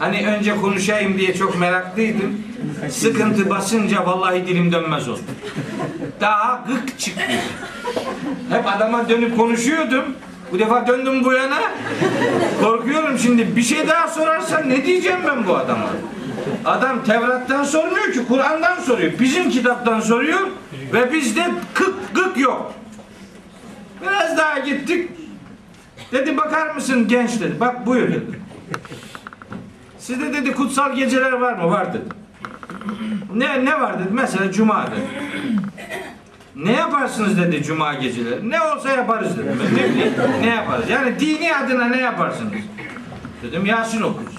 Hani 0.00 0.26
önce 0.26 0.56
konuşayım 0.56 1.18
diye 1.18 1.34
çok 1.34 1.58
meraklıydım. 1.58 2.42
Sıkıntı 2.90 3.50
basınca 3.50 4.06
vallahi 4.06 4.46
dilim 4.46 4.72
dönmez 4.72 5.08
oldu. 5.08 5.20
Daha 6.20 6.64
gık 6.68 6.98
çıkmıyor. 6.98 7.42
Hep 8.50 8.66
adama 8.66 9.08
dönüp 9.08 9.36
konuşuyordum. 9.36 10.04
Bu 10.52 10.58
defa 10.58 10.86
döndüm 10.86 11.24
bu 11.24 11.32
yana. 11.32 11.60
Korkuyorum 12.62 13.18
şimdi 13.18 13.56
bir 13.56 13.62
şey 13.62 13.88
daha 13.88 14.08
sorarsan 14.08 14.68
ne 14.68 14.86
diyeceğim 14.86 15.20
ben 15.26 15.46
bu 15.46 15.56
adama? 15.56 15.86
Adam 16.64 17.04
Tevrat'tan 17.04 17.64
sormuyor 17.64 18.12
ki 18.12 18.20
Kur'an'dan 18.28 18.80
soruyor. 18.80 19.12
Bizim 19.20 19.50
kitaptan 19.50 20.00
soruyor 20.00 20.40
ve 20.92 21.12
bizde 21.12 21.46
kık 21.74 22.14
gık 22.14 22.38
yok. 22.38 22.72
Biraz 24.02 24.36
daha 24.36 24.58
gittik. 24.58 25.10
Dedi 26.12 26.36
bakar 26.36 26.74
mısın 26.74 27.08
genç 27.08 27.40
dedi. 27.40 27.60
Bak 27.60 27.86
buyur 27.86 28.08
dedi. 28.08 28.40
Sizde 30.00 30.32
dedi 30.32 30.54
kutsal 30.54 30.96
geceler 30.96 31.32
var 31.32 31.52
mı? 31.52 31.70
Var 31.70 31.92
dedi. 31.94 32.04
Ne 33.34 33.64
ne 33.64 33.80
var 33.80 33.98
dedi. 33.98 34.08
Mesela 34.12 34.52
cuma 34.52 34.86
dedi. 34.86 35.00
Ne 36.56 36.72
yaparsınız 36.72 37.38
dedi 37.38 37.62
cuma 37.62 37.94
geceleri. 37.94 38.50
Ne 38.50 38.62
olsa 38.62 38.90
yaparız 38.90 39.38
dedim. 39.38 39.58
Ben 39.64 39.74
ne 39.76 39.90
bileyim 39.90 40.12
ne 40.40 40.46
yaparız. 40.46 40.90
Yani 40.90 41.20
dini 41.20 41.56
adına 41.56 41.84
ne 41.84 42.00
yaparsınız? 42.00 42.52
Dedim 43.42 43.66
Yasin 43.66 44.02
okuruz. 44.02 44.34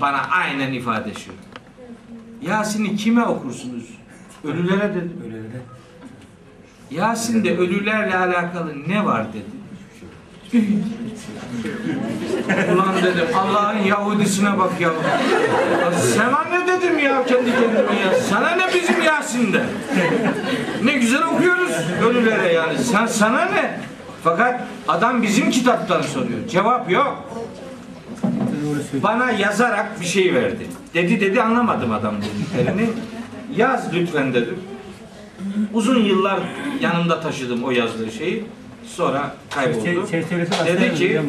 Bana 0.00 0.22
aynen 0.30 0.72
ifade 0.72 1.14
şu. 1.14 1.30
Yasin'i 2.42 2.96
kime 2.96 3.24
okursunuz? 3.24 3.84
Ölülere 4.44 4.94
dedim. 4.94 5.22
Yasin'de 6.90 7.58
ölülerle 7.58 8.16
alakalı 8.16 8.88
ne 8.88 9.04
var 9.04 9.32
dedi. 9.32 9.59
Ulan 12.74 12.96
dedim 13.02 13.26
Allah'ın 13.36 13.78
Yahudisine 13.78 14.58
bak 14.58 14.80
ya. 14.80 14.90
Sana 16.16 16.44
ne 16.44 16.66
dedim 16.66 16.98
ya 16.98 17.24
kendi 17.24 17.50
kendime 17.50 18.00
ya. 18.00 18.14
Sana 18.30 18.50
ne 18.50 18.74
bizim 18.74 19.02
Yasin'de. 19.02 19.62
Ne 20.84 20.92
güzel 20.92 21.22
okuyoruz 21.22 21.70
ölülere 22.04 22.52
yani. 22.52 22.78
Sen 22.78 23.06
sana 23.06 23.44
ne? 23.44 23.80
Fakat 24.24 24.60
adam 24.88 25.22
bizim 25.22 25.50
kitaptan 25.50 26.02
soruyor. 26.02 26.48
Cevap 26.48 26.90
yok. 26.90 27.30
Bana 29.02 29.30
yazarak 29.30 30.00
bir 30.00 30.06
şey 30.06 30.34
verdi. 30.34 30.66
Dedi 30.94 31.20
dedi 31.20 31.42
anlamadım 31.42 31.92
adam 31.92 32.14
dediklerini. 32.22 32.90
Yaz 33.56 33.94
lütfen 33.94 34.34
dedim. 34.34 34.58
Uzun 35.72 36.04
yıllar 36.04 36.40
yanımda 36.80 37.20
taşıdım 37.20 37.64
o 37.64 37.70
yazdığı 37.70 38.12
şeyi. 38.12 38.44
Sonra 38.86 39.34
kayboldu. 39.50 40.08
Dedi 40.66 40.94
ki 40.94 41.20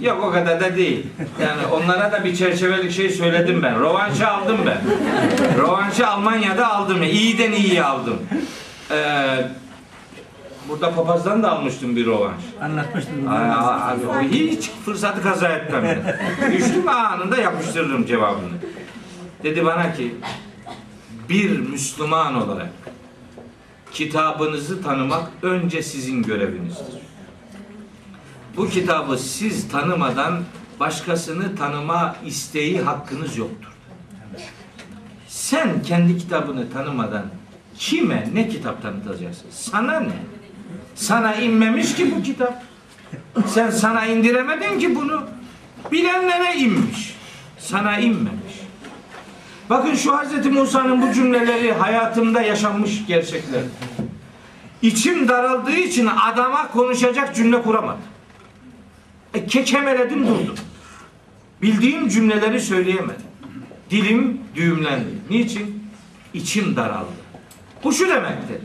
yok 0.00 0.24
o 0.24 0.30
kadar 0.30 0.60
da 0.60 0.76
değil. 0.76 1.06
Yani 1.42 1.66
onlara 1.72 2.12
da 2.12 2.24
bir 2.24 2.36
çerçevelik 2.36 2.92
şey 2.92 3.10
söyledim 3.10 3.62
ben. 3.62 3.80
Rovanşı 3.80 4.28
aldım 4.28 4.58
ben. 4.66 4.78
Rovanşı 5.58 6.08
Almanya'da 6.08 6.72
aldım. 6.74 7.02
İyiden 7.02 7.52
iyiyi 7.52 7.82
aldım. 7.82 8.18
Ee, 8.90 9.48
burada 10.68 10.94
papazdan 10.94 11.42
da 11.42 11.52
almıştım 11.52 11.96
bir 11.96 12.06
rovanş. 12.06 12.40
Anlatmıştım. 12.62 13.28
Ay, 13.28 13.96
o 14.10 14.20
hiç 14.20 14.70
fırsatı 14.84 15.22
kaza 15.22 15.48
etmem 15.48 15.82
ben. 15.84 16.52
Düştüm 16.52 16.88
anında 16.88 17.36
yapıştırırım 17.36 18.06
cevabını. 18.06 18.56
Dedi 19.42 19.64
bana 19.64 19.92
ki 19.92 20.14
bir 21.28 21.58
Müslüman 21.58 22.34
olarak 22.42 22.68
kitabınızı 23.96 24.82
tanımak 24.82 25.28
önce 25.42 25.82
sizin 25.82 26.22
görevinizdir. 26.22 27.00
Bu 28.56 28.68
kitabı 28.68 29.18
siz 29.18 29.68
tanımadan 29.68 30.42
başkasını 30.80 31.56
tanıma 31.56 32.16
isteği 32.26 32.80
hakkınız 32.80 33.36
yoktur. 33.36 33.72
Sen 35.28 35.82
kendi 35.82 36.18
kitabını 36.18 36.72
tanımadan 36.72 37.24
kime 37.78 38.30
ne 38.34 38.48
kitap 38.48 38.82
tanıtacaksın? 38.82 39.46
Sana 39.50 40.00
ne? 40.00 40.18
Sana 40.94 41.34
inmemiş 41.34 41.94
ki 41.94 42.16
bu 42.16 42.22
kitap. 42.22 42.62
Sen 43.46 43.70
sana 43.70 44.06
indiremedin 44.06 44.78
ki 44.78 44.94
bunu. 44.94 45.24
Bilenlere 45.92 46.56
inmiş. 46.58 47.14
Sana 47.58 47.98
inmemiş. 47.98 48.45
Bakın 49.70 49.94
şu 49.94 50.12
Hz. 50.12 50.46
Musa'nın 50.46 51.02
bu 51.02 51.12
cümleleri 51.12 51.72
hayatımda 51.72 52.42
yaşanmış 52.42 53.06
gerçekler. 53.06 53.62
İçim 54.82 55.28
daraldığı 55.28 55.76
için 55.76 56.06
adama 56.06 56.68
konuşacak 56.68 57.36
cümle 57.36 57.62
kuramadım. 57.62 58.02
E, 59.34 59.46
kekemeledim 59.46 60.26
durdum. 60.26 60.54
Bildiğim 61.62 62.08
cümleleri 62.08 62.60
söyleyemedim. 62.60 63.26
Dilim 63.90 64.40
düğümlendi. 64.54 65.14
Niçin? 65.30 65.90
İçim 66.34 66.76
daraldı. 66.76 67.12
Bu 67.84 67.92
şu 67.92 68.08
demektir. 68.08 68.58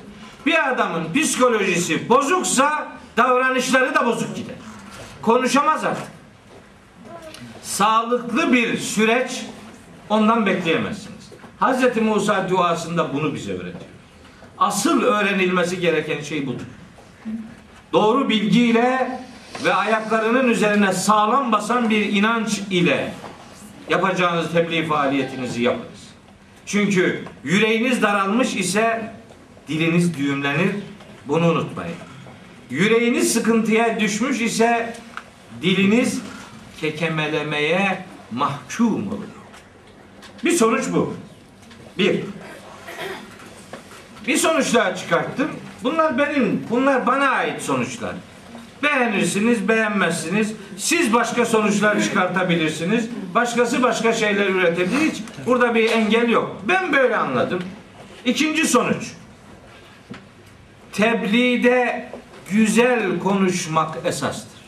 Bir 0.45 0.69
adamın 0.69 1.13
psikolojisi 1.13 2.09
bozuksa 2.09 2.87
davranışları 3.17 3.95
da 3.95 4.05
bozuk 4.05 4.35
gider. 4.35 4.55
Konuşamaz 5.21 5.85
artık. 5.85 6.07
Sağlıklı 7.63 8.53
bir 8.53 8.77
süreç 8.77 9.45
ondan 10.11 10.45
bekleyemezsiniz. 10.45 11.29
Hz. 11.61 12.01
Musa 12.01 12.49
duasında 12.49 13.13
bunu 13.13 13.35
bize 13.35 13.53
öğretiyor. 13.53 13.91
Asıl 14.57 15.01
öğrenilmesi 15.01 15.79
gereken 15.79 16.21
şey 16.21 16.47
budur. 16.47 16.65
Doğru 17.93 18.29
bilgiyle 18.29 19.19
ve 19.65 19.73
ayaklarının 19.73 20.49
üzerine 20.49 20.93
sağlam 20.93 21.51
basan 21.51 21.89
bir 21.89 22.13
inanç 22.13 22.61
ile 22.71 23.13
yapacağınız 23.89 24.51
tebliğ 24.51 24.85
faaliyetinizi 24.85 25.63
yapınız. 25.63 26.01
Çünkü 26.65 27.25
yüreğiniz 27.43 28.01
daralmış 28.01 28.55
ise 28.55 29.13
diliniz 29.67 30.17
düğümlenir. 30.17 30.71
Bunu 31.27 31.51
unutmayın. 31.51 31.95
Yüreğiniz 32.69 33.33
sıkıntıya 33.33 33.99
düşmüş 33.99 34.41
ise 34.41 34.93
diliniz 35.61 36.21
kekemelemeye 36.81 38.05
mahkum 38.31 39.07
olur. 39.07 39.40
Bir 40.45 40.51
sonuç 40.51 40.85
bu. 40.93 41.13
Bir. 41.97 42.23
Bir 44.27 44.37
sonuç 44.37 44.73
daha 44.73 44.95
çıkarttım. 44.95 45.51
Bunlar 45.83 46.17
benim, 46.17 46.65
bunlar 46.69 47.07
bana 47.07 47.29
ait 47.29 47.61
sonuçlar. 47.61 48.15
Beğenirsiniz, 48.83 49.67
beğenmezsiniz. 49.67 50.53
Siz 50.77 51.13
başka 51.13 51.45
sonuçlar 51.45 52.03
çıkartabilirsiniz. 52.03 53.09
Başkası 53.35 53.83
başka 53.83 54.13
şeyler 54.13 54.47
üretebilir. 54.47 55.11
Hiç 55.11 55.23
burada 55.45 55.75
bir 55.75 55.91
engel 55.91 56.29
yok. 56.29 56.61
Ben 56.67 56.93
böyle 56.93 57.17
anladım. 57.17 57.63
İkinci 58.25 58.67
sonuç. 58.67 59.11
Tebliğde 60.91 62.11
güzel 62.49 63.19
konuşmak 63.19 63.97
esastır. 64.05 64.61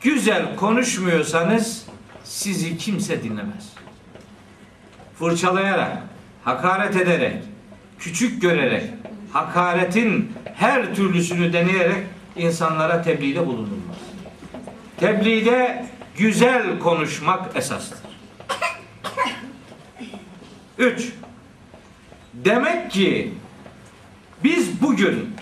Güzel 0.00 0.56
konuşmuyorsanız 0.56 1.86
sizi 2.24 2.78
kimse 2.78 3.22
dinlemez. 3.22 3.81
Fırçalayarak, 5.22 5.98
hakaret 6.44 6.96
ederek, 6.96 7.36
küçük 7.98 8.42
görerek, 8.42 8.84
hakaretin 9.32 10.32
her 10.54 10.94
türlüsünü 10.94 11.52
deneyerek 11.52 12.06
insanlara 12.36 13.02
tebliğde 13.02 13.46
bulunulmaz. 13.46 13.96
Tebliğde 14.96 15.86
güzel 16.16 16.78
konuşmak 16.78 17.56
esastır. 17.56 17.98
Üç, 20.78 21.12
demek 22.34 22.90
ki 22.90 23.34
biz 24.44 24.82
bugün 24.82 25.36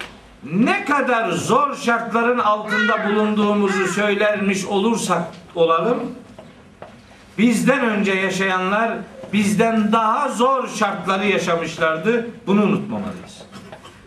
ne 0.45 0.85
kadar 0.85 1.31
zor 1.31 1.77
şartların 1.77 2.39
altında 2.39 3.09
bulunduğumuzu 3.09 3.87
söylermiş 3.87 4.65
olursak 4.65 5.23
olalım, 5.55 6.01
bizden 7.41 7.81
önce 7.81 8.13
yaşayanlar 8.13 8.93
bizden 9.33 9.93
daha 9.93 10.29
zor 10.29 10.69
şartları 10.69 11.27
yaşamışlardı. 11.27 12.27
Bunu 12.47 12.63
unutmamalıyız. 12.63 13.43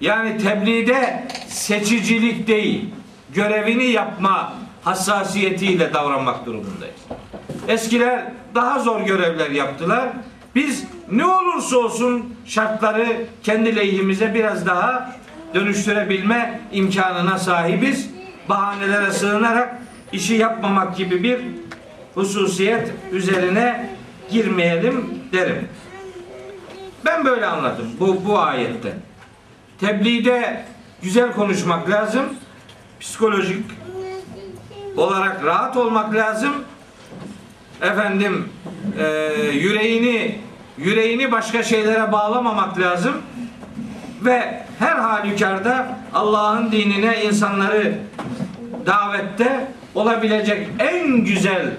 Yani 0.01 0.38
tebliğde 0.38 1.27
seçicilik 1.47 2.47
değil, 2.47 2.89
görevini 3.34 3.86
yapma 3.86 4.53
hassasiyetiyle 4.84 5.93
davranmak 5.93 6.45
durumundayız. 6.45 6.99
Eskiler 7.67 8.23
daha 8.55 8.79
zor 8.79 9.01
görevler 9.01 9.49
yaptılar. 9.49 10.09
Biz 10.55 10.84
ne 11.11 11.25
olursa 11.25 11.77
olsun 11.77 12.36
şartları 12.45 13.25
kendi 13.43 13.75
lehimize 13.75 14.34
biraz 14.34 14.65
daha 14.65 15.15
dönüştürebilme 15.53 16.59
imkanına 16.71 17.38
sahibiz. 17.39 18.09
Bahanelere 18.49 19.11
sığınarak 19.11 19.75
işi 20.11 20.34
yapmamak 20.34 20.97
gibi 20.97 21.23
bir 21.23 21.39
hususiyet 22.16 22.91
üzerine 23.11 23.89
girmeyelim 24.32 25.20
derim. 25.32 25.68
Ben 27.05 27.26
böyle 27.26 27.45
anladım 27.45 27.88
bu, 27.99 28.26
bu 28.26 28.39
ayette. 28.39 28.93
Tebliğde 29.80 30.66
güzel 31.01 31.34
konuşmak 31.34 31.89
lazım. 31.89 32.26
Psikolojik 32.99 33.66
olarak 34.97 35.45
rahat 35.45 35.78
olmak 35.78 36.16
lazım. 36.16 36.53
Efendim 37.82 38.49
e, 38.99 39.03
yüreğini 39.53 40.39
yüreğini 40.78 41.32
başka 41.32 41.64
şeylere 41.64 42.11
bağlamamak 42.11 42.80
lazım 42.80 43.14
ve 44.22 44.64
her 44.80 44.95
halükarda 44.95 45.99
Allah'ın 46.14 46.72
dinine 46.72 47.24
insanları 47.24 47.97
davette 48.86 49.68
olabilecek 49.95 50.68
en 50.80 51.18
güzel 51.18 51.72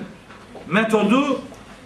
metodu 0.68 1.40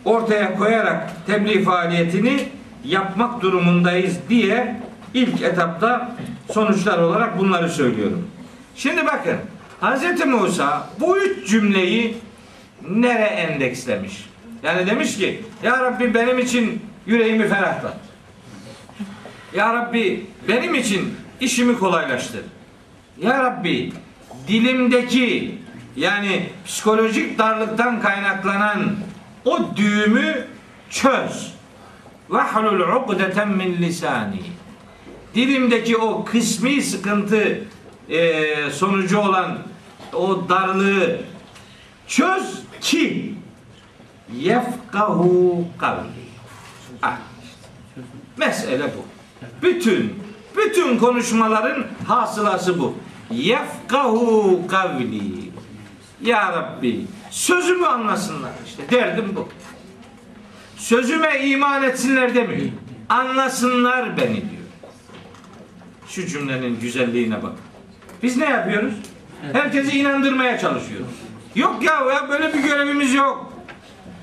ortaya 0.05 0.55
koyarak 0.55 1.27
tebliğ 1.27 1.65
faaliyetini 1.65 2.49
yapmak 2.85 3.43
durumundayız 3.43 4.19
diye 4.29 4.81
ilk 5.15 5.43
etapta 5.43 6.17
sonuçlar 6.53 6.99
olarak 6.99 7.39
bunları 7.39 7.69
söylüyorum. 7.69 8.29
Şimdi 8.77 9.07
bakın 9.07 9.37
Hz. 9.83 10.27
Musa 10.27 10.91
bu 11.01 11.19
üç 11.19 11.49
cümleyi 11.49 12.17
nere 12.89 13.25
endekslemiş? 13.25 14.29
Yani 14.63 14.87
demiş 14.87 15.17
ki 15.17 15.43
Ya 15.63 15.81
Rabbi 15.83 16.15
benim 16.15 16.39
için 16.39 16.83
yüreğimi 17.07 17.49
ferahlat. 17.49 17.97
Ya 19.55 19.75
Rabbi 19.75 20.27
benim 20.49 20.75
için 20.75 21.15
işimi 21.41 21.79
kolaylaştır. 21.79 22.43
Ya 23.23 23.45
Rabbi 23.45 23.93
dilimdeki 24.49 25.55
yani 25.99 26.51
psikolojik 26.67 27.39
darlıktan 27.39 28.01
kaynaklanan 28.01 28.97
o 29.45 29.59
düğümü 29.77 30.47
çöz. 30.91 31.53
Vahlul 32.29 32.81
ukdeten 32.81 33.49
min 33.49 33.77
lisani. 33.77 34.43
Dilimdeki 35.35 35.97
o 35.97 36.25
kısmi 36.25 36.83
sıkıntı 36.83 37.61
e, 38.09 38.71
sonucu 38.71 39.19
olan 39.19 39.59
o 40.13 40.49
darlığı 40.49 41.21
çöz 42.07 42.63
ki 42.81 43.35
yefkahu 44.37 45.65
kavli. 45.79 46.29
Ah, 47.03 47.17
mesele 48.37 48.85
bu. 48.85 49.05
Bütün 49.63 50.15
bütün 50.57 50.99
konuşmaların 50.99 51.87
hasılası 52.07 52.79
bu. 52.79 52.95
Yefkahu 53.31 54.67
kavli. 54.69 55.48
Ya 56.23 56.53
Rabbi 56.53 57.07
sözümü 57.31 57.87
anlasınlar 57.87 58.51
işte 58.67 58.83
derdim 58.91 59.33
bu. 59.37 59.49
Sözüme 60.77 61.41
iman 61.45 61.83
etsinler 61.83 62.35
demiyor. 62.35 62.69
Anlasınlar 63.09 64.17
beni 64.17 64.35
diyor. 64.35 64.63
Şu 66.09 66.27
cümlenin 66.27 66.81
güzelliğine 66.81 67.43
bak. 67.43 67.53
Biz 68.23 68.37
ne 68.37 68.45
yapıyoruz? 68.45 68.95
Herkesi 69.53 69.99
inandırmaya 69.99 70.59
çalışıyoruz. 70.59 71.15
Yok 71.55 71.83
ya, 71.83 71.93
ya 71.95 72.29
böyle 72.29 72.55
bir 72.55 72.59
görevimiz 72.59 73.15
yok. 73.15 73.53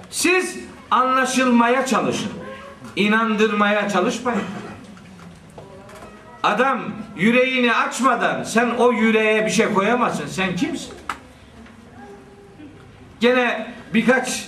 Siz 0.09 0.59
anlaşılmaya 0.91 1.85
çalışın. 1.85 2.31
İnandırmaya 2.95 3.89
çalışmayın. 3.89 4.41
Adam 6.43 6.81
yüreğini 7.17 7.73
açmadan 7.73 8.43
sen 8.43 8.69
o 8.69 8.91
yüreğe 8.91 9.45
bir 9.45 9.51
şey 9.51 9.73
koyamazsın. 9.73 10.27
Sen 10.27 10.55
kimsin? 10.55 10.93
Gene 13.25 13.67
birkaç 13.93 14.47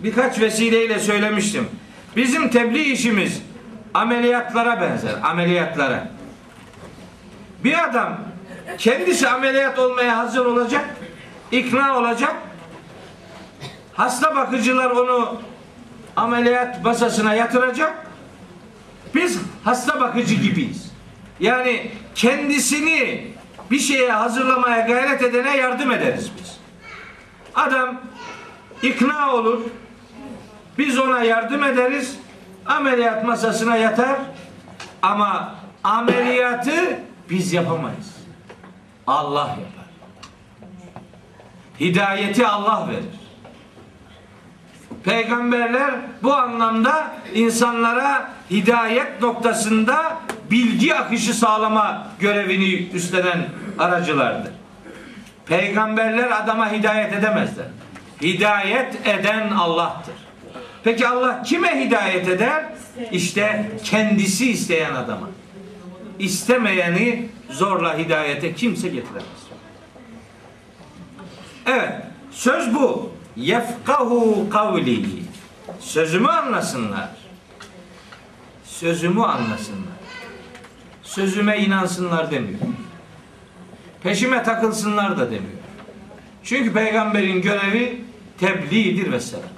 birkaç 0.00 0.40
vesileyle 0.40 0.98
söylemiştim. 0.98 1.68
Bizim 2.16 2.50
tebliğ 2.50 2.82
işimiz 2.82 3.42
ameliyatlara 3.94 4.80
benzer. 4.80 5.12
Ameliyatlara. 5.22 6.08
Bir 7.64 7.84
adam 7.84 8.18
kendisi 8.78 9.28
ameliyat 9.28 9.78
olmaya 9.78 10.18
hazır 10.18 10.46
olacak, 10.46 10.84
ikna 11.52 11.98
olacak. 11.98 12.34
Hasta 13.92 14.36
bakıcılar 14.36 14.90
onu 14.90 15.40
ameliyat 16.16 16.84
masasına 16.84 17.34
yatıracak. 17.34 18.06
Biz 19.14 19.38
hasta 19.64 20.00
bakıcı 20.00 20.34
gibiyiz. 20.34 20.92
Yani 21.40 21.90
kendisini 22.14 23.26
bir 23.70 23.78
şeye 23.78 24.12
hazırlamaya 24.12 24.80
gayret 24.86 25.22
edene 25.22 25.56
yardım 25.56 25.92
ederiz 25.92 26.30
biz. 26.38 26.43
Adam 27.54 28.00
ikna 28.82 29.34
olur. 29.34 29.60
Biz 30.78 30.98
ona 30.98 31.22
yardım 31.22 31.64
ederiz. 31.64 32.16
Ameliyat 32.66 33.24
masasına 33.24 33.76
yatar. 33.76 34.16
Ama 35.02 35.54
ameliyatı 35.84 37.00
biz 37.30 37.52
yapamayız. 37.52 38.16
Allah 39.06 39.48
yapar. 39.48 39.84
Hidayeti 41.80 42.46
Allah 42.46 42.88
verir. 42.88 43.04
Peygamberler 45.04 45.94
bu 46.22 46.34
anlamda 46.34 47.14
insanlara 47.34 48.30
hidayet 48.50 49.22
noktasında 49.22 50.16
bilgi 50.50 50.94
akışı 50.94 51.34
sağlama 51.34 52.06
görevini 52.20 52.88
üstlenen 52.88 53.48
aracılardır. 53.78 54.52
Peygamberler 55.46 56.42
adama 56.42 56.72
hidayet 56.72 57.12
edemezler. 57.12 57.66
Hidayet 58.22 59.06
eden 59.06 59.50
Allah'tır. 59.50 60.14
Peki 60.84 61.08
Allah 61.08 61.42
kime 61.42 61.86
hidayet 61.86 62.28
eder? 62.28 62.64
İşte 63.12 63.72
kendisi 63.84 64.50
isteyen 64.50 64.94
adama. 64.94 65.28
İstemeyeni 66.18 67.28
zorla 67.50 67.98
hidayete 67.98 68.54
kimse 68.54 68.88
getiremez. 68.88 69.24
Evet, 71.66 71.92
söz 72.30 72.74
bu. 72.74 73.14
Yefkahu 73.36 74.50
kavli. 74.50 75.04
Sözümü 75.80 76.28
anlasınlar. 76.28 77.08
Sözümü 78.64 79.22
anlasınlar. 79.22 79.94
Sözüme 81.02 81.58
inansınlar 81.58 82.30
demiyor. 82.30 82.58
Peşime 84.04 84.42
takılsınlar 84.42 85.18
da 85.18 85.26
demiyor. 85.26 85.58
Çünkü 86.42 86.72
peygamberin 86.72 87.42
görevi 87.42 88.04
tebliğdir 88.40 89.12
vesselam. 89.12 89.48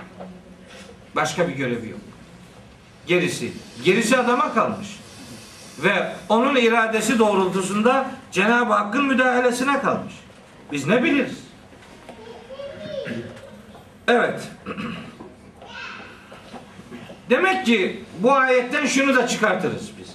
Başka 1.17 1.49
bir 1.49 1.53
görevi 1.53 1.89
yok. 1.89 2.01
Gerisi, 3.07 3.53
gerisi 3.85 4.17
adama 4.17 4.55
kalmış. 4.55 4.89
Ve 5.79 6.13
onun 6.29 6.57
iradesi 6.57 7.19
doğrultusunda 7.19 8.11
Cenab-ı 8.33 8.73
Hakk'ın 8.73 9.07
müdahalesine 9.07 9.81
kalmış. 9.81 10.15
Biz 10.73 10.87
ne 10.87 11.03
biliriz? 11.05 11.39
Evet. 14.09 14.49
Demek 17.31 17.67
ki 17.67 18.05
bu 18.19 18.33
ayetten 18.33 18.87
şunu 18.87 19.17
da 19.17 19.27
çıkartırız 19.27 19.91
biz. 19.99 20.15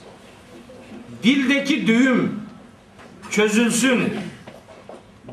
Dildeki 1.23 1.87
düğüm 1.87 2.40
çözülsün 3.31 4.13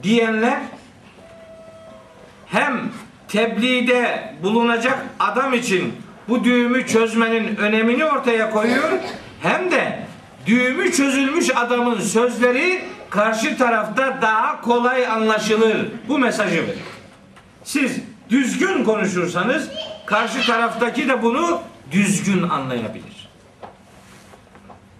diyenler 0.02 0.58
hem 2.46 2.90
tebliğde 3.28 4.34
bulunacak 4.42 4.98
adam 5.20 5.54
için 5.54 5.94
bu 6.28 6.44
düğümü 6.44 6.86
çözmenin 6.86 7.56
önemini 7.56 8.04
ortaya 8.04 8.50
koyuyor. 8.50 8.90
Hem 9.42 9.70
de 9.70 10.06
düğümü 10.46 10.92
çözülmüş 10.92 11.56
adamın 11.56 12.00
sözleri 12.00 12.84
karşı 13.10 13.56
tarafta 13.58 14.18
daha 14.22 14.60
kolay 14.60 15.06
anlaşılır. 15.06 15.86
Bu 16.08 16.18
mesajı 16.18 16.56
verir. 16.56 16.78
Siz 17.64 17.96
düzgün 18.30 18.84
konuşursanız 18.84 19.68
karşı 20.06 20.46
taraftaki 20.46 21.08
de 21.08 21.22
bunu 21.22 21.60
düzgün 21.90 22.42
anlayabilir. 22.42 23.28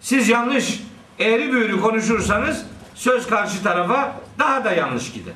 Siz 0.01 0.28
yanlış, 0.28 0.80
eğri 1.18 1.53
büğrü 1.53 1.80
konuşursanız 1.80 2.66
söz 2.99 3.26
karşı 3.26 3.62
tarafa 3.62 4.14
daha 4.38 4.64
da 4.64 4.72
yanlış 4.72 5.12
gider. 5.12 5.34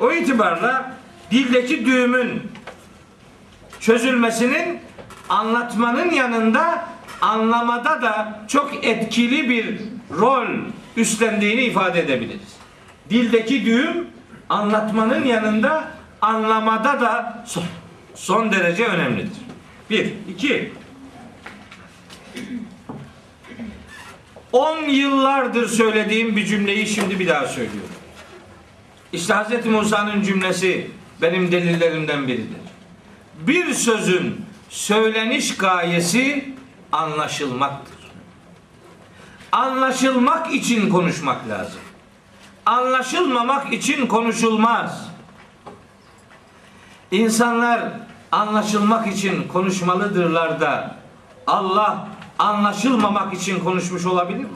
O 0.00 0.12
itibarla 0.12 0.92
dildeki 1.30 1.86
düğümün 1.86 2.42
çözülmesinin 3.80 4.80
anlatmanın 5.28 6.10
yanında 6.10 6.84
anlamada 7.20 8.02
da 8.02 8.40
çok 8.48 8.84
etkili 8.84 9.48
bir 9.48 9.80
rol 10.18 10.46
üstlendiğini 10.96 11.60
ifade 11.60 12.00
edebiliriz. 12.00 12.56
Dildeki 13.10 13.64
düğüm 13.64 14.06
anlatmanın 14.48 15.24
yanında 15.24 15.84
anlamada 16.20 17.00
da 17.00 17.44
son, 17.46 17.64
son 18.14 18.52
derece 18.52 18.86
önemlidir. 18.86 19.38
Bir, 19.90 20.12
iki. 20.28 20.72
On 24.52 24.78
yıllardır 24.78 25.68
söylediğim 25.68 26.36
bir 26.36 26.46
cümleyi 26.46 26.86
şimdi 26.86 27.18
bir 27.18 27.28
daha 27.28 27.46
söylüyorum. 27.46 27.90
İşte 29.12 29.34
Hz. 29.34 29.66
Musa'nın 29.66 30.22
cümlesi 30.22 30.90
benim 31.22 31.52
delillerimden 31.52 32.28
biridir. 32.28 32.60
Bir 33.40 33.74
sözün 33.74 34.46
söyleniş 34.68 35.56
gayesi 35.56 36.54
anlaşılmaktır. 36.92 37.94
Anlaşılmak 39.52 40.54
için 40.54 40.90
konuşmak 40.90 41.48
lazım. 41.48 41.80
Anlaşılmamak 42.66 43.72
için 43.72 44.06
konuşulmaz. 44.06 45.08
İnsanlar 47.10 47.82
anlaşılmak 48.32 49.06
için 49.06 49.48
konuşmalıdırlar 49.48 50.60
da 50.60 50.96
Allah 51.46 52.08
anlaşılmamak 52.38 53.34
için 53.34 53.60
konuşmuş 53.60 54.06
olabilir 54.06 54.38
mi? 54.38 54.48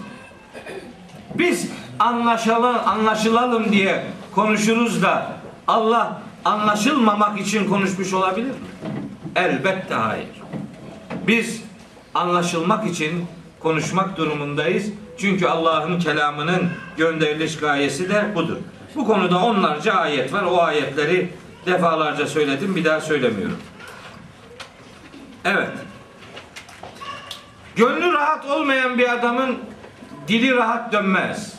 Biz 1.35 1.71
anlaşalım, 1.99 2.77
anlaşılalım 2.87 3.73
diye 3.73 4.07
konuşuruz 4.35 5.03
da 5.03 5.33
Allah 5.69 6.23
anlaşılmamak 6.45 7.41
için 7.41 7.69
konuşmuş 7.69 8.13
olabilir 8.13 8.47
mi? 8.47 8.55
Elbette 9.37 9.95
hayır. 9.95 10.29
Biz 11.27 11.63
anlaşılmak 12.15 12.87
için 12.87 13.27
konuşmak 13.61 14.17
durumundayız. 14.17 14.87
Çünkü 15.19 15.47
Allah'ın 15.47 15.99
kelamının 15.99 16.71
gönderiliş 16.97 17.59
gayesi 17.59 18.09
de 18.09 18.35
budur. 18.35 18.57
Bu 18.97 19.07
konuda 19.07 19.39
onlarca 19.39 19.95
ayet 19.95 20.33
var. 20.33 20.43
O 20.43 20.63
ayetleri 20.63 21.33
defalarca 21.67 22.27
söyledim. 22.27 22.77
Bir 22.77 22.85
daha 22.85 23.01
söylemiyorum. 23.01 23.59
Evet. 25.45 25.71
Gönlü 27.77 28.13
rahat 28.13 28.47
olmayan 28.47 28.99
bir 28.99 29.13
adamın 29.13 29.59
dili 30.29 30.57
rahat 30.57 30.93
dönmez. 30.93 31.55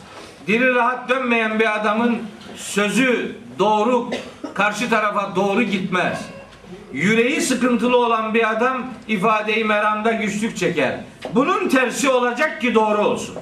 Dili 0.46 0.74
rahat 0.74 1.08
dönmeyen 1.08 1.60
bir 1.60 1.80
adamın 1.80 2.18
sözü 2.56 3.36
doğru 3.58 4.10
karşı 4.54 4.90
tarafa 4.90 5.36
doğru 5.36 5.62
gitmez. 5.62 6.24
Yüreği 6.92 7.40
sıkıntılı 7.40 7.96
olan 7.96 8.34
bir 8.34 8.50
adam 8.50 8.86
ifadeyi 9.08 9.64
meramda 9.64 10.12
güçlük 10.12 10.56
çeker. 10.56 11.00
Bunun 11.34 11.68
tersi 11.68 12.08
olacak 12.10 12.60
ki 12.60 12.74
doğru 12.74 13.04
olsun. 13.04 13.36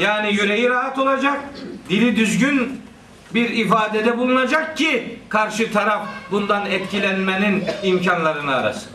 Yani 0.00 0.34
yüreği 0.34 0.68
rahat 0.68 0.98
olacak, 0.98 1.40
dili 1.88 2.16
düzgün 2.16 2.80
bir 3.34 3.50
ifadede 3.50 4.18
bulunacak 4.18 4.76
ki 4.76 5.18
karşı 5.28 5.72
taraf 5.72 6.06
bundan 6.30 6.66
etkilenmenin 6.66 7.64
imkanlarını 7.82 8.54
arasın. 8.54 8.90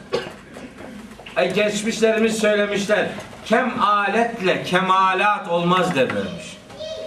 E, 1.37 1.45
geçmişlerimiz 1.45 2.37
söylemişler. 2.37 3.07
Kem 3.45 3.81
aletle 3.81 4.63
kemalat 4.63 5.49
olmaz 5.49 5.95
derlermiş. 5.95 6.57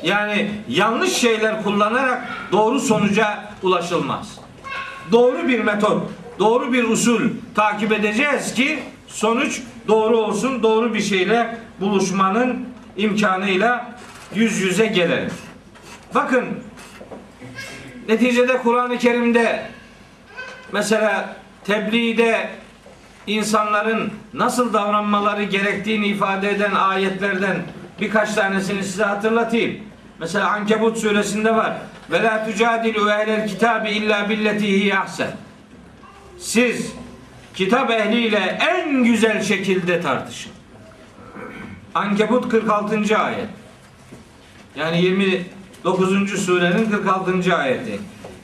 Yani 0.02 0.50
yanlış 0.68 1.12
şeyler 1.12 1.62
kullanarak 1.62 2.28
doğru 2.52 2.80
sonuca 2.80 3.44
ulaşılmaz. 3.62 4.38
Doğru 5.12 5.48
bir 5.48 5.60
metot, 5.60 6.02
doğru 6.38 6.72
bir 6.72 6.84
usul 6.84 7.20
takip 7.54 7.92
edeceğiz 7.92 8.54
ki 8.54 8.78
sonuç 9.08 9.62
doğru 9.88 10.16
olsun, 10.16 10.62
doğru 10.62 10.94
bir 10.94 11.02
şeyle 11.02 11.56
buluşmanın 11.80 12.68
imkanıyla 12.96 13.98
yüz 14.34 14.60
yüze 14.60 14.86
gelelim. 14.86 15.30
Bakın 16.14 16.44
neticede 18.08 18.58
Kur'an-ı 18.58 18.98
Kerim'de 18.98 19.66
mesela 20.72 21.36
tebliğde 21.64 22.48
insanların 23.30 24.12
nasıl 24.34 24.72
davranmaları 24.72 25.44
gerektiğini 25.44 26.06
ifade 26.06 26.50
eden 26.50 26.72
ayetlerden 26.74 27.62
birkaç 28.00 28.34
tanesini 28.34 28.84
size 28.84 29.04
hatırlatayım. 29.04 29.80
Mesela 30.18 30.50
Ankebut 30.50 30.98
suresinde 30.98 31.54
var. 31.54 31.76
Ve 32.10 32.22
la 32.22 32.44
tucadilu 32.44 33.10
ehlel 33.10 33.48
kitabi 33.48 33.90
illa 33.90 34.28
billeti 34.28 34.96
ahsen. 34.96 35.30
Siz 36.38 36.92
kitap 37.54 37.90
ehliyle 37.90 38.58
en 38.70 39.04
güzel 39.04 39.42
şekilde 39.42 40.00
tartışın. 40.00 40.52
Ankebut 41.94 42.48
46. 42.48 43.18
ayet. 43.18 43.48
Yani 44.76 45.02
29. 45.02 46.44
surenin 46.44 46.90
46. 46.90 47.56
ayeti. 47.56 48.00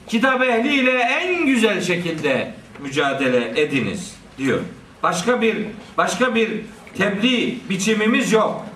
Kitap 0.06 0.42
ehliyle 0.42 0.98
en 0.98 1.46
güzel 1.46 1.80
şekilde 1.80 2.54
mücadele 2.82 3.60
ediniz 3.60 4.16
diyor. 4.38 4.60
Başka 5.06 5.40
bir 5.40 5.66
başka 5.98 6.34
bir 6.34 6.60
tebliğ 6.98 7.58
biçimimiz 7.70 8.32
yok. 8.32 8.66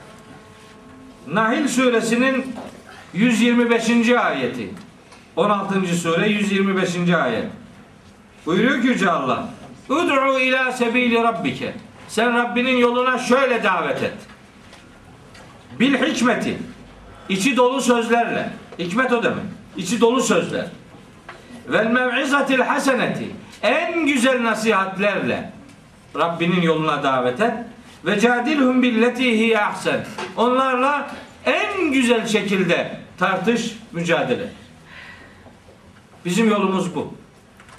Nahil 1.27 1.69
suresinin 1.69 2.55
125. 3.15 4.11
ayeti. 4.11 4.71
16. 5.37 5.87
sure 5.97 6.29
125. 6.29 6.97
ayet. 7.15 7.45
Buyuruyor 8.47 8.83
ki 8.83 8.89
Yüce 8.89 9.11
Allah. 9.11 9.49
Ud'u 9.89 10.39
ila 10.39 10.73
sebili 10.73 11.15
rabbike. 11.15 11.75
Sen 12.09 12.35
Rabbinin 12.39 12.77
yoluna 12.77 13.19
şöyle 13.19 13.65
davet 13.65 14.03
et. 14.03 14.17
Bil 15.81 15.95
hikmeti. 15.95 16.59
içi 17.29 17.57
dolu 17.57 17.81
sözlerle. 17.81 18.51
Hikmet 18.79 19.13
o 19.13 19.23
demek. 19.23 19.45
İçi 19.77 20.01
dolu 20.01 20.23
sözler. 20.23 20.67
Vel 21.69 21.87
mev'izatil 21.87 22.61
haseneti. 22.61 23.29
En 23.63 24.07
güzel 24.07 24.45
nasihatlerle 24.45 25.60
Rabbinin 26.17 26.63
yoluna 26.63 27.03
davet 27.03 27.41
et. 27.41 27.53
Ve 28.07 28.21
cadilhum 28.21 28.83
billeti 28.83 29.39
hiye 29.39 29.61
ahsen. 29.61 30.07
Onlarla 30.37 31.11
en 31.45 31.93
güzel 31.93 32.27
şekilde 32.27 32.97
tartış, 33.19 33.77
mücadele. 33.93 34.49
Bizim 36.25 36.51
yolumuz 36.51 36.95
bu. 36.95 37.15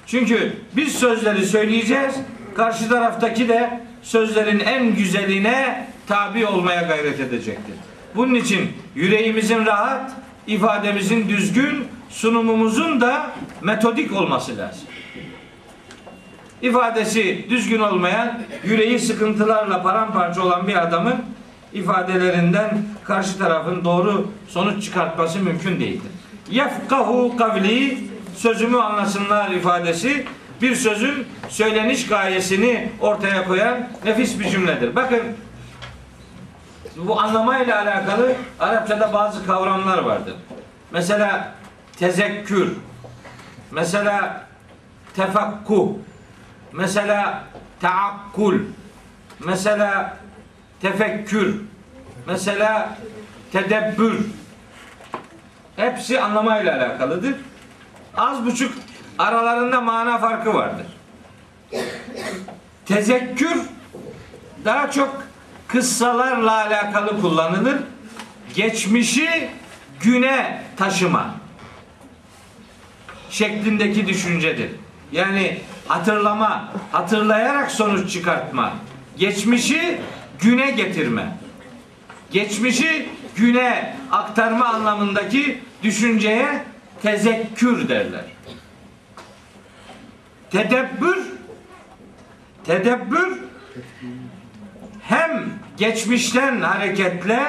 Çünkü 0.07 0.53
biz 0.75 0.95
sözleri 0.95 1.45
söyleyeceğiz. 1.45 2.15
Karşı 2.55 2.89
taraftaki 2.89 3.49
de 3.49 3.79
sözlerin 4.01 4.59
en 4.59 4.95
güzeline 4.95 5.87
tabi 6.07 6.45
olmaya 6.45 6.81
gayret 6.81 7.19
edecektir. 7.19 7.75
Bunun 8.15 8.35
için 8.35 8.71
yüreğimizin 8.95 9.65
rahat, 9.65 10.11
ifademizin 10.47 11.29
düzgün, 11.29 11.87
sunumumuzun 12.09 13.01
da 13.01 13.31
metodik 13.61 14.13
olması 14.13 14.57
lazım. 14.57 14.87
İfadesi 16.61 17.49
düzgün 17.49 17.79
olmayan, 17.79 18.39
yüreği 18.63 18.99
sıkıntılarla 18.99 19.83
paramparça 19.83 20.41
olan 20.41 20.67
bir 20.67 20.75
adamın 20.75 21.15
ifadelerinden 21.73 22.77
karşı 23.03 23.37
tarafın 23.37 23.85
doğru 23.85 24.31
sonuç 24.47 24.83
çıkartması 24.83 25.39
mümkün 25.39 25.79
değildir. 25.79 26.11
Yefkahu 26.49 27.37
kavli 27.37 27.97
sözümü 28.35 28.77
anlasınlar 28.77 29.51
ifadesi 29.51 30.25
bir 30.61 30.75
sözün 30.75 31.27
söyleniş 31.49 32.07
gayesini 32.07 32.89
ortaya 32.99 33.47
koyan 33.47 33.87
nefis 34.05 34.39
bir 34.39 34.49
cümledir. 34.49 34.95
Bakın 34.95 35.21
bu 36.97 37.19
anlamayla 37.21 37.81
alakalı 37.81 38.33
Arapçada 38.59 39.13
bazı 39.13 39.45
kavramlar 39.45 39.97
vardır. 39.97 40.35
Mesela 40.91 41.51
tezekkür, 41.97 42.75
mesela 43.71 44.45
tefakkuh, 45.15 45.89
mesela 46.73 47.43
taakkul, 47.81 48.59
mesela 49.39 50.17
tefekkür, 50.81 51.61
mesela 52.27 52.97
tedebbür. 53.51 54.19
Hepsi 55.75 56.21
anlamayla 56.21 56.77
alakalıdır. 56.77 57.35
Az 58.17 58.45
buçuk 58.45 58.73
aralarında 59.19 59.81
mana 59.81 60.17
farkı 60.17 60.53
vardır. 60.53 60.85
Tezekkür 62.85 63.61
daha 64.65 64.91
çok 64.91 65.23
kıssalarla 65.67 66.51
alakalı 66.51 67.21
kullanılır. 67.21 67.77
Geçmişi 68.55 69.49
güne 69.99 70.63
taşıma 70.77 71.35
şeklindeki 73.29 74.07
düşüncedir. 74.07 74.71
Yani 75.11 75.61
hatırlama, 75.87 76.73
hatırlayarak 76.91 77.71
sonuç 77.71 78.13
çıkartma, 78.13 78.73
geçmişi 79.17 80.01
güne 80.39 80.71
getirme, 80.71 81.37
geçmişi 82.31 83.09
güne 83.35 83.95
aktarma 84.11 84.65
anlamındaki 84.65 85.61
düşünceye 85.83 86.63
tezekkür 87.01 87.89
derler. 87.89 88.25
Tedebbür 90.51 91.31
tedebbür 92.65 93.39
hem 95.01 95.49
geçmişten 95.77 96.61
hareketle 96.61 97.41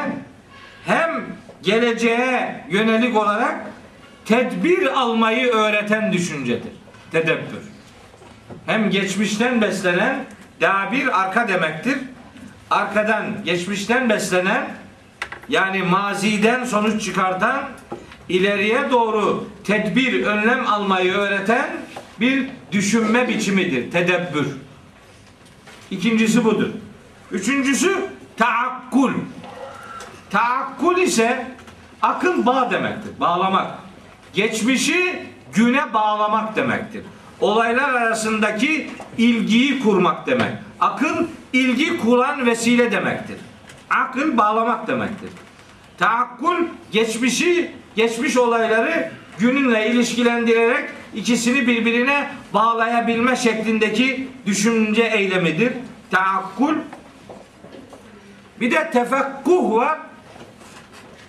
hem 0.84 1.24
geleceğe 1.62 2.64
yönelik 2.70 3.16
olarak 3.16 3.60
tedbir 4.24 5.00
almayı 5.00 5.46
öğreten 5.46 6.12
düşüncedir. 6.12 6.72
Tedebbür. 7.12 7.71
Hem 8.66 8.90
geçmişten 8.90 9.60
beslenen 9.60 10.24
daha 10.60 10.90
arka 11.12 11.48
demektir. 11.48 11.98
Arkadan 12.70 13.24
geçmişten 13.44 14.08
beslenen 14.08 14.68
yani 15.48 15.82
maziden 15.82 16.64
sonuç 16.64 17.04
çıkartan 17.04 17.62
ileriye 18.28 18.90
doğru 18.90 19.48
tedbir, 19.64 20.26
önlem 20.26 20.66
almayı 20.66 21.12
öğreten 21.12 21.66
bir 22.20 22.48
düşünme 22.72 23.28
biçimidir. 23.28 23.90
Tedebbür. 23.90 24.46
İkincisi 25.90 26.44
budur. 26.44 26.68
Üçüncüsü 27.30 27.96
taakkul. 28.36 29.12
Taakkul 30.30 30.98
ise 30.98 31.46
akıl 32.02 32.46
bağ 32.46 32.70
demektir. 32.70 33.20
Bağlamak. 33.20 33.78
Geçmişi 34.34 35.26
güne 35.54 35.94
bağlamak 35.94 36.56
demektir. 36.56 37.02
Olaylar 37.40 37.94
arasındaki 37.94 38.90
ilgiyi 39.18 39.80
kurmak 39.80 40.26
demek. 40.26 40.52
Akıl 40.80 41.26
ilgi 41.52 42.00
kuran 42.00 42.46
vesile 42.46 42.92
demektir. 42.92 43.36
Akıl 43.90 44.36
bağlamak 44.36 44.86
demektir. 44.86 45.30
Taakkul 45.98 46.56
geçmişi, 46.92 47.70
geçmiş 47.96 48.36
olayları 48.36 49.10
gününle 49.38 49.90
ilişkilendirerek 49.90 50.90
ikisini 51.14 51.66
birbirine 51.66 52.28
bağlayabilme 52.54 53.36
şeklindeki 53.36 54.28
düşünce 54.46 55.02
eylemidir. 55.02 55.72
Taakkul 56.10 56.74
bir 58.60 58.70
de 58.70 58.90
tefekkuh 58.90 59.74
var. 59.74 59.98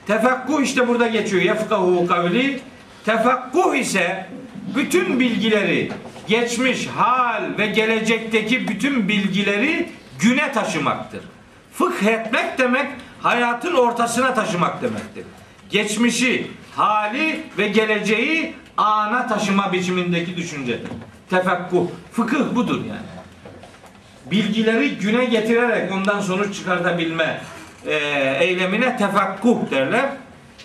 Tefekkuh 0.08 0.62
işte 0.62 0.88
burada 0.88 1.08
geçiyor. 1.08 1.42
Yefkahu 1.42 2.08
kavli. 2.08 2.60
Tefekkuh 3.06 3.76
ise 3.76 4.28
bütün 4.76 5.20
bilgileri, 5.20 5.92
geçmiş, 6.28 6.88
hal 6.88 7.44
ve 7.58 7.68
gelecekteki 7.68 8.68
bütün 8.68 9.08
bilgileri 9.08 9.90
güne 10.20 10.52
taşımaktır. 10.52 11.22
Fıkh 11.74 12.04
etmek 12.04 12.58
demek 12.58 12.88
hayatın 13.22 13.74
ortasına 13.74 14.34
taşımak 14.34 14.82
demektir. 14.82 15.26
Geçmişi, 15.70 16.48
hali 16.76 17.40
ve 17.58 17.68
geleceği 17.68 18.56
ana 18.78 19.28
taşıma 19.28 19.74
biçimindeki 19.74 20.38
düşüncedir. 20.38 20.90
Tefekkuh. 21.30 21.88
Fıkıh 22.12 22.56
budur 22.56 22.86
yani 22.86 23.24
bilgileri 24.26 24.98
güne 24.98 25.26
getirerek 25.26 25.92
ondan 25.92 26.22
sonuç 26.22 26.56
çıkartabilme 26.56 27.42
e, 27.86 27.96
eylemine 28.40 28.98
tefakkuh 28.98 29.72
derler. 29.72 30.10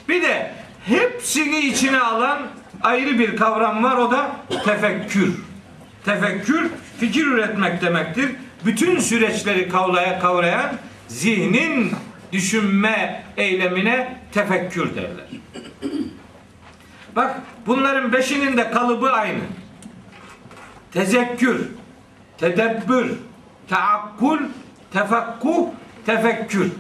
Bir 0.09 0.23
de 0.23 0.53
hepsini 0.87 1.59
içine 1.59 2.01
alan 2.01 2.39
ayrı 2.83 3.19
bir 3.19 3.37
kavram 3.37 3.85
var 3.85 3.97
o 3.97 4.11
da 4.11 4.31
tefekkür. 4.65 5.35
Tefekkür 6.05 6.71
fikir 7.01 7.27
üretmek 7.27 7.83
demektir. 7.83 8.31
Bütün 8.65 9.01
süreçleri 9.01 9.69
kavraya 9.69 10.21
kavrayan 10.21 10.71
zihnin 11.09 11.93
düşünme 12.33 13.25
eylemine 13.37 14.17
tefekkür 14.33 14.95
derler. 14.95 15.27
Bak 17.17 17.37
bunların 17.67 18.13
beşinin 18.13 18.57
de 18.57 18.71
kalıbı 18.71 19.13
aynı. 19.13 19.41
Tezekkür, 20.93 21.69
tedebbür, 22.39 23.11
taakkul, 23.69 24.39
tefekkuh, 24.93 25.69
tefekkür. 26.07 26.73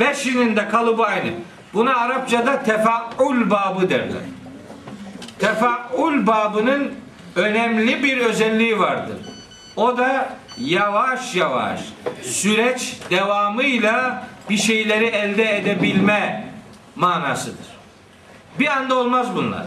Beşinin 0.00 0.56
de 0.56 0.68
kalıbı 0.68 1.04
aynı. 1.04 1.30
Buna 1.74 1.94
Arapçada 1.94 2.62
tefaul 2.62 3.50
babı 3.50 3.90
derler. 3.90 4.22
Tefaul 5.42 6.26
babının 6.26 6.92
önemli 7.36 8.02
bir 8.02 8.18
özelliği 8.18 8.78
vardır. 8.78 9.16
O 9.76 9.98
da 9.98 10.28
yavaş 10.58 11.34
yavaş 11.34 11.80
süreç 12.22 12.96
devamıyla 13.10 14.26
bir 14.50 14.56
şeyleri 14.56 15.06
elde 15.06 15.58
edebilme 15.58 16.48
manasıdır. 16.96 17.66
Bir 18.58 18.66
anda 18.66 18.94
olmaz 18.94 19.26
bunlar. 19.36 19.66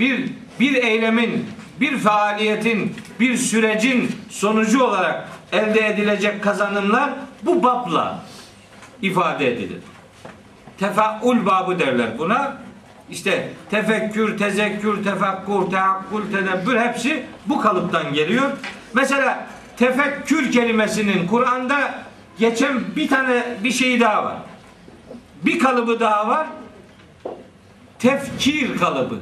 Bir 0.00 0.30
bir 0.60 0.74
eylemin, 0.74 1.46
bir 1.80 1.98
faaliyetin, 1.98 2.96
bir 3.20 3.36
sürecin 3.36 4.16
sonucu 4.30 4.82
olarak 4.84 5.28
elde 5.52 5.86
edilecek 5.86 6.42
kazanımlar 6.42 7.10
bu 7.42 7.62
babla 7.62 8.18
ifade 9.02 9.52
edilir. 9.52 9.80
Tefaul 10.78 11.46
babı 11.46 11.78
derler 11.78 12.18
buna. 12.18 12.67
İşte 13.10 13.48
tefekkür, 13.70 14.38
tezekkür, 14.38 15.04
tefakkur, 15.04 15.70
teakkul, 15.70 16.22
tedebbür 16.32 16.80
hepsi 16.80 17.22
bu 17.46 17.60
kalıptan 17.60 18.12
geliyor. 18.14 18.50
Mesela 18.94 19.46
tefekkür 19.76 20.52
kelimesinin 20.52 21.26
Kur'an'da 21.26 21.94
geçen 22.38 22.96
bir 22.96 23.08
tane 23.08 23.42
bir 23.64 23.70
şey 23.70 24.00
daha 24.00 24.24
var. 24.24 24.36
Bir 25.42 25.58
kalıbı 25.58 26.00
daha 26.00 26.28
var. 26.28 26.46
Tefkir 27.98 28.78
kalıbı. 28.78 29.18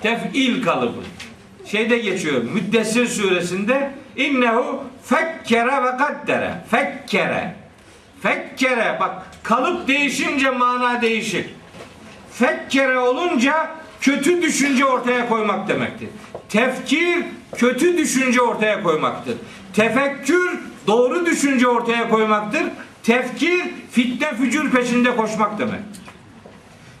Tef'il 0.00 0.62
kalıbı. 0.62 1.00
Şeyde 1.66 1.98
geçiyor. 1.98 2.42
Müddessir 2.42 3.06
suresinde 3.06 3.90
innehu 4.16 4.84
fekkere 5.04 5.84
ve 5.84 5.96
kaddere. 5.96 6.54
Fekkere. 6.70 7.54
Fekkere. 8.22 8.96
Bak 9.00 9.22
kalıp 9.42 9.88
değişince 9.88 10.50
mana 10.50 11.02
değişir. 11.02 11.46
Fekkere 12.34 12.98
olunca 12.98 13.70
kötü 14.00 14.42
düşünce 14.42 14.84
ortaya 14.84 15.28
koymak 15.28 15.68
demektir. 15.68 16.08
Tefkir 16.48 17.24
kötü 17.56 17.98
düşünce 17.98 18.42
ortaya 18.42 18.82
koymaktır. 18.82 19.36
Tefekkür 19.72 20.58
doğru 20.86 21.26
düşünce 21.26 21.68
ortaya 21.68 22.08
koymaktır. 22.08 22.62
Tefkir 23.02 23.62
fitne 23.90 24.34
fücur 24.34 24.70
peşinde 24.70 25.16
koşmak 25.16 25.58
demek. 25.58 25.80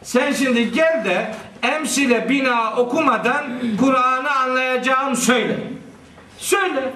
Sen 0.02 0.32
şimdi 0.32 0.72
gel 0.72 1.04
de 1.04 1.34
emsile 1.62 2.28
bina 2.28 2.76
okumadan 2.76 3.44
Kur'an'ı 3.80 4.30
anlayacağım 4.30 5.16
söyle. 5.16 5.58
Söyle. 6.38 6.92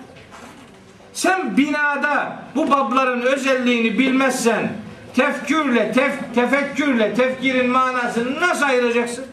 Sen 1.12 1.56
binada 1.56 2.42
bu 2.54 2.70
babların 2.70 3.22
özelliğini 3.22 3.98
bilmezsen 3.98 4.72
tefkürle, 5.16 5.92
tef, 5.92 6.34
tefekkürle 6.34 7.14
tefkirin 7.14 7.70
manasını 7.70 8.40
nasıl 8.40 8.64
ayıracaksın? 8.64 9.24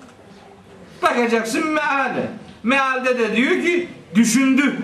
Bakacaksın 1.01 1.67
meale. 1.67 2.27
Mealde 2.63 3.19
de 3.19 3.35
diyor 3.35 3.51
ki 3.51 3.87
düşündü. 4.15 4.75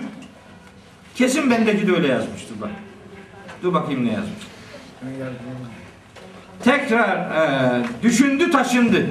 Kesin 1.14 1.50
bendeki 1.50 1.86
de 1.86 1.92
öyle 1.92 2.08
yazmıştır 2.08 2.60
bak. 2.60 2.70
Dur 3.62 3.74
bakayım 3.74 4.06
ne 4.06 4.12
yazmış. 4.12 4.46
Tekrar 6.64 7.18
e, 7.18 7.82
düşündü 8.02 8.50
taşındı. 8.50 9.06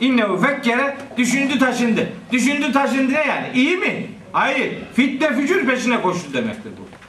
İnnehu 0.00 0.36
fekkere 0.36 0.96
düşündü 1.16 1.58
taşındı. 1.58 2.08
Düşündü 2.32 2.72
taşındı 2.72 3.12
ne 3.12 3.26
yani? 3.26 3.46
İyi 3.54 3.76
mi? 3.76 4.06
Hayır. 4.32 4.74
Fitne 4.94 5.34
fücur 5.34 5.66
peşine 5.66 6.02
koştu 6.02 6.32
demektir 6.34 6.70
bu. 6.78 7.05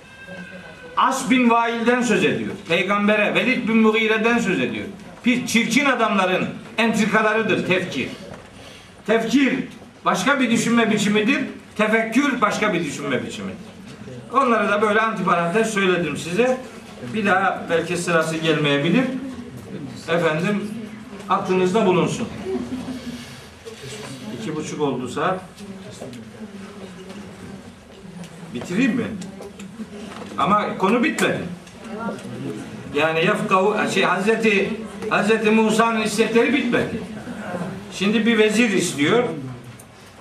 As 0.97 1.29
bin 1.31 1.49
Vail'den 1.49 2.01
söz 2.01 2.25
ediyor. 2.25 2.51
Peygambere 2.67 3.35
Velid 3.35 3.67
bin 3.67 3.77
Mughire'den 3.77 4.37
söz 4.37 4.59
ediyor. 4.59 4.85
Pis 5.23 5.45
çirkin 5.45 5.85
adamların 5.85 6.47
entrikalarıdır 6.77 7.67
tefkir. 7.67 8.09
Tefkir 9.07 9.53
başka 10.05 10.39
bir 10.39 10.51
düşünme 10.51 10.91
biçimidir. 10.91 11.39
Tefekkür 11.77 12.41
başka 12.41 12.73
bir 12.73 12.85
düşünme 12.85 13.25
biçimidir. 13.25 13.57
Onları 14.33 14.71
da 14.71 14.81
böyle 14.81 15.01
antiparantez 15.01 15.73
söyledim 15.73 16.17
size. 16.17 16.57
Bir 17.13 17.25
daha 17.25 17.65
belki 17.69 17.97
sırası 17.97 18.37
gelmeyebilir. 18.37 19.03
Efendim 20.09 20.71
aklınızda 21.29 21.85
bulunsun. 21.85 22.27
İki 24.41 24.55
buçuk 24.55 24.81
oldu 24.81 25.07
saat. 25.07 25.41
Bitireyim 28.53 28.95
mi? 28.95 29.05
Ama 30.37 30.77
konu 30.77 31.03
bitmedi. 31.03 31.43
Yani 32.93 33.19
yefkahu 33.19 33.75
şey 33.93 34.03
Hazreti 34.03 34.69
Hazreti 35.09 35.51
Musa'nın 35.51 36.01
istekleri 36.01 36.53
bitmedi. 36.53 37.01
Şimdi 37.93 38.25
bir 38.25 38.37
vezir 38.37 38.69
istiyor. 38.69 39.23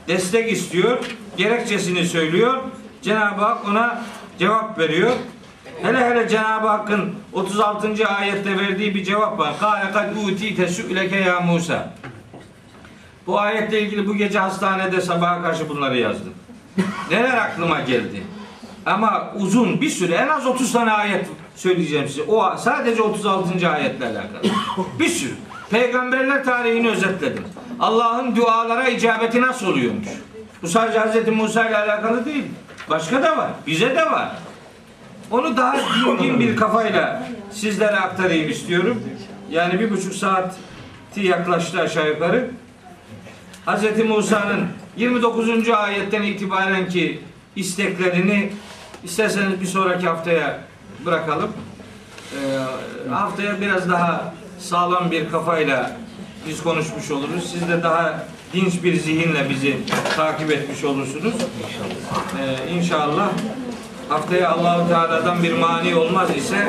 Destek 0.09 0.53
istiyor. 0.53 0.99
Gerekçesini 1.37 2.07
söylüyor. 2.07 2.62
Cenab-ı 3.03 3.45
Hak 3.45 3.69
ona 3.69 4.03
cevap 4.39 4.78
veriyor. 4.78 5.11
Hele 5.83 6.11
hele 6.11 6.28
Cenab-ı 6.28 6.69
Hakk'ın 6.69 7.15
36. 7.33 8.09
ayette 8.09 8.59
verdiği 8.59 8.95
bir 8.95 9.05
cevap 9.05 9.39
var. 9.39 9.55
Kâle 9.61 9.93
kad 9.93 10.16
utîte 10.16 10.69
su'leke 10.69 11.16
ya 11.16 11.41
Musa. 11.41 11.95
Bu 13.27 13.41
ayetle 13.41 13.81
ilgili 13.81 14.07
bu 14.07 14.16
gece 14.16 14.39
hastanede 14.39 15.01
sabaha 15.01 15.43
karşı 15.43 15.69
bunları 15.69 15.99
yazdım. 15.99 16.35
Neler 17.11 17.37
aklıma 17.37 17.81
geldi. 17.81 18.23
Ama 18.87 19.33
uzun 19.37 19.81
bir 19.81 19.91
süre 19.91 20.15
en 20.15 20.29
az 20.29 20.47
30 20.47 20.73
tane 20.73 20.93
ayet 20.93 21.27
söyleyeceğim 21.57 22.09
size. 22.09 22.23
O 22.23 22.57
sadece 22.57 23.03
36. 23.03 23.69
ayetle 23.69 24.07
alakalı. 24.07 24.53
Bir 24.99 25.09
sürü. 25.09 25.35
Peygamberler 25.71 26.45
tarihini 26.45 26.89
özetledim. 26.89 27.45
Allah'ın 27.81 28.37
dualara 28.37 28.89
icabeti 28.89 29.41
nasıl 29.41 29.67
oluyormuş? 29.67 30.09
Bu 30.63 30.69
sadece 30.69 31.01
Hz. 31.01 31.29
Musa 31.29 31.69
ile 31.69 31.77
alakalı 31.77 32.25
değil. 32.25 32.45
Başka 32.91 33.23
da 33.23 33.37
var. 33.37 33.51
Bize 33.67 33.97
de 33.97 34.11
var. 34.11 34.33
Onu 35.31 35.57
daha 35.57 35.77
dingin 36.05 36.41
bir 36.41 36.57
kafayla 36.57 37.29
sizlere 37.51 37.97
aktarayım 37.97 38.51
istiyorum. 38.51 39.03
Yani 39.51 39.81
bir 39.81 39.91
buçuk 39.91 40.15
saati 40.15 41.21
yaklaştı 41.21 41.81
aşağı 41.81 42.09
yukarı. 42.09 42.51
Hz. 43.67 44.05
Musa'nın 44.09 44.67
29. 44.97 45.69
ayetten 45.69 46.23
itibaren 46.23 46.89
ki 46.89 47.21
isteklerini 47.57 48.51
isterseniz 49.07 49.61
bir 49.61 49.66
sonraki 49.66 50.07
haftaya 50.09 50.61
bırakalım. 51.07 51.53
Ee, 52.33 53.11
haftaya 53.11 53.61
biraz 53.61 53.91
daha 53.91 54.35
sağlam 54.59 55.11
bir 55.11 55.31
kafayla 55.31 55.91
biz 56.49 56.62
konuşmuş 56.62 57.11
oluruz. 57.11 57.51
Siz 57.53 57.69
de 57.69 57.83
daha 57.83 58.23
dinç 58.53 58.85
bir 58.85 58.97
zihinle 58.97 59.51
bizi 59.51 59.77
takip 60.16 60.51
etmiş 60.53 60.85
olursunuz. 60.85 61.35
Ee, 62.41 62.73
inşallah 62.73 63.28
haftaya 64.09 64.51
Allahu 64.51 64.89
Teala'dan 64.89 65.43
bir 65.43 65.53
mani 65.53 65.95
olmaz 65.95 66.37
ise 66.37 66.69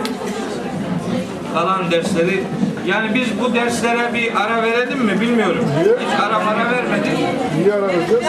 kalan 1.54 1.92
dersleri 1.92 2.44
yani 2.88 3.16
biz 3.16 3.40
bu 3.42 3.56
derslere 3.56 4.14
bir 4.14 4.42
ara 4.42 4.64
verelim 4.64 5.00
mi 5.00 5.22
bilmiyorum. 5.22 5.66
Hiç 6.00 6.20
ara 6.20 6.38
ara 6.38 6.72
vermedik. 6.72 7.18
Niye 7.58 7.74
ara 7.74 7.88
vereceğiz? 7.88 8.24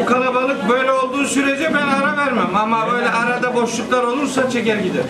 Bu 0.00 0.06
kalabalık 0.06 0.68
böyle 0.68 0.92
olduğu 0.92 1.24
sürece 1.24 1.74
ben 1.74 1.88
ara 1.88 2.16
vermem 2.16 2.56
ama 2.56 2.92
böyle 2.92 3.10
arada 3.10 3.54
boşluklar 3.54 4.02
olursa 4.02 4.50
çeker 4.50 4.76
gider. 4.76 5.04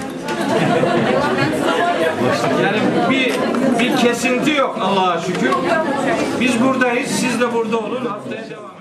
Yani 2.65 2.78
bir 3.10 3.35
bir 3.81 3.97
kesinti 3.97 4.51
yok 4.51 4.78
Allah'a 4.81 5.20
şükür. 5.20 5.51
Biz 6.40 6.60
buradayız, 6.60 7.10
siz 7.10 7.40
de 7.40 7.55
burada 7.55 7.78
olun. 7.78 8.06
Haftaya 8.06 8.51
devam. 8.51 8.77